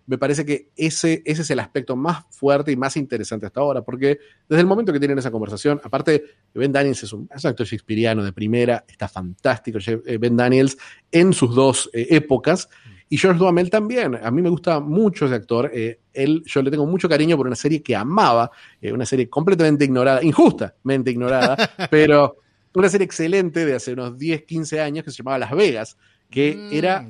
me 0.06 0.18
parece 0.18 0.44
que 0.44 0.70
ese, 0.76 1.22
ese 1.24 1.42
es 1.42 1.50
el 1.50 1.60
aspecto 1.60 1.96
más 1.96 2.24
fuerte 2.30 2.72
y 2.72 2.76
más 2.76 2.96
interesante 2.96 3.46
hasta 3.46 3.60
ahora, 3.60 3.82
porque 3.82 4.18
desde 4.48 4.60
el 4.60 4.66
momento 4.66 4.92
que 4.92 4.98
tienen 4.98 5.18
esa 5.18 5.30
conversación, 5.30 5.80
aparte, 5.82 6.24
Ben 6.54 6.72
Daniels 6.72 7.02
es 7.02 7.12
un, 7.12 7.28
actor 7.30 7.66
shakespeariano 7.66 8.24
de 8.24 8.32
primera, 8.32 8.84
está 8.88 9.08
fantástico 9.08 9.78
eh, 9.86 10.18
Ben 10.18 10.36
Daniels 10.36 10.76
en 11.10 11.32
sus 11.32 11.54
dos 11.54 11.90
eh, 11.92 12.08
épocas, 12.10 12.68
y 13.08 13.18
George 13.18 13.38
Duhamel 13.38 13.68
también. 13.68 14.18
A 14.22 14.30
mí 14.30 14.40
me 14.40 14.48
gusta 14.48 14.80
mucho 14.80 15.26
ese 15.26 15.34
actor. 15.34 15.70
Eh, 15.74 16.00
él, 16.14 16.42
yo 16.46 16.62
le 16.62 16.70
tengo 16.70 16.86
mucho 16.86 17.10
cariño 17.10 17.36
por 17.36 17.46
una 17.46 17.56
serie 17.56 17.82
que 17.82 17.94
amaba, 17.94 18.50
una 18.80 19.04
serie 19.04 19.28
completamente 19.28 19.84
ignorada, 19.84 20.24
injustamente 20.24 21.10
ignorada, 21.10 21.56
pero 21.90 22.38
una 22.74 22.88
serie 22.88 23.04
excelente 23.04 23.66
de 23.66 23.74
hace 23.74 23.92
unos 23.92 24.16
10, 24.18 24.44
15 24.44 24.80
años 24.80 25.04
que 25.04 25.10
se 25.10 25.18
llamaba 25.18 25.38
Las 25.38 25.50
Vegas, 25.50 25.98
que 26.32 26.56
mm, 26.56 26.72
era, 26.72 27.06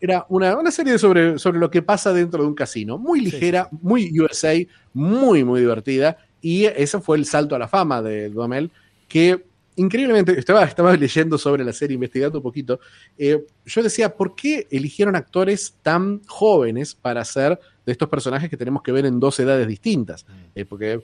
era 0.00 0.26
una, 0.30 0.56
una, 0.56 0.70
serie 0.70 0.98
sobre, 0.98 1.38
sobre 1.38 1.60
lo 1.60 1.70
que 1.70 1.82
pasa 1.82 2.12
dentro 2.12 2.42
de 2.42 2.48
un 2.48 2.54
casino, 2.54 2.98
muy 2.98 3.20
ligera, 3.20 3.68
muy 3.70 4.18
USA, 4.18 4.54
muy, 4.94 5.44
muy 5.44 5.60
divertida, 5.60 6.16
y 6.40 6.64
ese 6.64 7.00
fue 7.00 7.18
el 7.18 7.26
salto 7.26 7.54
a 7.54 7.58
la 7.58 7.68
fama 7.68 8.00
de 8.00 8.30
Duhamel, 8.30 8.70
que 9.06 9.44
increíblemente, 9.76 10.38
estaba, 10.38 10.64
estaba 10.64 10.96
leyendo 10.96 11.36
sobre 11.36 11.64
la 11.64 11.72
serie, 11.72 11.94
investigando 11.94 12.38
un 12.38 12.42
poquito, 12.42 12.80
eh, 13.18 13.44
yo 13.66 13.82
decía, 13.82 14.14
¿por 14.14 14.34
qué 14.34 14.66
eligieron 14.70 15.16
actores 15.16 15.74
tan 15.82 16.22
jóvenes 16.26 16.94
para 16.94 17.20
hacer 17.20 17.60
de 17.84 17.92
estos 17.92 18.08
personajes 18.08 18.48
que 18.48 18.56
tenemos 18.56 18.82
que 18.82 18.92
ver 18.92 19.04
en 19.04 19.20
dos 19.20 19.38
edades 19.38 19.68
distintas? 19.68 20.24
Mm. 20.26 20.32
Eh, 20.54 20.64
porque 20.64 21.02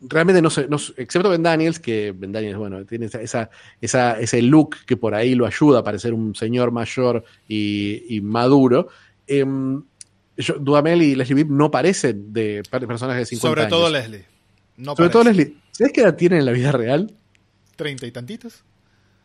realmente 0.00 0.40
no 0.40 0.50
sé, 0.50 0.68
no, 0.68 0.76
excepto 0.96 1.28
Ben 1.28 1.42
Daniels, 1.42 1.80
que 1.80 2.12
Ben 2.16 2.32
Daniels, 2.32 2.56
bueno, 2.56 2.84
tiene 2.84 3.06
esa, 3.06 3.50
esa, 3.80 4.20
ese 4.20 4.42
look 4.42 4.76
que 4.86 4.96
por 4.96 5.14
ahí 5.14 5.34
lo 5.34 5.46
ayuda 5.46 5.80
a 5.80 5.84
parecer 5.84 6.14
un 6.14 6.34
señor 6.34 6.70
mayor 6.70 7.24
y, 7.48 8.20
maduro. 8.22 8.88
Eh, 9.26 9.44
y 10.36 11.14
Leslie 11.14 11.34
Bibb 11.34 11.50
no 11.50 11.70
parecen 11.70 12.32
de 12.32 12.62
personajes 12.70 13.22
de 13.22 13.36
50 13.36 13.40
Sobre 13.40 13.62
años. 13.62 13.70
todo 13.70 13.90
Leslie. 13.90 14.24
Sobre 14.84 15.08
todo 15.08 15.24
Leslie. 15.24 15.56
¿Sabes 15.72 15.92
qué 15.92 16.02
edad 16.02 16.14
tiene 16.14 16.38
en 16.38 16.46
la 16.46 16.52
vida 16.52 16.70
real? 16.70 17.12
Treinta 17.74 18.06
y 18.06 18.12
tantitos. 18.12 18.64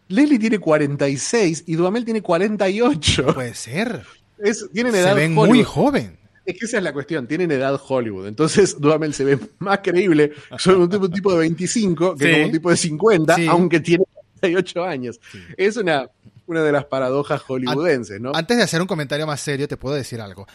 Leslie 0.07 0.39
tiene 0.39 0.59
46 0.59 1.65
y 1.67 1.75
Duhamel 1.75 2.03
tiene 2.03 2.21
48. 2.21 3.33
Puede 3.33 3.53
ser. 3.53 4.03
Es, 4.39 4.67
tienen 4.73 4.95
edad 4.95 5.09
Se 5.09 5.19
ven 5.19 5.33
muy 5.33 5.63
joven. 5.63 6.17
Es 6.45 6.59
que 6.59 6.65
esa 6.65 6.77
es 6.77 6.83
la 6.83 6.93
cuestión, 6.93 7.27
tienen 7.27 7.51
edad 7.51 7.79
Hollywood. 7.87 8.27
Entonces, 8.27 8.75
Duhamel 8.79 9.13
se 9.13 9.23
ve 9.23 9.39
más 9.59 9.79
creíble 9.79 10.33
sobre 10.57 10.77
un 10.77 11.11
tipo, 11.11 11.31
de 11.33 11.39
25 11.39 12.15
que 12.15 12.31
como 12.31 12.45
un 12.45 12.51
tipo 12.51 12.69
de 12.69 12.77
50, 12.77 13.35
aunque 13.49 13.79
tiene 13.79 14.05
38 14.41 14.83
años. 14.83 15.19
Es 15.57 15.77
una, 15.77 16.09
una 16.47 16.63
de 16.63 16.71
las 16.71 16.85
paradojas 16.85 17.41
hollywoodenses, 17.41 18.19
¿no? 18.19 18.33
Antes 18.35 18.57
de 18.57 18.63
hacer 18.63 18.81
un 18.81 18.87
comentario 18.87 19.25
más 19.25 19.39
serio, 19.39 19.67
te 19.67 19.77
puedo 19.77 19.95
decir 19.95 20.19
algo. 20.19 20.45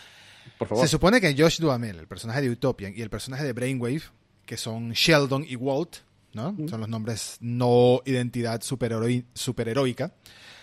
Por 0.59 0.68
favor. 0.68 0.85
Se 0.85 0.90
supone 0.90 1.20
que 1.20 1.35
Josh 1.37 1.61
Duhamel, 1.61 1.98
el 1.98 2.07
personaje 2.07 2.40
de 2.42 2.51
Utopian, 2.51 2.92
y 2.94 3.01
el 3.01 3.11
personaje 3.11 3.44
de 3.44 3.53
Brainwave, 3.53 4.03
que 4.44 4.57
son 4.57 4.92
Sheldon 4.92 5.44
y 5.48 5.57
Walt, 5.57 5.96
¿no? 6.35 6.55
Son 6.68 6.81
los 6.81 6.88
nombres 6.88 7.37
no 7.40 8.03
identidad 8.05 8.61
superheroica. 8.62 10.12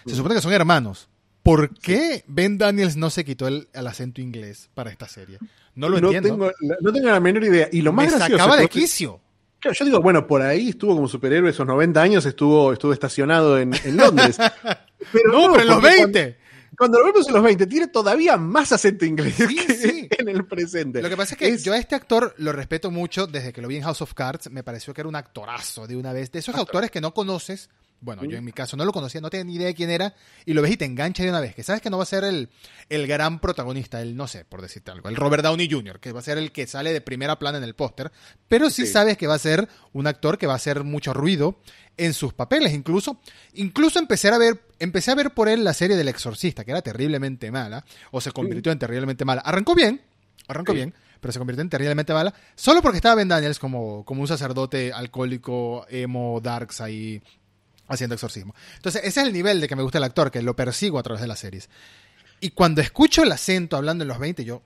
Se 0.05 0.15
supone 0.15 0.35
que 0.35 0.41
son 0.41 0.53
hermanos. 0.53 1.09
¿Por 1.45 1.77
qué 1.77 2.23
Ben 2.25 2.57
Daniels 2.57 2.97
no 2.97 3.11
se 3.11 3.23
quitó 3.23 3.47
el, 3.47 3.67
acento 3.75 4.19
inglés 4.19 4.67
para 4.73 4.89
esta 4.89 5.07
serie? 5.07 5.37
No 5.75 5.89
lo 5.89 5.99
entiendo. 5.99 6.29
Tengo, 6.29 6.51
no 6.81 6.91
tengo 6.91 7.07
la 7.07 7.19
menor 7.19 7.43
idea. 7.43 7.69
Y 7.71 7.83
lo 7.83 7.93
más 7.93 8.11
Me 8.11 8.17
sacaba 8.17 8.57
de 8.57 8.67
quicio. 8.67 9.21
yo 9.63 9.85
digo, 9.85 10.01
bueno, 10.01 10.25
por 10.25 10.41
ahí 10.41 10.69
estuvo 10.69 10.95
como 10.95 11.07
superhéroe 11.07 11.51
esos 11.51 11.67
90 11.67 12.01
años, 12.01 12.25
estuvo, 12.25 12.73
estuvo 12.73 12.93
estacionado 12.93 13.59
en, 13.59 13.73
Londres. 13.95 14.37
Pero 15.11 15.31
no, 15.31 15.51
pero 15.51 15.61
en 15.61 15.67
los 15.67 15.81
20. 15.83 16.37
Cuando, 16.75 16.97
lo 16.97 17.05
vemos 17.05 17.27
en 17.27 17.33
los 17.35 17.43
20, 17.43 17.67
tiene 17.67 17.87
todavía 17.89 18.37
más 18.37 18.71
acento 18.71 19.05
inglés 19.05 19.35
que 19.37 20.09
en 20.17 20.29
el 20.29 20.47
presente. 20.47 20.99
Lo 21.03 21.09
que 21.09 21.15
pasa 21.15 21.35
es 21.35 21.37
que 21.37 21.57
yo 21.59 21.73
a 21.73 21.77
este 21.77 21.93
actor 21.93 22.33
lo 22.39 22.53
respeto 22.53 22.89
mucho 22.89 23.27
desde 23.27 23.53
que 23.53 23.61
lo 23.61 23.67
vi 23.67 23.75
en 23.75 23.83
House 23.83 24.01
of 24.01 24.15
Cards. 24.15 24.49
Me 24.49 24.63
pareció 24.63 24.95
que 24.95 25.01
era 25.01 25.07
un 25.07 25.15
actorazo 25.15 25.85
de 25.85 25.95
una 25.95 26.11
vez. 26.11 26.31
De 26.31 26.39
esos 26.39 26.55
actores 26.55 26.89
que 26.89 27.01
no 27.01 27.13
conoces 27.13 27.69
bueno, 28.01 28.23
yo 28.23 28.37
en 28.37 28.43
mi 28.43 28.51
caso 28.51 28.77
no 28.77 28.85
lo 28.85 28.91
conocía, 28.91 29.19
no 29.21 29.29
tenía 29.29 29.45
ni 29.45 29.55
idea 29.55 29.67
de 29.67 29.73
quién 29.73 29.89
era, 29.89 30.13
y 30.45 30.53
lo 30.53 30.61
ves 30.61 30.71
y 30.71 30.77
te 30.77 30.85
engancha 30.85 31.23
de 31.23 31.29
una 31.29 31.39
vez, 31.39 31.55
que 31.55 31.63
sabes 31.63 31.81
que 31.81 31.89
no 31.89 31.97
va 31.97 32.03
a 32.03 32.07
ser 32.07 32.23
el, 32.23 32.49
el 32.89 33.07
gran 33.07 33.39
protagonista, 33.39 34.01
el, 34.01 34.15
no 34.15 34.27
sé, 34.27 34.45
por 34.45 34.61
decirte 34.61 34.91
algo, 34.91 35.09
el 35.09 35.15
Robert 35.15 35.43
Downey 35.43 35.69
Jr., 35.69 35.99
que 35.99 36.11
va 36.11 36.19
a 36.19 36.23
ser 36.23 36.37
el 36.37 36.51
que 36.51 36.67
sale 36.67 36.93
de 36.93 37.01
primera 37.01 37.39
plana 37.39 37.57
en 37.57 37.63
el 37.63 37.73
póster, 37.73 38.11
pero 38.47 38.69
sí, 38.69 38.85
sabes 38.85 39.17
que 39.17 39.27
va 39.27 39.35
a 39.35 39.39
ser 39.39 39.67
un 39.93 40.07
actor 40.07 40.37
que 40.37 40.47
va 40.47 40.53
a 40.53 40.57
hacer 40.57 40.83
mucho 40.83 41.13
ruido 41.13 41.59
en 41.97 42.13
sus 42.13 42.33
papeles, 42.33 42.73
incluso, 42.73 43.19
incluso 43.53 43.99
empecé 43.99 44.27
a 44.29 44.37
ver, 44.37 44.61
empecé 44.79 45.11
a 45.11 45.15
ver 45.15 45.33
por 45.33 45.49
él 45.49 45.63
la 45.63 45.73
serie 45.73 45.95
del 45.95 46.07
exorcista, 46.07 46.63
que 46.63 46.71
era 46.71 46.81
terriblemente 46.81 47.51
mala, 47.51 47.85
o 48.11 48.21
se 48.21 48.31
convirtió 48.31 48.71
en 48.71 48.79
terriblemente 48.79 49.25
mala. 49.25 49.41
Arrancó 49.41 49.73
bien, 49.73 50.01
arrancó 50.47 50.73
bien, 50.73 50.93
pero 51.21 51.31
se 51.31 51.39
convirtió 51.39 51.61
en 51.61 51.69
terriblemente 51.69 52.13
mala, 52.13 52.33
solo 52.55 52.81
porque 52.81 52.97
estaba 52.97 53.15
Ben 53.15 53.29
Daniels 53.29 53.57
como, 53.57 54.03
como 54.05 54.21
un 54.21 54.27
sacerdote 54.27 54.91
alcohólico, 54.93 55.85
emo, 55.89 56.39
darks 56.41 56.81
ahí 56.81 57.21
haciendo 57.87 58.15
exorcismo. 58.15 58.55
Entonces, 58.75 59.01
ese 59.03 59.21
es 59.21 59.27
el 59.27 59.33
nivel 59.33 59.61
de 59.61 59.67
que 59.67 59.75
me 59.75 59.83
gusta 59.83 59.97
el 59.97 60.03
actor, 60.03 60.31
que 60.31 60.41
lo 60.41 60.55
persigo 60.55 60.99
a 60.99 61.03
través 61.03 61.21
de 61.21 61.27
las 61.27 61.39
series. 61.39 61.69
Y 62.39 62.51
cuando 62.51 62.81
escucho 62.81 63.23
el 63.23 63.31
acento 63.31 63.77
hablando 63.77 64.03
en 64.03 64.07
los 64.07 64.19
20, 64.19 64.43
yo. 64.45 64.61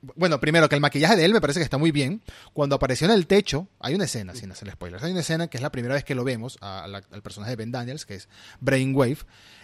Bueno, 0.00 0.38
primero 0.38 0.68
que 0.68 0.76
el 0.76 0.80
maquillaje 0.80 1.16
de 1.16 1.24
él 1.24 1.32
me 1.32 1.40
parece 1.40 1.58
que 1.58 1.64
está 1.64 1.76
muy 1.76 1.90
bien. 1.90 2.22
Cuando 2.52 2.76
apareció 2.76 3.06
en 3.06 3.14
el 3.14 3.26
techo, 3.26 3.66
hay 3.80 3.94
una 3.94 4.04
escena, 4.04 4.34
sin 4.34 4.52
hacer 4.52 4.70
spoilers, 4.70 5.02
hay 5.02 5.10
una 5.10 5.20
escena 5.20 5.48
que 5.48 5.56
es 5.56 5.62
la 5.62 5.70
primera 5.72 5.94
vez 5.94 6.04
que 6.04 6.14
lo 6.14 6.22
vemos 6.22 6.56
al 6.60 7.22
personaje 7.22 7.50
de 7.50 7.56
Ben 7.56 7.72
Daniels, 7.72 8.06
que 8.06 8.14
es 8.14 8.28
Brainwave, 8.60 9.18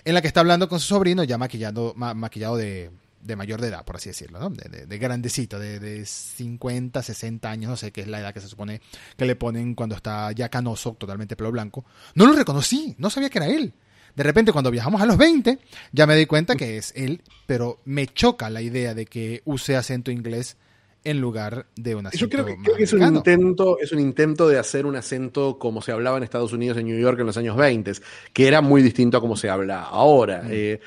en 0.05 0.15
la 0.15 0.23
que 0.23 0.27
está 0.27 0.41
hablando 0.41 0.69
con 0.69 0.81
su 0.81 0.89
sobrino 0.89 1.23
ya 1.23 1.39
maquillado 1.39 2.57
de, 2.57 2.91
de 3.25 3.37
mayor 3.37 3.61
de 3.61 3.69
edad, 3.69 3.85
por 3.85 3.97
así 3.97 4.11
decirlo, 4.11 4.39
¿no? 4.39 4.51
De, 4.51 4.69
de- 4.69 4.87
de 4.87 4.99
grandecito, 4.99 5.59
de, 5.59 5.81
de 5.81 6.05
50, 6.05 7.03
60 7.03 7.51
años, 7.51 7.71
no 7.71 7.77
sé 7.77 7.91
qué 7.91 8.03
es 8.03 8.09
la 8.09 8.21
edad 8.21 8.35
que 8.35 8.41
se 8.41 8.49
supone 8.49 8.81
que 9.17 9.25
le 9.25 9.35
ponen 9.37 9.75
cuando 9.75 9.97
está 9.97 10.31
ya 10.33 10.49
canoso, 10.49 10.93
totalmente 10.95 11.35
pelo 11.37 11.51
blanco. 11.51 11.85
No 12.15 12.27
lo 12.27 12.35
reconocí, 12.35 12.95
no 12.99 13.11
sabía 13.11 13.31
que 13.31 13.39
era 13.39 13.49
él. 13.49 13.73
De 14.15 14.23
repente, 14.23 14.53
cuando 14.53 14.71
viajamos 14.71 15.01
a 15.03 15.07
los 15.07 15.17
20, 15.17 15.59
ya 15.93 16.07
me 16.07 16.15
di 16.15 16.27
cuenta 16.27 16.55
que 16.55 16.77
es 16.77 16.93
él, 16.95 17.23
pero 17.47 17.81
me 17.85 18.07
choca 18.07 18.49
la 18.51 18.63
idea 18.63 18.95
de 18.95 19.07
que 19.07 19.43
use 19.45 19.75
acento 19.75 20.11
inglés 20.13 20.57
en 21.03 21.21
lugar 21.21 21.67
de 21.77 21.97
un 21.97 22.07
acento 22.07 22.25
Yo 22.25 22.31
creo 22.31 22.45
que, 22.47 22.57
creo 22.63 22.77
que 22.77 22.85
es 22.85 22.93
un 22.93 23.03
intento, 23.03 23.79
es 23.81 23.93
un 23.93 24.01
intento 24.01 24.49
de 24.49 24.59
hacer 24.59 24.87
un 24.87 24.97
acento 24.97 25.59
como 25.59 25.83
se 25.83 25.93
hablaba 25.93 26.17
en 26.17 26.23
Estados 26.23 26.53
Unidos, 26.53 26.79
en 26.79 26.87
New 26.87 26.99
York 26.99 27.19
en 27.21 27.27
los 27.27 27.37
años 27.37 27.57
20, 27.57 27.93
que 28.33 28.47
era 28.49 28.61
muy 28.61 28.83
distinto 28.83 29.19
a 29.19 29.21
como 29.21 29.37
se 29.37 29.51
habla 29.51 29.83
ahora. 29.83 30.43
Mm. 30.45 30.49
Eh, 30.51 30.81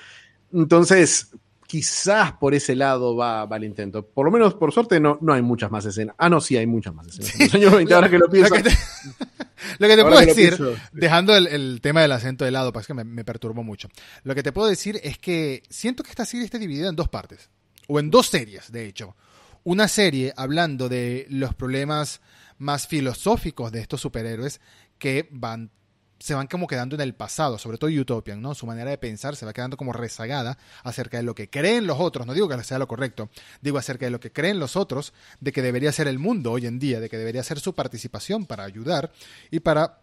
entonces, 0.53 1.31
quizás 1.67 2.31
por 2.33 2.55
ese 2.55 2.75
lado 2.75 3.15
va, 3.15 3.45
va 3.45 3.57
el 3.57 3.65
intento. 3.65 4.05
Por 4.07 4.25
lo 4.25 4.31
menos, 4.31 4.55
por 4.55 4.71
suerte, 4.71 4.99
no, 4.99 5.19
no 5.21 5.33
hay 5.33 5.41
muchas 5.41 5.69
más 5.69 5.85
escenas. 5.85 6.15
Ah, 6.17 6.29
no, 6.29 6.41
sí, 6.41 6.57
hay 6.57 6.65
muchas 6.65 6.95
más 6.95 7.07
escenas. 7.07 7.35
En 7.35 7.45
los 7.45 7.55
años 7.55 7.75
20, 7.75 7.93
ahora 7.93 8.09
que 8.09 8.17
lo 8.17 8.29
pienso. 8.29 8.55
Lo 8.57 8.63
que 8.63 8.69
te, 8.69 8.77
lo 9.79 9.87
que 9.87 9.95
te 9.95 10.01
ahora 10.01 10.15
puedo 10.15 10.19
que 10.19 10.33
decir, 10.33 10.55
sí. 10.55 10.63
dejando 10.93 11.35
el, 11.35 11.47
el 11.47 11.81
tema 11.81 12.01
del 12.01 12.11
acento 12.11 12.45
de 12.45 12.51
lado, 12.51 12.71
pues 12.71 12.87
que 12.87 12.93
me, 12.93 13.03
me 13.03 13.25
perturbó 13.25 13.63
mucho. 13.63 13.89
Lo 14.23 14.33
que 14.33 14.43
te 14.43 14.51
puedo 14.51 14.67
decir 14.67 14.99
es 15.03 15.17
que 15.17 15.63
siento 15.69 16.03
que 16.03 16.11
esta 16.11 16.25
serie 16.25 16.45
está 16.45 16.57
dividida 16.57 16.89
en 16.89 16.95
dos 16.95 17.09
partes, 17.09 17.49
o 17.87 17.99
en 17.99 18.09
dos 18.09 18.27
series, 18.27 18.71
de 18.71 18.85
hecho. 18.85 19.15
Una 19.63 19.87
serie 19.87 20.33
hablando 20.37 20.87
de 20.89 21.25
los 21.29 21.53
problemas 21.53 22.21
más 22.57 22.87
filosóficos 22.87 23.71
de 23.71 23.81
estos 23.81 24.01
superhéroes 24.01 24.61
que 24.97 25.27
van 25.31 25.71
se 26.19 26.33
van 26.33 26.47
como 26.47 26.67
quedando 26.67 26.95
en 26.95 27.01
el 27.01 27.13
pasado, 27.13 27.57
sobre 27.57 27.77
todo 27.77 27.89
Utopian, 27.89 28.41
¿no? 28.41 28.55
Su 28.55 28.65
manera 28.65 28.89
de 28.89 28.97
pensar 28.97 29.35
se 29.35 29.45
va 29.45 29.53
quedando 29.53 29.77
como 29.77 29.93
rezagada 29.93 30.57
acerca 30.83 31.17
de 31.17 31.23
lo 31.23 31.35
que 31.35 31.49
creen 31.49 31.87
los 31.87 31.99
otros, 31.99 32.25
no 32.25 32.33
digo 32.33 32.47
que 32.47 32.63
sea 32.63 32.79
lo 32.79 32.87
correcto, 32.87 33.29
digo 33.61 33.77
acerca 33.77 34.05
de 34.05 34.11
lo 34.11 34.19
que 34.19 34.31
creen 34.31 34.59
los 34.59 34.75
otros, 34.75 35.13
de 35.39 35.51
que 35.51 35.61
debería 35.61 35.91
ser 35.91 36.07
el 36.07 36.19
mundo 36.19 36.51
hoy 36.51 36.65
en 36.65 36.79
día, 36.79 36.99
de 36.99 37.09
que 37.09 37.17
debería 37.17 37.43
ser 37.43 37.59
su 37.59 37.73
participación 37.73 38.45
para 38.45 38.63
ayudar 38.63 39.11
y 39.51 39.59
para 39.59 39.99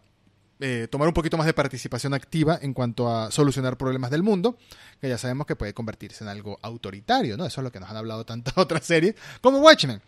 eh, 0.67 0.89
tomar 0.89 1.07
un 1.07 1.13
poquito 1.13 1.37
más 1.37 1.45
de 1.45 1.53
participación 1.53 2.15
activa 2.15 2.59
en 2.63 2.73
cuanto 2.73 3.07
a 3.15 3.31
solucionar 3.31 3.77
problemas 3.77 4.11
del 4.11 4.23
mundo, 4.23 4.57
que 4.99 5.11
ya 5.11 5.19
sabemos 5.19 5.47
que 5.47 5.57
puede 5.57 5.75
convertirse 5.75 6.25
en 6.25 6.31
algo 6.31 6.59
autoritario, 6.63 7.37
¿no? 7.37 7.45
Eso 7.45 7.61
es 7.61 7.65
lo 7.65 7.71
que 7.71 7.81
nos 7.81 7.91
han 7.91 7.99
hablado 7.99 8.25
tantas 8.25 8.55
otras 8.57 8.83
series 8.83 9.15
como 9.43 9.59
Watchmen. 9.59 10.01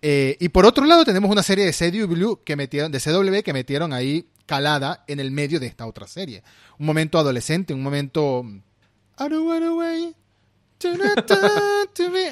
Eh, 0.00 0.36
y 0.38 0.48
por 0.50 0.64
otro 0.64 0.84
lado 0.86 1.04
tenemos 1.04 1.28
una 1.28 1.42
serie 1.42 1.64
de 1.64 1.72
CW 1.72 2.34
que 2.44 2.54
metieron, 2.54 2.92
de 2.92 3.00
CW 3.00 3.42
que 3.44 3.52
metieron 3.52 3.92
ahí 3.92 4.28
calada 4.46 5.02
en 5.08 5.18
el 5.18 5.32
medio 5.32 5.58
de 5.58 5.66
esta 5.66 5.86
otra 5.86 6.06
serie. 6.06 6.44
Un 6.78 6.86
momento 6.86 7.18
adolescente, 7.18 7.74
un 7.74 7.82
momento... 7.82 8.44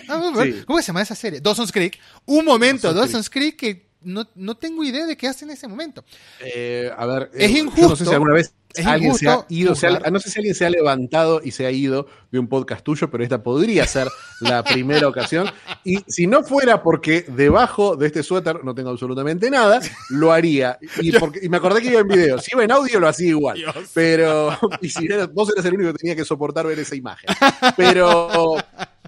Over. 0.08 0.52
Sí. 0.54 0.62
¿Cómo 0.64 0.80
se 0.80 0.86
llama 0.86 1.02
esa 1.02 1.16
serie? 1.16 1.40
Dawson's 1.40 1.72
Creek. 1.72 1.98
Un 2.26 2.44
momento, 2.44 2.88
Dawson's 2.88 3.12
Dawson's 3.12 3.30
Creek, 3.30 3.56
que 3.56 3.88
no, 4.04 4.28
no 4.34 4.56
tengo 4.56 4.84
idea 4.84 5.06
de 5.06 5.16
qué 5.16 5.28
hace 5.28 5.44
en 5.44 5.50
ese 5.52 5.66
momento. 5.68 6.04
Eh, 6.40 6.90
a 6.96 7.06
ver, 7.06 7.30
Es 7.34 7.50
eh, 7.50 7.58
injusto. 7.58 7.80
Yo 7.82 7.88
no 7.88 7.96
sé 7.96 8.04
si 8.04 8.12
alguna 8.12 8.34
vez 8.34 8.54
Es 8.74 8.86
alguien 8.86 9.14
se 9.14 9.28
ha 9.28 9.44
ido, 9.48 9.74
se 9.74 9.86
ha- 9.86 9.90
juzgar. 9.92 10.12
no 10.12 10.18
sé 10.20 10.30
si 10.30 10.38
alguien 10.40 10.54
se 10.54 10.66
ha 10.66 10.70
levantado 10.70 11.40
y 11.44 11.50
se 11.52 11.64
ha 11.66 11.70
ido 11.70 12.06
de 12.32 12.38
un 12.40 12.48
podcast 12.48 12.82
tuyo, 12.84 13.08
pero 13.10 13.22
esta 13.22 13.42
podría 13.42 13.86
ser 13.86 14.08
la 14.40 14.62
primera 14.64 15.06
ocasión. 15.08 15.48
Y 15.84 15.98
si 16.08 16.26
no 16.26 16.42
fuera 16.42 16.82
porque 16.82 17.24
debajo 17.28 17.94
de 17.96 18.06
este 18.08 18.22
suéter 18.22 18.64
no 18.64 18.74
tengo 18.74 18.90
absolutamente 18.90 19.48
nada, 19.50 19.80
lo 20.10 20.32
haría. 20.32 20.78
Y, 21.00 21.12
porque, 21.12 21.40
y 21.42 21.48
me 21.48 21.56
acordé 21.58 21.80
que 21.82 21.88
iba 21.90 22.00
en 22.00 22.08
video. 22.08 22.38
Si 22.38 22.50
iba 22.52 22.64
en 22.64 22.72
audio, 22.72 22.98
lo 23.00 23.06
hacía 23.08 23.28
igual. 23.28 23.56
Dios. 23.56 23.74
Pero, 23.94 24.58
y 24.80 24.88
si 24.88 25.06
vos 25.32 25.50
eras 25.52 25.64
el 25.66 25.74
único 25.74 25.92
que 25.92 25.98
tenía 25.98 26.16
que 26.16 26.24
soportar 26.24 26.66
ver 26.66 26.78
esa 26.80 26.96
imagen. 26.96 27.28
Pero, 27.76 28.56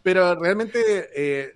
pero 0.07 0.36
realmente, 0.36 0.78
eh, 1.16 1.52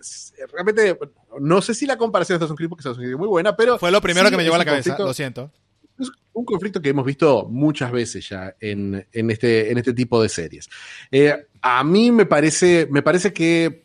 realmente, 0.53 0.98
no 1.38 1.62
sé 1.62 1.72
si 1.72 1.86
la 1.86 1.96
comparación 1.96 2.34
de 2.34 2.44
Estados 2.44 2.59
Unidos, 2.59 2.68
porque 2.70 2.80
Estados 2.80 2.98
Unidos 2.98 3.12
es 3.14 3.18
muy 3.20 3.28
buena, 3.28 3.55
pero. 3.55 3.78
Fue 3.78 3.92
lo 3.92 4.01
primero 4.01 4.26
sí 4.26 4.32
que 4.32 4.36
me 4.38 4.42
llegó 4.42 4.57
a 4.57 4.59
la 4.59 4.64
cabeza, 4.64 4.90
conflicto- 4.96 5.07
lo 5.07 5.14
siento. 5.14 5.53
es 6.01 6.11
un 6.32 6.44
conflicto 6.44 6.82
que 6.82 6.88
hemos 6.88 7.05
visto 7.07 7.46
muchas 7.48 7.92
veces 7.92 8.28
ya 8.28 8.57
en, 8.59 9.07
en 9.12 9.30
este, 9.30 9.70
en 9.70 9.78
este 9.78 9.92
tipo 9.92 10.20
de 10.20 10.28
series. 10.28 10.68
Eh, 11.12 11.46
a 11.62 11.84
mí 11.84 12.11
me 12.11 12.26
parece, 12.26 12.88
me 12.90 13.03
parece 13.03 13.32
que, 13.32 13.84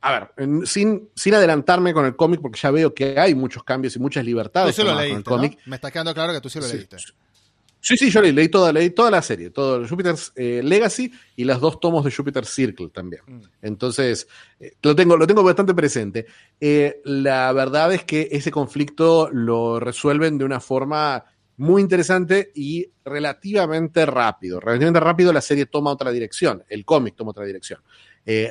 a 0.00 0.12
ver, 0.38 0.66
sin, 0.66 1.10
sin 1.14 1.34
adelantarme 1.34 1.92
con 1.92 2.06
el 2.06 2.16
cómic, 2.16 2.40
porque 2.40 2.58
ya 2.58 2.70
veo 2.70 2.94
que 2.94 3.20
hay 3.20 3.34
muchos 3.34 3.64
cambios 3.64 3.96
y 3.96 3.98
muchas 3.98 4.22
Tú 4.22 4.28
libertades 4.28 4.74
sí 4.74 4.82
lo 4.82 4.92
el 4.92 4.96
leíste. 4.96 5.58
Me 5.66 5.76
está 5.76 5.90
quedando 5.90 6.14
claro 6.14 6.32
que 6.32 6.40
tú 6.40 6.48
sí 6.48 6.58
lo 6.58 6.64
Sí. 6.64 6.76
leíste. 6.78 6.96
Sí, 7.84 7.98
sí, 7.98 8.08
yo 8.08 8.22
leí, 8.22 8.32
leí 8.32 8.48
toda, 8.48 8.72
leí 8.72 8.88
toda 8.88 9.10
la 9.10 9.20
serie, 9.20 9.50
todo 9.50 9.86
Jupiter's 9.86 10.32
eh, 10.36 10.62
Legacy 10.64 11.12
y 11.36 11.44
las 11.44 11.60
dos 11.60 11.78
tomos 11.80 12.02
de 12.02 12.10
Jupiter 12.10 12.46
Circle 12.46 12.88
también. 12.88 13.20
Mm. 13.26 13.40
Entonces, 13.60 14.26
eh, 14.58 14.72
lo, 14.82 14.96
tengo, 14.96 15.18
lo 15.18 15.26
tengo 15.26 15.42
bastante 15.42 15.74
presente. 15.74 16.24
Eh, 16.58 17.02
la 17.04 17.52
verdad 17.52 17.92
es 17.92 18.04
que 18.04 18.26
ese 18.32 18.50
conflicto 18.50 19.28
lo 19.30 19.80
resuelven 19.80 20.38
de 20.38 20.46
una 20.46 20.60
forma 20.60 21.26
muy 21.58 21.82
interesante 21.82 22.52
y 22.54 22.90
relativamente 23.04 24.06
rápido. 24.06 24.60
Relativamente 24.60 25.00
rápido 25.00 25.30
la 25.34 25.42
serie 25.42 25.66
toma 25.66 25.90
otra 25.90 26.10
dirección, 26.10 26.64
el 26.70 26.86
cómic 26.86 27.14
toma 27.14 27.32
otra 27.32 27.44
dirección. 27.44 27.82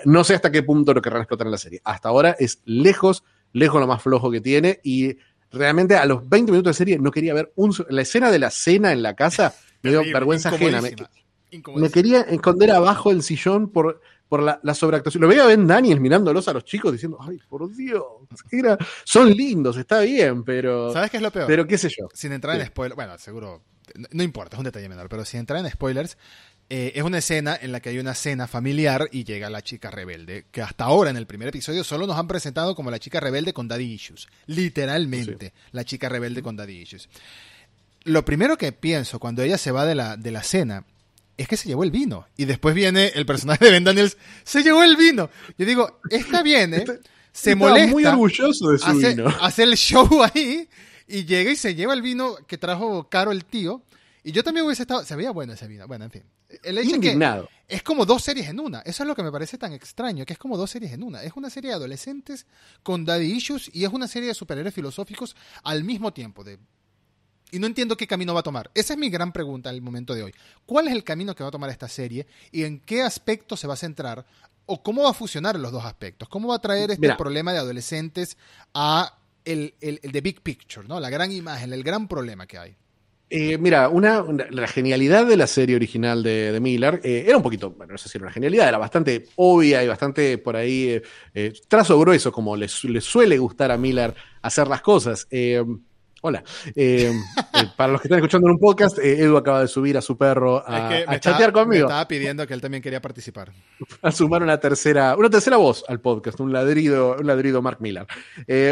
No 0.06 0.24
sé 0.24 0.36
hasta 0.36 0.52
qué 0.52 0.62
punto 0.62 0.94
lo 0.94 1.02
querrán 1.02 1.24
explotar 1.24 1.48
en 1.48 1.52
la 1.52 1.58
serie. 1.58 1.82
Hasta 1.84 2.08
ahora 2.08 2.36
es 2.38 2.62
lejos, 2.66 3.24
lejos 3.52 3.82
lo 3.82 3.88
más 3.88 4.04
flojo 4.04 4.30
que 4.30 4.42
tiene 4.42 4.80
y 4.84 5.18
realmente 5.54 5.96
a 5.96 6.06
los 6.06 6.28
20 6.28 6.52
minutos 6.52 6.72
de 6.72 6.78
serie 6.78 7.00
no 7.00 7.12
quería 7.12 7.34
ver 7.34 7.54
un... 7.56 7.74
La 7.90 8.02
escena 8.02 8.32
de 8.32 8.40
la 8.40 8.50
cena 8.50 8.92
en 8.92 9.02
la 9.02 9.16
casa 9.16 9.54
me 9.84 9.92
dio 9.92 10.02
vergüenza 10.12 10.50
ajena. 10.50 10.82
Me, 11.76 11.92
quería 11.92 12.22
esconder 12.22 12.72
abajo 12.72 13.10
del 13.10 13.22
sillón 13.22 13.70
por, 13.70 14.02
por 14.28 14.42
la, 14.42 14.60
la 14.64 14.74
sobreactuación. 14.74 15.22
Lo 15.22 15.28
veía 15.28 15.44
a 15.44 15.48
Ben 15.48 15.68
Daniels 15.68 16.02
mirándolos 16.02 16.48
a 16.48 16.54
los 16.54 16.66
chicos 16.66 16.92
diciendo, 16.92 17.20
ay, 17.22 17.40
por 17.48 17.72
Dios, 17.76 18.04
era- 18.52 18.78
son 19.04 19.30
lindos, 19.30 19.78
está 19.78 20.00
bien, 20.00 20.44
pero, 20.44 20.92
¿Sabes 20.92 21.12
qué 21.12 21.18
es 21.18 21.24
lo 21.24 21.30
peor? 21.32 21.46
pero 21.46 21.68
qué 21.68 21.78
sé 21.78 21.90
yo. 21.90 22.08
sin 22.14 22.32
entrar 22.32 22.60
en 22.60 22.66
spoilers, 22.66 22.96
bueno, 22.96 23.16
seguro, 23.20 23.62
no, 23.94 24.08
no 24.12 24.24
importa, 24.24 24.56
es 24.56 24.60
un 24.60 24.64
detalle 24.66 24.90
menor, 24.90 25.10
pero 25.10 25.26
sin 25.26 25.42
entrar 25.42 25.64
en 25.64 25.70
spoilers, 25.70 26.18
eh, 26.70 26.94
es 26.96 27.04
una 27.04 27.20
escena 27.20 27.58
en 27.62 27.72
la 27.72 27.80
que 27.82 27.90
hay 27.90 28.00
una 28.00 28.16
cena 28.16 28.48
familiar 28.48 29.08
y 29.12 29.24
llega 29.26 29.50
la 29.50 29.62
chica 29.62 29.92
rebelde, 29.92 30.46
que 30.52 30.62
hasta 30.62 30.86
ahora 30.86 31.10
en 31.10 31.18
el 31.18 31.28
primer 31.28 31.50
episodio 31.50 31.84
solo 31.84 32.08
nos 32.08 32.18
han 32.18 32.28
presentado 32.28 32.74
como 32.76 32.90
la 32.90 33.00
chica 33.00 33.20
rebelde 33.20 33.54
con 33.54 33.68
daddy 33.68 33.84
issues, 33.94 34.28
literalmente, 34.48 35.54
la 35.72 35.84
chica 35.84 36.10
rebelde 36.10 36.42
con 36.42 36.56
daddy 36.56 36.74
issues. 36.82 37.10
Lo 38.06 38.26
primero 38.26 38.58
que 38.58 38.72
pienso 38.72 39.20
cuando 39.20 39.44
ella 39.44 39.58
se 39.58 39.72
va 39.72 39.86
de 39.86 39.96
la, 39.96 40.18
de 40.18 40.32
la 40.32 40.44
cena 40.44 40.86
es 41.38 41.48
que 41.48 41.58
se 41.58 41.68
llevó 41.68 41.84
el 41.84 41.92
vino. 41.92 42.28
Y 42.38 42.46
después 42.46 42.76
viene 42.76 43.12
el 43.16 43.26
personaje 43.26 43.66
de 43.66 43.72
Ben 43.72 43.84
Daniels, 43.84 44.18
se 44.44 44.62
llevó 44.64 44.84
el 44.84 44.98
vino. 44.98 45.30
Yo 45.58 45.66
digo, 45.66 46.00
está 46.10 46.44
bien, 46.44 46.74
¿eh? 46.74 46.78
Está- 46.78 46.98
Se 47.32 47.52
Estaba 47.54 47.72
molesta 47.72 47.92
muy 47.92 48.06
orgulloso 48.06 48.70
de 48.72 48.78
su 48.78 48.86
hace, 48.86 49.10
vino. 49.16 49.28
hace 49.42 49.64
el 49.64 49.76
show 49.76 50.08
ahí 50.24 50.68
y 51.08 51.26
llega 51.26 51.52
y 51.52 51.56
se 51.56 51.74
lleva 51.76 51.94
el 51.94 52.02
vino 52.04 52.36
que 52.48 52.58
trajo 52.58 53.10
caro 53.10 53.32
el 53.32 53.46
tío. 53.46 53.82
Y 54.24 54.32
yo 54.32 54.44
también 54.44 54.66
hubiese 54.66 54.84
estado. 54.84 55.04
Se 55.04 55.16
veía 55.16 55.32
bueno 55.32 55.54
ese 55.54 55.68
vino. 55.68 55.86
Bueno, 55.88 56.06
en 56.06 56.12
fin. 56.12 56.24
El 56.64 56.78
hecho 56.78 56.88
es 56.96 57.00
que 57.00 57.08
Indignado. 57.08 57.50
es 57.68 57.84
como 57.84 58.06
dos 58.06 58.24
series 58.24 58.48
en 58.48 58.60
una. 58.60 58.80
Eso 58.82 59.04
es 59.04 59.08
lo 59.08 59.16
que 59.16 59.24
me 59.24 59.32
parece 59.32 59.58
tan 59.58 59.74
extraño, 59.74 60.26
que 60.26 60.34
es 60.34 60.40
como 60.40 60.56
dos 60.58 60.70
series 60.72 60.94
en 60.94 61.04
una. 61.04 61.24
Es 61.24 61.34
una 61.36 61.50
serie 61.50 61.72
de 61.72 61.76
adolescentes 61.76 62.46
con 62.84 63.04
daddy 63.06 63.26
issues 63.26 63.70
y 63.74 63.84
es 63.84 63.92
una 63.92 64.08
serie 64.08 64.30
de 64.30 64.34
superhéroes 64.34 64.74
filosóficos 64.74 65.36
al 65.64 65.84
mismo 65.84 66.14
tiempo. 66.14 66.44
De... 66.44 66.58
Y 67.52 67.60
no 67.60 67.68
entiendo 67.68 67.98
qué 67.98 68.08
camino 68.08 68.34
va 68.34 68.40
a 68.40 68.44
tomar. 68.44 68.72
Esa 68.74 68.94
es 68.94 69.00
mi 69.00 69.10
gran 69.10 69.34
pregunta 69.34 69.70
al 69.70 69.82
momento 69.82 70.14
de 70.14 70.24
hoy. 70.24 70.34
¿Cuál 70.66 70.88
es 70.88 70.94
el 70.94 71.04
camino 71.04 71.36
que 71.36 71.44
va 71.44 71.50
a 71.50 71.52
tomar 71.52 71.70
esta 71.70 71.90
serie 71.90 72.26
y 72.52 72.64
en 72.64 72.80
qué 72.80 73.02
aspecto 73.02 73.58
se 73.58 73.68
va 73.68 73.74
a 73.74 73.78
centrar? 73.78 74.26
¿O 74.66 74.82
cómo 74.82 75.04
va 75.04 75.10
a 75.10 75.14
fusionar 75.14 75.60
los 75.60 75.74
dos 75.74 75.84
aspectos? 75.84 76.30
¿Cómo 76.30 76.48
va 76.48 76.56
a 76.56 76.62
traer 76.62 76.92
este 76.92 77.02
Mira. 77.02 77.18
problema 77.18 77.52
de 77.52 77.60
adolescentes 77.60 78.38
a 78.74 79.18
el, 79.44 79.76
el, 79.82 80.00
el 80.02 80.12
de 80.14 80.22
big 80.22 80.42
picture, 80.42 80.88
¿no? 80.88 81.02
La 81.02 81.10
gran 81.10 81.32
imagen, 81.34 81.74
el 81.74 81.84
gran 81.84 82.08
problema 82.08 82.48
que 82.48 82.58
hay. 82.58 82.78
Eh, 83.30 83.58
mira, 83.58 83.90
una, 83.90 84.22
una- 84.22 84.46
la 84.52 84.68
genialidad 84.68 85.26
de 85.26 85.38
la 85.38 85.48
serie 85.48 85.76
original 85.76 86.22
de, 86.22 86.52
de 86.52 86.60
Miller 86.60 87.00
eh, 87.04 87.26
era 87.28 87.36
un 87.38 87.42
poquito, 87.44 87.72
bueno, 87.72 87.94
no 87.94 87.98
sé 87.98 88.08
si 88.08 88.18
era 88.20 88.26
una 88.26 88.34
genialidad, 88.34 88.68
era 88.68 88.78
bastante 88.78 89.26
obvia 89.38 89.84
y 89.84 89.88
bastante 89.88 90.38
por 90.38 90.56
ahí, 90.56 90.90
eh, 90.90 91.02
eh, 91.34 91.54
trazo 91.68 91.98
grueso, 92.00 92.32
como 92.32 92.56
le 92.56 92.68
su- 92.68 92.90
le 92.90 93.02
suele 93.02 93.38
gustar 93.40 93.72
a 93.72 93.78
Miller 93.78 94.14
hacer 94.42 94.68
las 94.68 94.82
cosas. 94.82 95.28
Hola. 96.26 96.42
Para 97.76 97.92
los 97.92 98.02
que 98.02 98.08
están 98.08 98.20
escuchando 98.20 98.48
en 98.48 98.54
un 98.54 98.60
podcast, 98.60 98.98
Edu 99.00 99.36
acaba 99.36 99.62
de 99.62 99.68
subir 99.68 99.98
a 99.98 100.02
su 100.02 100.18
perro 100.18 100.64
a, 100.66 100.94
es 100.94 101.06
que 101.06 101.10
a 101.10 101.12
me, 101.14 101.20
chatear 101.20 101.50
estaba, 101.50 101.64
me 101.66 101.70
conmigo, 101.70 101.86
estaba 101.88 102.08
pidiendo 102.08 102.48
que 102.48 102.54
él 102.54 102.62
también 102.62 102.82
quería 102.84 103.02
participar. 103.02 103.52
a 104.02 104.12
sumar 104.12 104.42
una 104.44 104.60
tercera, 104.60 105.16
una 105.18 105.30
tercera 105.30 105.58
voz 105.58 105.84
al 105.88 106.00
podcast, 106.00 106.40
un 106.40 106.54
ladrido, 106.54 107.18
un 107.20 107.28
ladrido 107.28 107.62
Mark 107.62 107.78
Miller. 107.82 108.06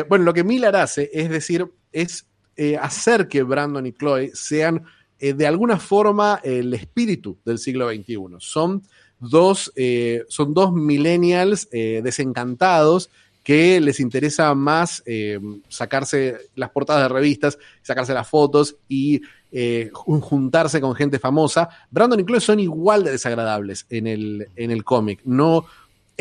Bueno, 0.08 0.24
lo 0.24 0.34
que 0.34 0.44
Miller 0.44 0.76
hace 0.76 1.10
es 1.14 1.30
decir, 1.30 1.68
es 1.92 2.28
eh, 2.56 2.78
hacer 2.78 3.28
que 3.28 3.44
Brandon 3.44 3.86
y 3.86 3.94
Chloe 3.94 4.32
sean 4.34 4.84
eh, 5.20 5.34
de 5.34 5.48
alguna 5.48 5.80
forma 5.80 6.40
el 6.44 6.74
espíritu 6.74 7.38
del 7.46 7.60
siglo 7.60 7.90
XXI. 7.90 8.18
Son 8.40 8.84
dos, 9.20 9.72
eh, 9.76 10.24
son 10.28 10.54
dos 10.54 10.74
millennials 10.74 11.70
desencantados 11.72 13.10
que 13.44 13.80
les 13.80 14.00
interesa 14.00 14.54
más 14.54 15.04
sacarse 15.70 16.38
las 16.56 16.70
portadas 16.70 17.04
de 17.04 17.10
revistas, 17.10 17.58
sacarse 17.82 18.14
las 18.14 18.28
fotos 18.28 18.76
y 18.88 19.22
juntarse 19.92 20.80
con 20.82 20.96
gente 20.96 21.20
famosa. 21.20 21.70
Brandon 21.90 22.20
y 22.20 22.26
Chloe 22.26 22.42
son 22.42 22.60
igual 22.60 23.04
de 23.04 23.12
desagradables 23.12 23.86
en 23.90 24.08
el, 24.08 24.48
en 24.56 24.72
el 24.72 24.84
cómic. 24.84 25.22
No, 25.24 25.66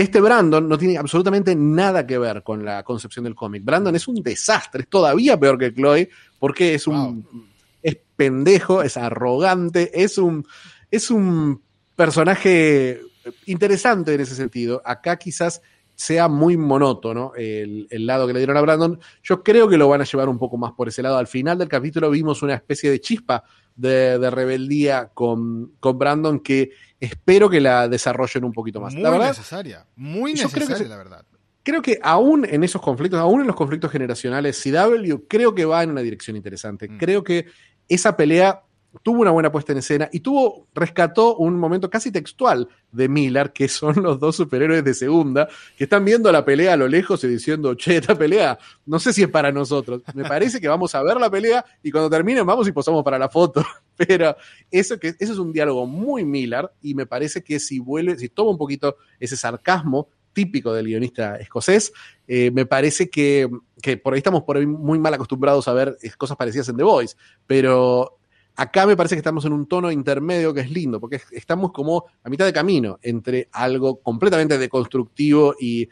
este 0.01 0.21
Brandon 0.21 0.67
no 0.69 0.79
tiene 0.79 0.97
absolutamente 0.97 1.55
nada 1.55 2.07
que 2.07 2.19
ver 2.19 2.43
con 2.43 2.65
la 2.65 2.83
concepción 2.83 3.25
del 3.25 3.35
cómic. 3.35 3.65
Brandon 3.65 3.95
es 3.95 4.09
un 4.09 4.23
desastre, 4.23 4.83
es 4.83 4.89
todavía 4.89 5.39
peor 5.39 5.59
que 5.59 5.73
Chloe, 5.75 6.09
porque 6.39 6.75
es 6.75 6.87
un 6.87 7.49
es 7.83 7.99
pendejo, 8.17 8.83
es 8.83 8.97
arrogante, 8.97 10.03
es 10.03 10.19
un 10.19 10.47
es 10.91 11.11
un 11.11 11.63
personaje 11.97 13.01
interesante 13.47 14.15
en 14.15 14.21
ese 14.21 14.35
sentido. 14.35 14.81
Acá 14.85 15.17
quizás 15.17 15.61
sea 15.95 16.29
muy 16.29 16.57
monótono 16.57 17.33
el, 17.37 17.87
lado 17.91 18.27
que 18.27 18.33
le 18.33 18.39
dieron 18.39 18.57
a 18.57 18.63
Brandon. 18.63 18.99
Yo 19.23 19.43
creo 19.43 19.69
que 19.69 19.77
lo 19.77 19.87
van 19.87 20.01
a 20.01 20.05
llevar 20.05 20.31
un 20.31 20.39
poco 20.39 20.57
más 20.57 20.73
por 20.73 20.89
ese 20.89 21.03
lado. 21.03 21.19
Al 21.19 21.27
final 21.27 21.59
del 21.59 21.69
capítulo 21.69 22.09
vimos 22.09 22.43
una 22.43 22.55
especie 22.55 22.91
de 22.91 23.03
chispa 23.03 23.45
de, 23.77 24.31
rebeldía 24.31 25.11
con, 25.13 25.73
con, 25.79 25.99
Brandon 25.99 26.41
que 26.41 26.71
espero 27.01 27.49
que 27.49 27.61
la 27.61 27.89
desarrollen 27.89 28.45
un 28.45 28.53
poquito 28.53 28.81
más. 28.81 28.95
Muy 28.95 29.19
necesaria, 29.19 29.87
muy 29.97 30.35
necesaria, 30.35 30.87
la 30.87 30.97
verdad. 30.97 31.25
Creo 31.63 31.83
que 31.83 31.99
aún 32.03 32.47
en 32.49 32.65
esos 32.65 32.81
conflictos, 32.81 33.21
aún 33.21 33.41
en 33.41 33.47
los 33.47 33.57
conflictos 33.57 33.91
generacionales, 33.91 34.63
CW 34.63 35.27
creo 35.29 35.55
que 35.55 35.65
va 35.65 35.83
en 35.83 35.91
una 35.91 36.01
dirección 36.01 36.37
interesante. 36.37 36.89
Mm. 36.89 36.99
Creo 36.99 37.25
que 37.25 37.47
esa 37.89 38.17
pelea 38.17 38.63
tuvo 39.03 39.21
una 39.23 39.31
buena 39.31 39.53
puesta 39.53 39.73
en 39.73 39.79
escena 39.79 40.09
y 40.13 40.21
tuvo, 40.21 40.67
rescató 40.75 41.37
un 41.37 41.59
momento 41.59 41.89
casi 41.89 42.11
textual 42.11 42.69
de 42.91 43.09
Miller, 43.09 43.53
que 43.53 43.69
son 43.69 44.03
los 44.03 44.19
dos 44.19 44.37
superhéroes 44.37 44.85
de 44.85 44.95
segunda, 44.95 45.49
que 45.77 45.85
están 45.85 46.05
viendo 46.05 46.31
la 46.33 46.45
pelea 46.45 46.75
a 46.75 46.77
lo 46.77 46.89
lejos 46.89 47.23
y 47.25 47.29
diciendo, 47.29 47.75
che, 47.75 47.97
esta 47.97 48.17
pelea, 48.17 48.59
no 48.87 48.99
sé 48.99 49.13
si 49.13 49.23
es 49.23 49.29
para 49.29 49.53
nosotros. 49.53 50.03
Me 50.15 50.25
parece 50.25 50.61
que 50.61 50.69
vamos 50.69 50.95
a 50.95 51.03
ver 51.03 51.19
la 51.19 51.31
pelea 51.31 51.65
y 51.83 51.91
cuando 51.91 52.11
termine 52.11 52.43
vamos 52.43 52.67
y 52.69 52.73
posamos 52.73 53.05
para 53.05 53.19
la 53.19 53.29
foto. 53.29 53.65
Pero 53.97 54.37
eso, 54.71 54.99
que, 54.99 55.09
eso 55.19 55.33
es 55.33 55.39
un 55.39 55.53
diálogo 55.53 55.87
muy 55.87 56.25
Miller 56.25 56.71
y 56.83 56.95
me 56.95 57.07
parece 57.07 57.45
que 57.45 57.61
si 57.61 57.79
vuelve, 57.79 58.19
si 58.19 58.29
toma 58.29 58.51
un 58.51 58.59
poquito 58.59 58.97
ese 59.19 59.37
sarcasmo 59.37 60.09
típico 60.33 60.73
del 60.73 60.87
guionista 60.87 61.37
escocés, 61.37 61.93
eh, 62.27 62.51
me 62.53 62.65
parece 62.65 63.11
que, 63.11 63.51
que, 63.83 63.97
por 63.97 64.15
ahí 64.15 64.19
estamos 64.19 64.45
por 64.45 64.57
ahí 64.57 64.67
muy 64.67 64.99
mal 64.99 65.13
acostumbrados 65.13 65.67
a 65.67 65.73
ver 65.73 65.99
cosas 66.17 66.37
parecidas 66.37 66.69
en 66.69 66.77
The 66.77 66.85
Voice, 66.85 67.17
pero 67.47 68.20
Acá 68.61 68.87
me 68.87 68.95
parece 68.95 69.15
que 69.15 69.21
estamos 69.21 69.47
en 69.47 69.55
un 69.55 69.67
tono 69.67 69.91
intermedio 69.91 70.53
que 70.53 70.61
es 70.61 70.71
lindo, 70.71 71.01
porque 71.01 71.19
estamos 71.31 71.73
como 71.73 72.05
a 72.23 72.29
mitad 72.29 72.45
de 72.45 72.53
camino 72.53 72.99
entre 73.01 73.49
algo 73.53 74.03
completamente 74.03 74.59
deconstructivo 74.59 75.55
y, 75.59 75.89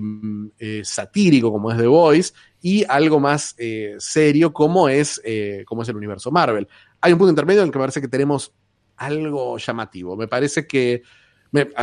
mm, 0.00 0.46
eh, 0.56 0.82
satírico 0.84 1.50
como 1.50 1.72
es 1.72 1.76
The 1.76 1.88
Voice 1.88 2.32
y 2.62 2.84
algo 2.88 3.18
más 3.18 3.56
eh, 3.58 3.96
serio 3.98 4.52
como 4.52 4.88
es, 4.88 5.20
eh, 5.24 5.64
como 5.66 5.82
es 5.82 5.88
el 5.88 5.96
universo 5.96 6.30
Marvel. 6.30 6.68
Hay 7.00 7.12
un 7.12 7.18
punto 7.18 7.30
intermedio 7.30 7.62
en 7.62 7.66
el 7.66 7.72
que 7.72 7.78
me 7.80 7.82
parece 7.82 8.00
que 8.00 8.06
tenemos 8.06 8.54
algo 8.96 9.58
llamativo. 9.58 10.16
Me 10.16 10.28
parece 10.28 10.68
que 10.68 11.02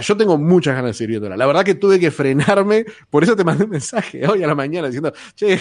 yo 0.01 0.15
tengo 0.15 0.37
muchas 0.37 0.75
ganas 0.75 0.91
de 0.91 0.93
seguir 0.93 1.09
viéndola. 1.09 1.35
La 1.35 1.45
verdad 1.45 1.65
que 1.65 1.75
tuve 1.75 1.99
que 1.99 2.09
frenarme, 2.09 2.85
por 3.09 3.25
eso 3.25 3.35
te 3.35 3.43
mandé 3.43 3.65
un 3.65 3.71
mensaje 3.71 4.25
hoy 4.25 4.41
a 4.43 4.47
la 4.47 4.55
mañana 4.55 4.87
diciendo, 4.87 5.11
che, 5.35 5.59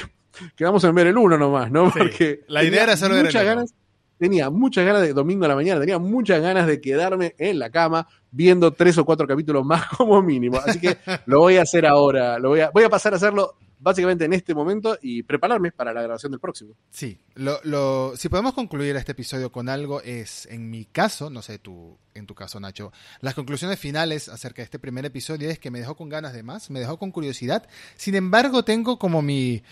que 0.54 0.62
vamos 0.62 0.84
a 0.84 0.92
ver 0.92 1.08
el 1.08 1.18
uno 1.18 1.36
nomás, 1.36 1.72
¿no? 1.72 1.90
Porque 1.90 2.44
la 2.46 2.62
idea 2.62 2.84
era 2.84 2.92
hacerlo 2.92 3.16
muchas 3.16 3.44
ganas 3.44 3.74
tenía 4.20 4.50
muchas 4.50 4.84
ganas 4.84 5.00
de 5.00 5.14
domingo 5.14 5.46
a 5.46 5.48
la 5.48 5.54
mañana, 5.54 5.80
tenía 5.80 5.98
muchas 5.98 6.42
ganas 6.42 6.66
de 6.66 6.78
quedarme 6.78 7.34
en 7.38 7.58
la 7.58 7.70
cama 7.70 8.06
viendo 8.30 8.70
tres 8.70 8.98
o 8.98 9.04
cuatro 9.06 9.26
capítulos 9.26 9.64
más 9.64 9.86
como 9.96 10.20
mínimo. 10.20 10.58
Así 10.58 10.78
que 10.78 10.98
lo 11.24 11.38
voy 11.40 11.56
a 11.56 11.62
hacer 11.62 11.86
ahora, 11.86 12.38
lo 12.38 12.50
voy 12.50 12.60
a, 12.60 12.70
voy 12.70 12.84
a 12.84 12.90
pasar 12.90 13.14
a 13.14 13.16
hacerlo 13.16 13.56
básicamente 13.80 14.26
en 14.26 14.34
este 14.34 14.54
momento 14.54 14.98
y 15.00 15.22
prepararme 15.22 15.72
para 15.72 15.92
la 15.92 16.02
grabación 16.02 16.30
del 16.30 16.40
próximo. 16.40 16.74
Sí, 16.90 17.18
lo, 17.34 18.14
si 18.16 18.28
podemos 18.28 18.52
concluir 18.52 18.94
este 18.96 19.12
episodio 19.12 19.50
con 19.50 19.68
algo 19.68 20.02
es, 20.02 20.46
en 20.46 20.70
mi 20.70 20.84
caso, 20.84 21.30
no 21.30 21.40
sé 21.40 21.58
tú, 21.58 21.98
en 22.14 22.26
tu 22.26 22.34
caso 22.34 22.60
Nacho, 22.60 22.92
las 23.20 23.34
conclusiones 23.34 23.78
finales 23.78 24.28
acerca 24.28 24.58
de 24.58 24.64
este 24.64 24.78
primer 24.78 25.06
episodio 25.06 25.48
es 25.48 25.58
que 25.58 25.70
me 25.70 25.80
dejó 25.80 25.96
con 25.96 26.10
ganas 26.10 26.34
de 26.34 26.42
más, 26.42 26.70
me 26.70 26.80
dejó 26.80 26.98
con 26.98 27.10
curiosidad, 27.10 27.66
sin 27.96 28.14
embargo 28.14 28.64
tengo 28.64 28.98
como 28.98 29.22
mi, 29.22 29.62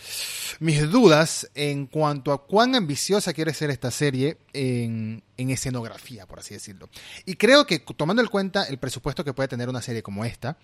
mis 0.59 0.91
dudas 0.91 1.51
en 1.55 1.87
cuanto 1.87 2.33
a 2.33 2.47
cuán 2.47 2.75
ambiciosa 2.75 3.35
quiere 3.35 3.53
ser 3.53 3.71
esta 3.71 3.91
serie 3.91 4.39
en, 4.55 5.23
en 5.37 5.51
escenografía, 5.51 6.27
por 6.27 6.39
así 6.39 6.55
decirlo. 6.55 6.89
Y 7.27 7.35
creo 7.35 7.67
que 7.67 7.81
tomando 7.81 8.23
en 8.23 8.29
cuenta 8.29 8.65
el 8.65 8.79
presupuesto 8.79 9.23
que 9.25 9.35
puede 9.35 9.49
tener 9.49 9.69
una 9.69 9.83
serie 9.83 10.03
como 10.03 10.25
esta, 10.25 10.57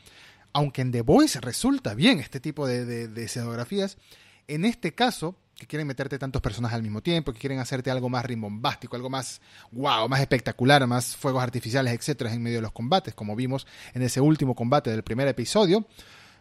aunque 0.54 0.82
en 0.82 0.92
The 0.92 1.02
Voice 1.02 1.40
resulta 1.40 1.94
bien 1.94 2.20
este 2.20 2.40
tipo 2.40 2.66
de, 2.66 3.10
escenografías, 3.22 3.98
en 4.46 4.64
este 4.64 4.94
caso, 4.94 5.36
que 5.56 5.66
quieren 5.66 5.86
meterte 5.86 6.18
tantos 6.18 6.40
personajes 6.40 6.76
al 6.76 6.82
mismo 6.82 7.02
tiempo, 7.02 7.32
que 7.32 7.40
quieren 7.40 7.58
hacerte 7.58 7.90
algo 7.90 8.08
más 8.08 8.24
rimbombástico, 8.24 8.94
algo 8.96 9.10
más 9.10 9.40
wow, 9.72 10.08
más 10.08 10.20
espectacular, 10.20 10.86
más 10.86 11.16
fuegos 11.16 11.42
artificiales, 11.42 11.92
etcétera, 11.92 12.32
en 12.32 12.42
medio 12.42 12.58
de 12.58 12.62
los 12.62 12.72
combates, 12.72 13.14
como 13.14 13.34
vimos 13.34 13.66
en 13.94 14.02
ese 14.02 14.20
último 14.20 14.54
combate 14.54 14.90
del 14.90 15.02
primer 15.02 15.26
episodio, 15.26 15.86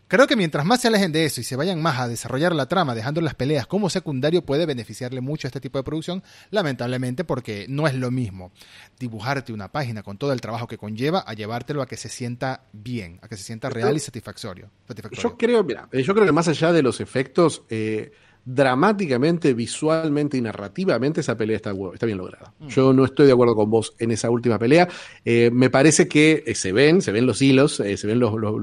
Creo 0.07 0.27
que 0.27 0.35
mientras 0.35 0.65
más 0.65 0.81
se 0.81 0.89
alejen 0.89 1.11
de 1.11 1.25
eso 1.25 1.41
y 1.41 1.43
se 1.43 1.55
vayan 1.55 1.81
más 1.81 1.99
a 1.99 2.07
desarrollar 2.07 2.53
la 2.53 2.67
trama, 2.67 2.93
dejando 2.93 3.21
las 3.21 3.35
peleas 3.35 3.65
como 3.65 3.89
secundario, 3.89 4.45
puede 4.45 4.65
beneficiarle 4.65 5.21
mucho 5.21 5.47
a 5.47 5.49
este 5.49 5.59
tipo 5.59 5.79
de 5.79 5.83
producción, 5.83 6.23
lamentablemente 6.51 7.23
porque 7.23 7.65
no 7.69 7.87
es 7.87 7.95
lo 7.95 8.11
mismo 8.11 8.51
dibujarte 8.99 9.53
una 9.53 9.71
página 9.71 10.03
con 10.03 10.17
todo 10.17 10.33
el 10.33 10.41
trabajo 10.41 10.67
que 10.67 10.77
conlleva 10.77 11.23
a 11.25 11.33
llevártelo 11.33 11.81
a 11.81 11.87
que 11.87 11.97
se 11.97 12.09
sienta 12.09 12.65
bien, 12.73 13.19
a 13.21 13.27
que 13.27 13.37
se 13.37 13.43
sienta 13.43 13.69
real 13.69 13.95
y 13.95 13.99
satisfactorio. 13.99 14.69
Yo 15.11 15.37
creo, 15.37 15.63
mira, 15.63 15.87
eh, 15.91 16.03
yo 16.03 16.13
creo 16.13 16.25
que 16.25 16.31
más 16.31 16.47
allá 16.47 16.71
de 16.71 16.83
los 16.83 17.01
efectos, 17.01 17.63
eh, 17.69 18.11
dramáticamente, 18.45 19.53
visualmente 19.53 20.37
y 20.37 20.41
narrativamente 20.41 21.21
esa 21.21 21.37
pelea 21.37 21.55
está, 21.55 21.73
está 21.93 22.05
bien 22.05 22.17
lograda. 22.17 22.53
Mm. 22.59 22.67
Yo 22.67 22.93
no 22.93 23.05
estoy 23.05 23.27
de 23.27 23.33
acuerdo 23.33 23.55
con 23.55 23.69
vos 23.69 23.95
en 23.99 24.11
esa 24.11 24.29
última 24.29 24.59
pelea. 24.59 24.87
Eh, 25.23 25.49
me 25.53 25.69
parece 25.69 26.07
que 26.07 26.43
eh, 26.45 26.55
se 26.55 26.71
ven, 26.71 27.01
se 27.01 27.11
ven 27.11 27.25
los 27.25 27.41
hilos, 27.41 27.79
eh, 27.79 27.95
se 27.97 28.07
ven 28.07 28.19
los, 28.19 28.33
los, 28.35 28.59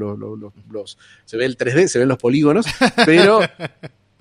los, 0.71 0.99
se 1.25 1.37
ve 1.37 1.47
el 1.47 1.57
3D, 1.57 1.87
se 1.87 1.99
ven 1.99 2.09
los 2.09 2.19
polígonos, 2.19 2.67
pero 3.07 3.41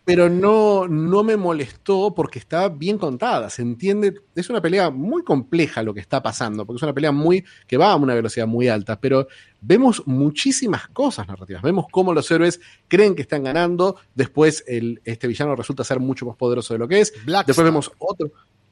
pero 0.09 0.27
no, 0.27 0.87
no 0.87 1.23
me 1.23 1.37
molestó 1.37 2.15
porque 2.15 2.39
está 2.39 2.67
bien 2.67 2.97
contada, 2.97 3.47
se 3.51 3.61
entiende, 3.61 4.15
es 4.33 4.49
una 4.49 4.59
pelea 4.59 4.89
muy 4.89 5.23
compleja 5.23 5.83
lo 5.83 5.93
que 5.93 5.99
está 5.99 6.23
pasando, 6.23 6.65
porque 6.65 6.77
es 6.77 6.81
una 6.81 6.95
pelea 6.95 7.11
muy 7.11 7.45
que 7.67 7.77
va 7.77 7.91
a 7.91 7.95
una 7.95 8.15
velocidad 8.15 8.47
muy 8.47 8.67
alta, 8.67 8.99
pero 8.99 9.27
vemos 9.61 10.01
muchísimas 10.07 10.87
cosas 10.87 11.27
narrativas, 11.27 11.61
vemos 11.61 11.85
cómo 11.91 12.11
los 12.11 12.31
héroes 12.31 12.59
creen 12.87 13.13
que 13.13 13.21
están 13.21 13.43
ganando, 13.43 13.97
después 14.15 14.63
el, 14.65 14.99
este 15.05 15.27
villano 15.27 15.55
resulta 15.55 15.83
ser 15.83 15.99
mucho 15.99 16.25
más 16.25 16.35
poderoso 16.35 16.73
de 16.73 16.79
lo 16.79 16.87
que 16.87 17.01
es, 17.01 17.13
después 17.45 17.63
vemos 17.63 17.91
otro... 17.99 18.31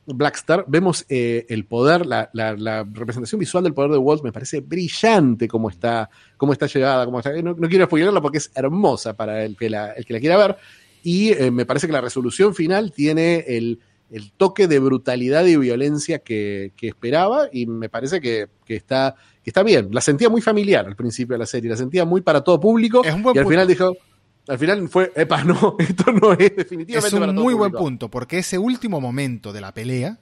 Blackstar, 0.10 0.64
vemos 0.70 1.06
eh, 1.10 1.46
el 1.50 1.66
poder, 1.66 2.06
la, 2.06 2.30
representación 2.94 3.40
visual 3.40 3.66
del 3.66 3.74
poder 3.74 3.92
de 3.92 3.98
Walt 3.98 4.24
me 4.24 4.32
parece 4.32 4.62
brillante 4.62 5.50
como 5.50 5.70
está, 5.70 6.10
cómo 6.38 6.54
está 6.54 6.66
llegada, 6.66 7.04
cómo 7.04 7.20
está, 7.20 7.34
no, 7.42 7.58
quiero 7.68 7.88
spoilerla 7.88 8.22
porque 8.22 8.38
es 8.38 8.50
hermosa 8.56 9.18
para 9.18 9.44
el 9.44 9.58
que 9.58 9.70
la, 9.70 9.92
el 9.92 10.06
que 10.06 10.14
la 10.14 10.20
quiera 10.22 10.38
ver, 10.38 10.58
y 11.04 11.32
eh, 11.32 11.52
me 11.52 11.66
parece 11.66 11.88
que 11.88 11.94
la 11.94 12.02
resolución 12.02 12.56
final 12.56 12.92
tiene 12.92 13.46
el, 13.48 13.80
toque 14.38 14.68
de 14.68 14.80
brutalidad 14.80 15.46
y 15.46 15.58
violencia 15.58 16.20
que, 16.20 16.74
esperaba 16.82 17.50
y 17.52 17.66
me 17.66 17.90
parece 17.90 18.22
que, 18.22 18.48
está, 18.68 19.16
que 19.44 19.50
está 19.50 19.64
bien. 19.64 19.90
La 19.92 20.02
sentía 20.02 20.30
muy 20.30 20.42
familiar 20.42 20.86
al 20.86 20.96
principio 20.96 21.34
de 21.34 21.40
la 21.40 21.46
serie, 21.46 21.70
la 21.70 21.78
sentía 21.78 22.06
muy 22.06 22.22
para 22.22 22.42
todo 22.42 22.60
público 22.60 23.02
y 23.04 23.38
al 23.38 23.48
final 23.48 23.68
dijo, 23.68 23.96
al 24.48 24.58
final 24.58 24.88
fue, 24.88 25.12
epa, 25.16 25.44
no, 25.44 25.76
esto 25.80 26.12
no 26.12 26.34
es 26.34 26.56
definitivamente. 26.56 27.16
Es 27.16 27.22
un 27.22 27.36
muy 27.36 27.54
buen 27.54 27.72
punto, 27.72 28.10
porque 28.10 28.40
ese 28.40 28.58
último 28.58 29.02
momento 29.02 29.52
de 29.52 29.62
la 29.62 29.74
pelea 29.74 30.20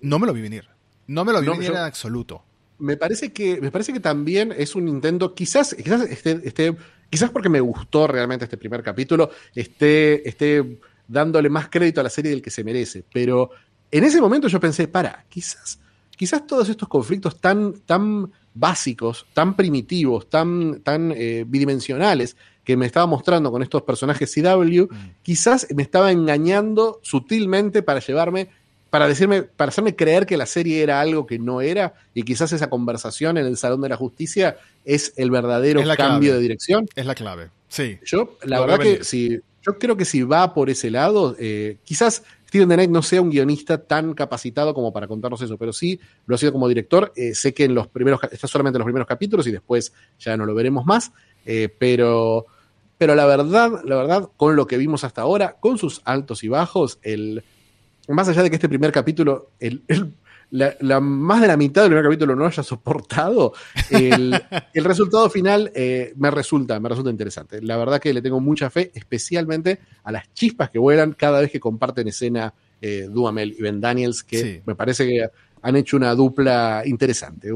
no 0.00 0.18
me 0.18 0.26
lo 0.26 0.32
vi 0.32 0.42
venir. 0.42 0.68
No 1.06 1.24
me 1.24 1.32
lo 1.32 1.40
vi 1.40 1.48
venir 1.48 1.70
en 1.70 1.76
absoluto. 1.78 2.44
Me 2.78 2.96
parece 2.96 3.32
que, 3.32 3.60
me 3.60 3.70
parece 3.70 3.92
que 3.92 4.00
también 4.00 4.54
es 4.56 4.74
un 4.74 4.88
intento, 4.88 5.34
quizás, 5.34 5.74
quizás 5.74 6.02
esté 6.02 6.76
quizás 7.10 7.30
porque 7.30 7.48
me 7.48 7.60
gustó 7.60 8.06
realmente 8.06 8.44
este 8.44 8.56
primer 8.56 8.82
capítulo, 8.82 9.30
esté, 9.54 10.28
esté 10.28 10.78
dándole 11.06 11.48
más 11.48 11.68
crédito 11.68 12.00
a 12.00 12.04
la 12.04 12.10
serie 12.10 12.30
del 12.30 12.42
que 12.42 12.50
se 12.50 12.64
merece. 12.64 13.04
Pero 13.12 13.50
en 13.90 14.04
ese 14.04 14.20
momento 14.20 14.48
yo 14.48 14.60
pensé, 14.60 14.88
para, 14.88 15.24
quizás, 15.28 15.78
quizás 16.16 16.46
todos 16.46 16.68
estos 16.68 16.88
conflictos 16.88 17.40
tan, 17.40 17.80
tan 17.80 18.30
básicos, 18.54 19.26
tan 19.32 19.56
primitivos, 19.56 20.28
tan, 20.28 20.80
tan 20.80 21.12
eh, 21.12 21.44
bidimensionales 21.46 22.36
que 22.64 22.76
me 22.76 22.86
estaba 22.86 23.06
mostrando 23.06 23.50
con 23.50 23.62
estos 23.62 23.82
personajes 23.82 24.34
CW, 24.34 24.82
mm. 24.82 25.10
quizás 25.22 25.66
me 25.74 25.82
estaba 25.82 26.12
engañando 26.12 27.00
sutilmente 27.02 27.82
para 27.82 28.00
llevarme 28.00 28.50
para 28.90 29.06
decirme, 29.06 29.42
para 29.42 29.68
hacerme 29.68 29.94
creer 29.94 30.26
que 30.26 30.36
la 30.36 30.46
serie 30.46 30.82
era 30.82 31.00
algo 31.00 31.26
que 31.26 31.38
no 31.38 31.60
era, 31.60 31.94
y 32.14 32.22
quizás 32.22 32.52
esa 32.52 32.70
conversación 32.70 33.36
en 33.36 33.46
el 33.46 33.56
Salón 33.56 33.80
de 33.82 33.88
la 33.90 33.96
Justicia 33.96 34.56
es 34.84 35.12
el 35.16 35.30
verdadero 35.30 35.82
cambio 35.96 36.34
de 36.34 36.40
dirección. 36.40 36.88
Es 36.94 37.06
la 37.06 37.14
clave. 37.14 37.50
Sí. 37.68 37.98
Yo, 38.04 38.38
la 38.44 38.60
verdad 38.60 38.78
que 38.78 39.04
si, 39.04 39.40
yo 39.62 39.78
creo 39.78 39.96
que 39.96 40.04
si 40.04 40.22
va 40.22 40.54
por 40.54 40.70
ese 40.70 40.90
lado, 40.90 41.36
eh, 41.38 41.76
quizás 41.84 42.22
Steven 42.48 42.68
Knight 42.68 42.90
no 42.90 43.02
sea 43.02 43.20
un 43.20 43.28
guionista 43.28 43.76
tan 43.76 44.14
capacitado 44.14 44.72
como 44.72 44.90
para 44.90 45.06
contarnos 45.06 45.42
eso, 45.42 45.58
pero 45.58 45.74
sí 45.74 46.00
lo 46.26 46.34
ha 46.34 46.38
sido 46.38 46.52
como 46.52 46.66
director. 46.66 47.12
Eh, 47.14 47.34
sé 47.34 47.52
que 47.52 47.64
en 47.64 47.74
los 47.74 47.88
primeros, 47.88 48.20
está 48.32 48.48
solamente 48.48 48.76
en 48.76 48.80
los 48.80 48.86
primeros 48.86 49.06
capítulos 49.06 49.46
y 49.46 49.52
después 49.52 49.92
ya 50.18 50.36
no 50.36 50.46
lo 50.46 50.54
veremos 50.54 50.86
más, 50.86 51.12
eh, 51.44 51.68
pero 51.78 52.46
pero 52.96 53.14
la 53.14 53.26
verdad, 53.26 53.84
la 53.84 53.94
verdad, 53.94 54.28
con 54.36 54.56
lo 54.56 54.66
que 54.66 54.76
vimos 54.76 55.04
hasta 55.04 55.22
ahora, 55.22 55.56
con 55.60 55.78
sus 55.78 56.02
altos 56.04 56.42
y 56.42 56.48
bajos, 56.48 56.98
el, 57.02 57.44
más 58.08 58.28
allá 58.28 58.42
de 58.42 58.50
que 58.50 58.56
este 58.56 58.68
primer 58.68 58.92
capítulo, 58.92 59.50
el, 59.60 59.82
la, 60.50 61.00
más 61.00 61.40
de 61.40 61.46
la 61.46 61.56
mitad 61.56 61.82
del 61.82 61.90
primer 61.90 62.04
capítulo 62.04 62.34
no 62.34 62.46
haya 62.46 62.62
soportado, 62.62 63.52
el, 63.90 64.40
resultado 64.74 65.28
final 65.28 65.70
eh, 65.74 66.12
me 66.16 66.30
resulta, 66.30 66.80
me 66.80 66.88
resulta 66.88 67.10
interesante. 67.10 67.60
La 67.62 67.76
verdad 67.76 68.00
que 68.00 68.12
le 68.12 68.22
tengo 68.22 68.40
mucha 68.40 68.70
fe, 68.70 68.90
especialmente 68.94 69.80
a 70.04 70.12
las 70.12 70.32
chispas 70.32 70.70
que 70.70 70.78
vuelan 70.78 71.12
cada 71.12 71.40
vez 71.40 71.50
que 71.50 71.60
comparten 71.60 72.08
escena 72.08 72.54
eh, 72.80 73.08
Duhamel 73.10 73.54
y 73.58 73.62
Ben 73.62 73.80
Daniels, 73.80 74.22
que 74.22 74.62
me 74.64 74.74
parece 74.74 75.06
que 75.06 75.28
han 75.60 75.76
hecho 75.76 75.96
una 75.96 76.14
dupla 76.14 76.82
interesante, 76.86 77.52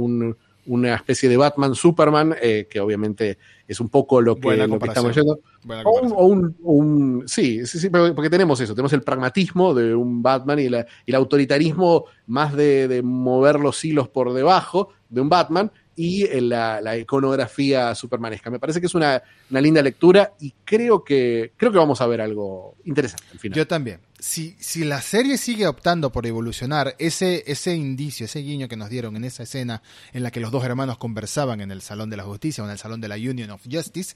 una 0.67 0.95
especie 0.95 1.29
de 1.29 1.37
Batman 1.37 1.75
Superman, 1.75 2.35
eh, 2.41 2.67
que 2.71 2.81
obviamente 2.81 3.39
es 3.67 3.81
un 3.81 3.89
poco 3.89 4.21
lo 4.21 4.37
que, 4.37 4.55
estamos 4.87 5.15
yendo. 5.15 5.41
O 5.85 6.27
un, 6.27 7.25
sí, 7.27 7.67
sí, 7.67 7.79
sí, 7.79 7.89
porque 7.89 8.31
tenemos 8.31 8.61
eso, 8.61 8.75
tenemos 8.75 8.93
el 8.93 9.03
pragmatismo 9.03 9.75
de 9.75 9.95
un 9.95 10.23
Batman 10.23 10.59
y, 10.59 10.67
el 10.67 11.15
autoritarismo 11.15 12.05
más 12.27 12.55
de, 12.55 13.01
mover 13.03 13.61
los 13.61 13.85
hilos 13.85 14.09
por 14.09 14.33
debajo 14.33 14.91
de 15.09 15.21
un 15.21 15.29
Batman 15.29 15.71
y 15.97 16.27
la, 16.41 16.97
iconografía 16.97 17.95
supermanesca. 17.95 18.51
Me 18.51 18.59
parece 18.59 18.81
que 18.81 18.87
es 18.87 18.95
una, 18.95 19.23
una, 19.51 19.61
linda 19.61 19.83
lectura 19.83 20.33
y 20.41 20.53
creo 20.65 21.03
que, 21.05 21.53
creo 21.57 21.73
que 21.73 21.79
vamos 21.79 22.01
a 22.01 22.07
ver 22.07 22.21
algo 22.21 22.77
interesante 22.85 23.25
al 23.33 23.39
final. 23.39 23.57
Yo 23.57 23.67
también 23.67 24.01
si, 24.23 24.57
si 24.61 24.85
la 24.85 25.03
serie 25.03 25.37
sigue 25.37 25.66
optando 25.66 26.12
por 26.12 26.29
evolucionar, 26.29 26.95
ese, 27.01 27.43
ese 27.49 27.75
indicio, 27.75 28.27
ese 28.27 28.39
guiño 28.39 28.68
que 28.68 28.77
nos 28.77 28.89
dieron 28.89 29.16
en 29.16 29.25
esa 29.25 29.43
escena 29.43 29.83
en 30.12 30.23
la 30.23 30.31
que 30.31 30.39
los 30.39 30.53
dos 30.53 30.64
hermanos 30.64 30.97
conversaban 30.97 31.61
en 31.61 31.73
el 31.73 31.83
Salón 31.83 32.09
de 32.09 32.16
la 32.16 32.23
Justicia 32.23 32.62
o 32.62 32.66
en 32.66 32.70
el 32.73 32.79
Salón 32.79 33.01
de 33.01 33.09
la 33.09 33.16
Union 33.16 33.51
of 33.51 33.66
Justice, 33.68 34.14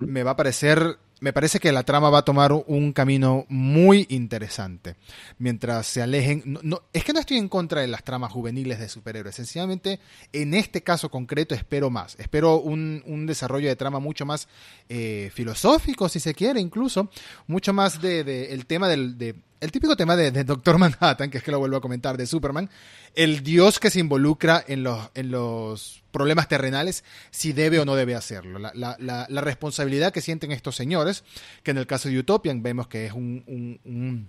me 0.00 0.24
va 0.24 0.32
a 0.32 0.36
parecer 0.36 0.98
me 1.24 1.32
parece 1.32 1.58
que 1.58 1.72
la 1.72 1.84
trama 1.84 2.10
va 2.10 2.18
a 2.18 2.24
tomar 2.24 2.52
un 2.52 2.92
camino 2.92 3.46
muy 3.48 4.06
interesante. 4.10 4.96
Mientras 5.38 5.86
se 5.86 6.02
alejen. 6.02 6.58
Es 6.92 7.02
que 7.02 7.14
no 7.14 7.20
estoy 7.20 7.38
en 7.38 7.48
contra 7.48 7.80
de 7.80 7.86
las 7.86 8.04
tramas 8.04 8.30
juveniles 8.30 8.78
de 8.78 8.90
superhéroes. 8.90 9.34
Sencillamente, 9.34 10.00
en 10.34 10.52
este 10.52 10.82
caso 10.82 11.10
concreto, 11.10 11.54
espero 11.54 11.88
más. 11.88 12.14
Espero 12.18 12.60
un, 12.60 13.24
desarrollo 13.26 13.68
de 13.68 13.76
trama 13.76 14.00
mucho 14.00 14.26
más 14.26 14.48
eh, 14.90 15.30
filosófico, 15.32 16.10
si 16.10 16.20
se 16.20 16.34
quiere, 16.34 16.60
incluso. 16.60 17.08
Mucho 17.46 17.72
más 17.72 18.02
de, 18.02 18.52
el 18.52 18.66
tema 18.66 18.86
del. 18.86 19.16
De, 19.16 19.34
el 19.64 19.72
típico 19.72 19.96
tema 19.96 20.14
de, 20.14 20.44
Doctor 20.44 20.76
Manhattan, 20.76 21.30
que 21.30 21.38
es 21.38 21.44
que 21.44 21.50
lo 21.50 21.58
vuelvo 21.58 21.78
a 21.78 21.80
comentar, 21.80 22.18
de 22.18 22.26
Superman, 22.26 22.68
el 23.14 23.42
dios 23.42 23.78
que 23.78 23.88
se 23.88 23.98
involucra 23.98 24.62
en 24.68 24.82
los, 24.82 25.08
en 25.14 25.30
los 25.30 26.02
problemas 26.10 26.48
terrenales, 26.48 27.02
si 27.30 27.54
debe 27.54 27.80
o 27.80 27.86
no 27.86 27.94
debe 27.94 28.14
hacerlo. 28.14 28.58
La, 28.58 28.96
la, 28.98 29.40
responsabilidad 29.40 30.12
que 30.12 30.20
sienten 30.20 30.52
estos 30.52 30.76
señores, 30.76 31.24
que 31.62 31.70
en 31.70 31.78
el 31.78 31.86
caso 31.86 32.10
de 32.10 32.18
Utopian 32.18 32.62
vemos 32.62 32.88
que 32.88 33.06
es 33.06 33.14
un, 33.14 33.42
un, 33.86 34.28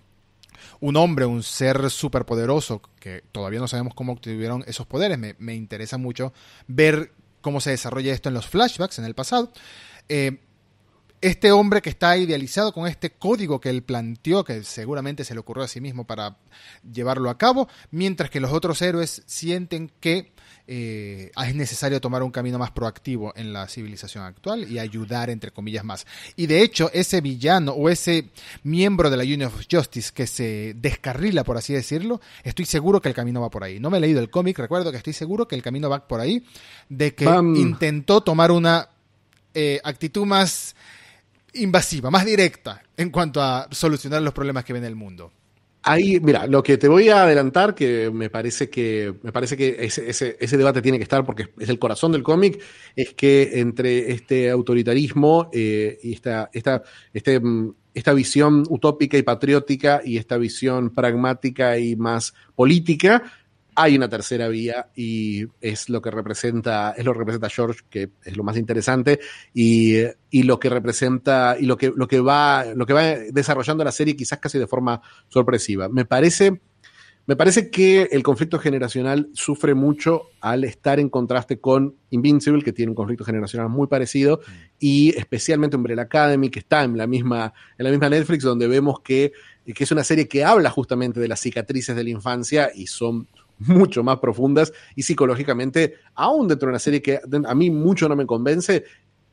un, 0.80 0.96
hombre, 0.96 1.26
un 1.26 1.44
ser 1.44 1.90
superpoderoso, 1.90 2.82
que 3.02 3.22
todavía 3.34 3.60
no 3.60 3.68
sabemos 3.68 3.94
cómo 3.94 4.14
obtuvieron 4.14 4.64
esos 4.68 4.88
poderes. 4.88 5.20
Me, 5.20 5.36
me, 5.38 5.54
interesa 5.54 5.98
mucho 5.98 6.32
ver 6.68 7.12
cómo 7.42 7.60
se 7.60 7.72
desarrolla 7.72 8.14
esto 8.14 8.30
en 8.30 8.36
los 8.36 8.48
flashbacks 8.48 9.00
en 9.00 9.06
el 9.06 9.16
pasado. 9.16 9.52
Eh, 10.08 10.40
este 11.22 11.52
hombre 11.52 11.82
que 11.82 11.90
está 11.90 12.18
idealizado 12.18 12.72
con 12.74 12.88
este 12.88 13.12
código 13.12 13.60
que 13.60 13.70
él 13.70 13.84
planteó, 13.84 14.44
que 14.44 14.64
seguramente 14.64 15.24
se 15.24 15.34
le 15.34 15.40
ocurrió 15.40 15.64
a 15.64 15.68
sí 15.68 15.82
mismo 15.82 16.06
para 16.06 16.38
llevarlo 16.92 17.30
a 17.30 17.38
cabo, 17.38 17.68
mientras 17.92 18.30
que 18.30 18.40
los 18.40 18.52
otros 18.52 18.82
héroes 18.82 19.24
sienten 19.26 19.92
que 20.00 20.34
eh, 20.68 21.32
es 21.46 21.56
necesario 21.56 22.02
tomar 22.02 22.24
un 22.24 22.32
camino 22.32 22.58
más 22.58 22.72
proactivo 22.72 23.34
en 23.36 23.54
la 23.54 23.68
civilización 23.68 24.24
actual 24.24 24.70
y 24.70 24.80
ayudar, 24.80 25.30
entre 25.30 25.52
comillas, 25.52 25.84
más. 25.84 26.08
Y 26.36 26.48
de 26.48 26.62
hecho, 26.62 26.90
ese 26.92 27.22
villano 27.22 27.74
o 27.74 27.90
ese 27.90 28.30
miembro 28.64 29.10
de 29.10 29.18
la 29.18 29.24
Union 29.24 29.44
of 29.44 29.66
Justice 29.70 30.12
que 30.14 30.26
se 30.26 30.74
descarrila, 30.76 31.44
por 31.44 31.58
así 31.58 31.74
decirlo, 31.74 32.20
estoy 32.44 32.66
seguro 32.66 33.00
que 33.00 33.10
el 33.10 33.16
camino 33.16 33.42
va 33.42 33.50
por 33.50 33.64
ahí. 33.64 33.80
No 33.80 33.90
me 33.90 33.98
he 33.98 34.02
leído 34.02 34.20
el 34.20 34.30
cómic, 34.30 34.58
recuerdo 34.58 34.92
que 34.92 34.98
estoy 34.98 35.14
seguro 35.14 35.48
que 35.48 35.56
el 35.56 35.62
camino 35.62 35.90
va 35.90 36.08
por 36.08 36.20
ahí, 36.20 36.44
de 36.90 37.14
que 37.14 37.26
intentó 37.26 38.22
tomar 38.22 38.52
una 38.52 38.90
eh, 39.54 39.80
actitud 39.84 40.26
más 40.26 40.76
invasiva, 41.56 42.10
más 42.12 42.26
directa 42.26 42.82
en 42.98 43.10
cuanto 43.10 43.42
a 43.42 43.68
solucionar 43.72 44.22
los 44.22 44.34
problemas 44.34 44.64
que 44.64 44.74
ven 44.74 44.84
el 44.84 44.96
mundo. 44.96 45.32
Ahí, 45.88 46.20
mira, 46.20 46.48
lo 46.48 46.64
que 46.64 46.78
te 46.78 46.88
voy 46.88 47.10
a 47.10 47.24
adelantar, 47.24 47.76
que 47.76 48.10
me 48.12 48.32
parece 48.32 48.72
que, 48.72 49.14
me 49.22 49.32
parece 49.32 49.56
que 49.56 49.78
ese, 49.80 50.58
debate 50.58 50.82
tiene 50.82 50.98
que 50.98 51.04
estar 51.04 51.24
porque 51.24 51.50
es 51.60 51.70
el 51.70 51.78
corazón 51.78 52.12
del 52.12 52.24
cómic, 52.24 52.60
es 52.96 53.14
que 53.14 53.60
entre 53.60 54.12
este 54.12 54.50
autoritarismo 54.50 55.52
eh, 55.54 56.00
y 56.02 56.14
esta, 56.14 56.50
esta, 56.54 56.82
este, 57.14 57.40
mm, 57.40 57.76
esta 57.94 58.14
visión 58.14 58.64
utópica 58.68 59.16
y 59.16 59.22
patriótica 59.22 60.02
y 60.04 60.18
esta 60.18 60.38
visión 60.38 60.90
pragmática 60.90 61.78
y 61.78 61.96
más 61.96 62.34
política, 62.56 63.22
hay 63.76 63.98
una 63.98 64.10
tercera 64.10 64.48
vía 64.48 64.88
y 64.96 65.46
es 65.60 65.90
lo 65.90 66.02
que 66.02 66.10
representa, 66.10 66.92
es 66.98 67.04
lo 67.04 67.12
que 67.12 67.20
representa 67.20 67.50
George, 67.50 67.82
que 67.90 68.10
es 68.24 68.38
lo 68.38 68.44
más 68.44 68.58
interesante, 68.58 69.20
y, 69.54 69.98
y, 70.30 70.44
lo 70.44 70.60
que 70.60 70.70
representa, 70.70 71.58
y 71.60 71.66
lo 71.66 71.78
que, 71.78 71.92
lo 71.96 72.08
que 72.08 72.22
va, 72.22 72.66
lo 72.74 72.86
que 72.86 72.94
va 72.94 73.04
desarrollando 73.32 73.84
la 73.84 73.92
serie 73.92 74.16
quizás 74.16 74.40
casi 74.40 74.58
de 74.58 74.68
forma 74.68 75.02
sorpresiva. 75.28 75.90
Me 75.90 76.06
parece, 76.06 76.62
me 77.26 77.36
parece 77.36 77.70
que 77.70 78.04
el 78.12 78.24
conflicto 78.24 78.60
generacional 78.60 79.30
sufre 79.34 79.74
mucho 79.74 80.30
al 80.40 80.64
estar 80.64 81.00
en 81.02 81.10
contraste 81.10 81.60
con 81.60 81.96
Invincible, 82.12 82.64
que 82.64 82.72
tiene 82.72 82.92
un 82.92 82.96
conflicto 82.96 83.26
generacional 83.26 83.68
muy 83.68 83.88
parecido, 83.88 84.40
y 84.80 85.14
especialmente 85.18 85.76
Umbrella 85.76 86.04
Academy, 86.04 86.50
que 86.50 86.60
está 86.60 86.84
en 86.84 86.98
la 86.98 87.08
misma, 87.08 87.54
en 87.78 87.84
la 87.84 87.90
misma 87.90 88.08
Netflix, 88.08 88.44
donde 88.44 88.70
vemos 88.70 89.02
que, 89.02 89.34
que 89.66 89.84
es 89.84 89.92
una 89.92 90.06
serie 90.06 90.30
que 90.30 90.46
habla 90.46 90.70
justamente 90.70 91.20
de 91.20 91.28
las 91.28 91.42
cicatrices 91.42 91.94
de 91.94 92.04
la 92.06 92.12
infancia 92.12 92.72
y 92.74 92.88
son 92.88 93.28
mucho 93.60 94.04
más 94.04 94.20
profundas 94.20 94.74
y 94.96 95.04
psicológicamente, 95.04 95.96
aún 96.14 96.48
dentro 96.48 96.68
de 96.68 96.72
una 96.72 96.80
serie 96.80 97.02
que 97.02 97.20
a 97.46 97.56
mí 97.56 97.70
mucho 97.70 98.10
no 98.10 98.16
me 98.16 98.26
convence, 98.26 98.84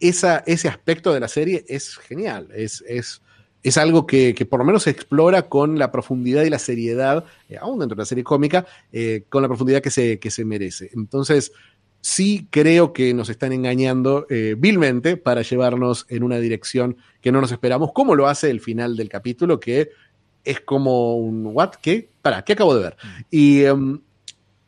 esa, 0.00 0.38
ese 0.46 0.68
aspecto 0.68 1.12
de 1.12 1.20
la 1.20 1.28
serie 1.28 1.64
es 1.68 1.96
genial, 1.96 2.48
es, 2.54 2.84
es, 2.88 3.22
es 3.62 3.78
algo 3.78 4.06
que, 4.06 4.34
por 4.48 4.58
lo 4.58 4.64
menos 4.64 4.84
se 4.84 4.90
explora 4.90 5.42
con 5.42 5.78
la 5.78 5.92
profundidad 5.92 6.42
y 6.42 6.50
la 6.50 6.58
seriedad, 6.58 7.24
eh, 7.48 7.56
aún 7.60 7.78
dentro 7.78 7.94
de 7.94 8.00
una 8.00 8.06
serie 8.06 8.24
cómica, 8.24 8.66
eh, 8.92 9.24
con 9.28 9.42
la 9.42 9.48
profundidad 9.48 9.80
que 9.80 9.90
se, 9.90 10.18
que 10.18 10.30
se 10.30 10.44
merece. 10.44 10.90
Entonces, 10.94 11.52
sí 12.00 12.48
creo 12.50 12.92
que 12.92 13.14
nos 13.14 13.30
están 13.30 13.52
engañando 13.52 14.26
eh, 14.28 14.56
vilmente 14.58 15.16
para 15.16 15.42
llevarnos 15.42 16.04
en 16.08 16.24
una 16.24 16.38
dirección 16.38 16.96
que 17.20 17.32
no 17.32 17.40
nos 17.40 17.52
esperamos, 17.52 17.92
como 17.92 18.14
lo 18.16 18.26
hace 18.26 18.50
el 18.50 18.60
final 18.60 18.96
del 18.96 19.08
capítulo, 19.08 19.60
que 19.60 19.90
es 20.44 20.60
como 20.60 21.16
un 21.16 21.46
¿what? 21.46 21.74
¿Qué? 21.80 22.10
Para, 22.20 22.42
¿qué 22.42 22.54
acabo 22.54 22.74
de 22.74 22.82
ver? 22.82 22.96
Mm. 23.02 23.20
Y 23.30 23.64
em, 23.64 24.00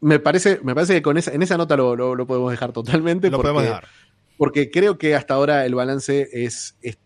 me 0.04 0.18
parece, 0.18 0.60
me 0.62 0.74
parece 0.74 0.92
que 0.92 1.02
con 1.02 1.16
esa, 1.16 1.32
en 1.32 1.42
esa 1.42 1.56
nota 1.56 1.76
lo, 1.78 1.96
lo, 1.96 2.26
podemos 2.26 2.50
dejar 2.50 2.72
totalmente. 2.72 3.30
Lo 3.30 3.40
podemos 3.40 3.62
dejar. 3.62 3.88
Porque 4.36 4.70
creo 4.70 4.98
que 4.98 5.14
hasta 5.14 5.32
ahora 5.32 5.64
el 5.64 5.74
balance 5.74 6.28
es, 6.30 6.76
es, 6.82 6.98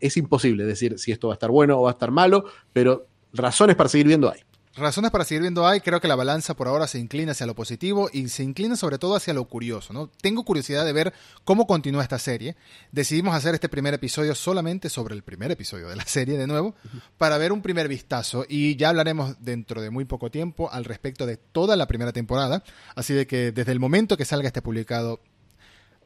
es 0.00 0.16
imposible 0.16 0.64
decir 0.64 0.98
si 0.98 1.12
esto 1.12 1.28
va 1.28 1.34
a 1.34 1.36
estar 1.36 1.50
bueno 1.50 1.78
o 1.78 1.82
va 1.82 1.90
a 1.90 1.92
estar 1.92 2.10
malo, 2.10 2.44
pero 2.72 3.08
razones 3.34 3.76
para 3.76 3.90
seguir 3.90 4.06
viendo 4.06 4.32
hay. 4.32 4.40
Razones 4.76 5.10
para 5.10 5.24
seguir 5.24 5.40
viendo 5.40 5.66
hay, 5.66 5.80
creo 5.80 6.02
que 6.02 6.08
la 6.08 6.16
balanza 6.16 6.54
por 6.54 6.68
ahora 6.68 6.86
se 6.86 6.98
inclina 6.98 7.32
hacia 7.32 7.46
lo 7.46 7.54
positivo 7.54 8.10
y 8.12 8.28
se 8.28 8.42
inclina 8.42 8.76
sobre 8.76 8.98
todo 8.98 9.16
hacia 9.16 9.32
lo 9.32 9.46
curioso, 9.46 9.94
¿no? 9.94 10.08
Tengo 10.20 10.44
curiosidad 10.44 10.84
de 10.84 10.92
ver 10.92 11.14
cómo 11.44 11.66
continúa 11.66 12.02
esta 12.02 12.18
serie. 12.18 12.56
Decidimos 12.92 13.34
hacer 13.34 13.54
este 13.54 13.70
primer 13.70 13.94
episodio 13.94 14.34
solamente 14.34 14.90
sobre 14.90 15.14
el 15.14 15.22
primer 15.22 15.50
episodio 15.50 15.88
de 15.88 15.96
la 15.96 16.04
serie 16.06 16.36
de 16.36 16.46
nuevo, 16.46 16.74
para 17.16 17.38
ver 17.38 17.52
un 17.52 17.62
primer 17.62 17.88
vistazo 17.88 18.44
y 18.46 18.76
ya 18.76 18.90
hablaremos 18.90 19.36
dentro 19.40 19.80
de 19.80 19.88
muy 19.88 20.04
poco 20.04 20.30
tiempo 20.30 20.70
al 20.70 20.84
respecto 20.84 21.24
de 21.24 21.38
toda 21.38 21.74
la 21.76 21.86
primera 21.86 22.12
temporada, 22.12 22.62
así 22.94 23.14
de 23.14 23.26
que 23.26 23.52
desde 23.52 23.72
el 23.72 23.80
momento 23.80 24.18
que 24.18 24.26
salga 24.26 24.46
este 24.46 24.60
publicado 24.60 25.20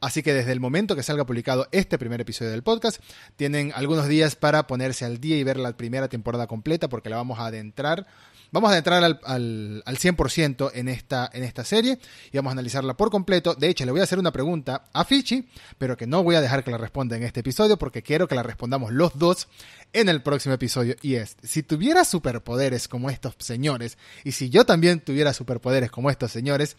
Así 0.01 0.23
que 0.23 0.33
desde 0.33 0.53
el 0.53 0.61
momento 0.61 0.97
que 0.97 1.03
salga 1.03 1.27
publicado 1.27 1.69
este 1.73 1.99
primer 1.99 2.21
episodio 2.21 2.51
del 2.51 2.63
podcast, 2.63 3.03
tienen 3.37 3.73
algunos 3.75 4.09
días 4.09 4.35
para 4.35 4.67
ponerse 4.67 5.05
al 5.05 5.21
día 5.21 5.37
y 5.37 5.45
ver 5.45 5.59
la 5.59 5.77
primera 5.77 6.09
temporada 6.09 6.47
completa 6.47 6.89
porque 6.89 7.11
la 7.11 7.17
vamos 7.17 7.39
a 7.39 7.47
adentrar 7.47 8.07
Vamos 8.53 8.73
a 8.73 8.79
entrar 8.79 9.05
al, 9.05 9.21
al, 9.23 9.83
al 9.87 9.97
100% 9.97 10.73
en 10.75 10.89
esta, 10.89 11.31
en 11.33 11.45
esta 11.45 11.65
serie 11.65 12.01
y 12.33 12.37
vamos 12.37 12.51
a 12.51 12.53
analizarla 12.53 12.95
por 12.95 13.09
completo. 13.09 13.55
De 13.55 13.69
hecho, 13.69 13.85
le 13.85 13.93
voy 13.93 14.01
a 14.01 14.05
hacer 14.05 14.19
una 14.19 14.33
pregunta 14.33 14.87
a 14.93 15.05
Fichi, 15.05 15.49
pero 15.79 15.97
que 15.97 16.09
no 16.09 16.25
voy 16.25 16.35
a 16.35 16.41
dejar 16.41 16.65
que 16.65 16.73
la 16.73 16.79
responda 16.79 17.17
en 17.17 17.23
este 17.23 17.41
episodio 17.41 17.79
porque 17.79 18.03
quiero 18.03 18.27
que 18.27 18.35
la 18.35 18.43
respondamos 18.43 18.93
los 18.93 19.17
dos 19.17 19.47
en 19.93 20.09
el 20.09 20.23
próximo 20.23 20.55
episodio. 20.55 20.97
Y 21.03 21.15
es, 21.15 21.37
si 21.43 21.63
tuviera 21.63 22.05
superpoderes 22.05 22.89
como 22.89 23.11
estos 23.11 23.35
señores, 23.39 23.99
y 24.25 24.33
si 24.33 24.51
yo 24.51 24.65
también 24.65 25.01
tuviera 25.01 25.33
superpoderes 25.33 25.91
como 25.91 26.11
estos 26.11 26.31
señores, 26.31 26.77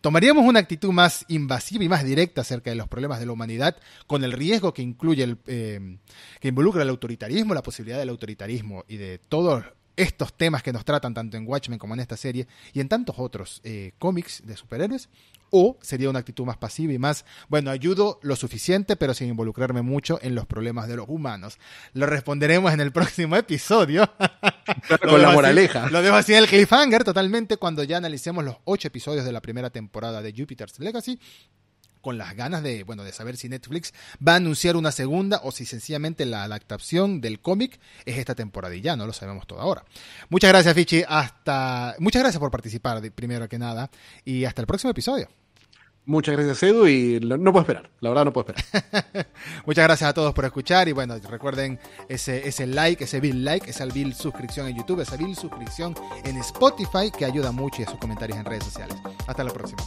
tomaríamos 0.00 0.44
una 0.44 0.60
actitud 0.60 0.92
más 0.92 1.24
invasiva 1.28 1.84
y 1.84 1.88
más 1.88 2.04
directa 2.04 2.42
acerca 2.42 2.70
de 2.70 2.76
los 2.76 2.88
problemas 2.88 3.20
de 3.20 3.26
la 3.26 3.32
humanidad, 3.32 3.76
con 4.06 4.24
el 4.24 4.32
riesgo 4.32 4.74
que 4.74 4.82
incluye 4.82 5.22
el, 5.22 5.38
eh, 5.46 5.98
que 6.40 6.48
involucra 6.48 6.82
el 6.82 6.88
autoritarismo, 6.88 7.54
la 7.54 7.62
posibilidad 7.62 7.98
del 7.98 8.10
autoritarismo 8.10 8.84
y 8.88 8.96
de 8.96 9.18
todo 9.18 9.64
estos 9.96 10.34
temas 10.34 10.62
que 10.62 10.72
nos 10.72 10.84
tratan 10.84 11.14
tanto 11.14 11.36
en 11.36 11.46
Watchmen 11.46 11.78
como 11.78 11.94
en 11.94 12.00
esta 12.00 12.16
serie 12.16 12.46
y 12.72 12.80
en 12.80 12.88
tantos 12.88 13.16
otros 13.18 13.60
eh, 13.64 13.92
cómics 13.98 14.42
de 14.44 14.56
superhéroes? 14.56 15.08
O 15.56 15.78
sería 15.80 16.10
una 16.10 16.18
actitud 16.18 16.44
más 16.44 16.56
pasiva 16.56 16.92
y 16.92 16.98
más, 16.98 17.24
bueno, 17.48 17.70
ayudo 17.70 18.18
lo 18.22 18.34
suficiente 18.34 18.96
pero 18.96 19.14
sin 19.14 19.28
involucrarme 19.28 19.82
mucho 19.82 20.18
en 20.20 20.34
los 20.34 20.46
problemas 20.46 20.88
de 20.88 20.96
los 20.96 21.08
humanos. 21.08 21.58
Lo 21.92 22.06
responderemos 22.06 22.72
en 22.72 22.80
el 22.80 22.90
próximo 22.90 23.36
episodio. 23.36 24.10
Con 25.08 25.22
la 25.22 25.30
moraleja. 25.30 25.88
lo 25.90 26.02
dejo 26.02 26.16
así 26.16 26.32
en 26.32 26.40
el 26.40 26.48
cliffhanger 26.48 27.04
totalmente 27.04 27.56
cuando 27.56 27.84
ya 27.84 27.98
analicemos 27.98 28.44
los 28.44 28.56
ocho 28.64 28.88
episodios 28.88 29.24
de 29.24 29.30
la 29.30 29.40
primera 29.40 29.70
temporada 29.70 30.22
de 30.22 30.32
Jupiter's 30.32 30.80
Legacy 30.80 31.20
con 32.00 32.18
las 32.18 32.36
ganas 32.36 32.62
de, 32.62 32.82
bueno, 32.82 33.02
de 33.02 33.12
saber 33.12 33.36
si 33.36 33.48
Netflix 33.48 33.94
va 34.16 34.32
a 34.32 34.36
anunciar 34.36 34.76
una 34.76 34.92
segunda 34.92 35.40
o 35.42 35.52
si 35.52 35.64
sencillamente 35.64 36.26
la 36.26 36.42
adaptación 36.42 37.20
del 37.20 37.40
cómic 37.40 37.80
es 38.04 38.18
esta 38.18 38.34
temporada 38.34 38.74
y 38.74 38.82
ya 38.82 38.94
no 38.94 39.06
lo 39.06 39.12
sabemos 39.12 39.46
todo 39.46 39.60
ahora. 39.60 39.84
Muchas 40.28 40.50
gracias, 40.50 40.74
Fichi. 40.74 41.02
Hasta, 41.08 41.94
muchas 42.00 42.22
gracias 42.22 42.40
por 42.40 42.50
participar, 42.50 43.00
primero 43.12 43.48
que 43.48 43.58
nada, 43.58 43.90
y 44.24 44.44
hasta 44.44 44.60
el 44.60 44.66
próximo 44.66 44.90
episodio. 44.90 45.28
Muchas 46.06 46.36
gracias, 46.36 46.62
Edu, 46.62 46.86
y 46.86 47.18
no 47.20 47.50
puedo 47.50 47.62
esperar, 47.62 47.90
la 48.00 48.10
verdad 48.10 48.26
no 48.26 48.32
puedo 48.32 48.52
esperar. 48.52 49.26
Muchas 49.66 49.84
gracias 49.84 50.10
a 50.10 50.12
todos 50.12 50.34
por 50.34 50.44
escuchar 50.44 50.86
y 50.86 50.92
bueno, 50.92 51.16
recuerden 51.30 51.78
ese, 52.10 52.46
ese 52.46 52.66
like, 52.66 53.04
ese 53.04 53.20
bill 53.20 53.42
like, 53.42 53.70
esa 53.70 53.86
bill 53.86 54.14
suscripción 54.14 54.68
en 54.68 54.76
YouTube, 54.76 55.00
esa 55.00 55.16
bill 55.16 55.34
suscripción 55.34 55.94
en 56.24 56.36
Spotify 56.36 57.10
que 57.16 57.24
ayuda 57.24 57.52
mucho 57.52 57.80
y 57.80 57.84
a 57.86 57.90
sus 57.90 57.98
comentarios 57.98 58.38
en 58.38 58.44
redes 58.44 58.64
sociales. 58.64 58.96
Hasta 59.26 59.44
la 59.44 59.52
próxima. 59.52 59.82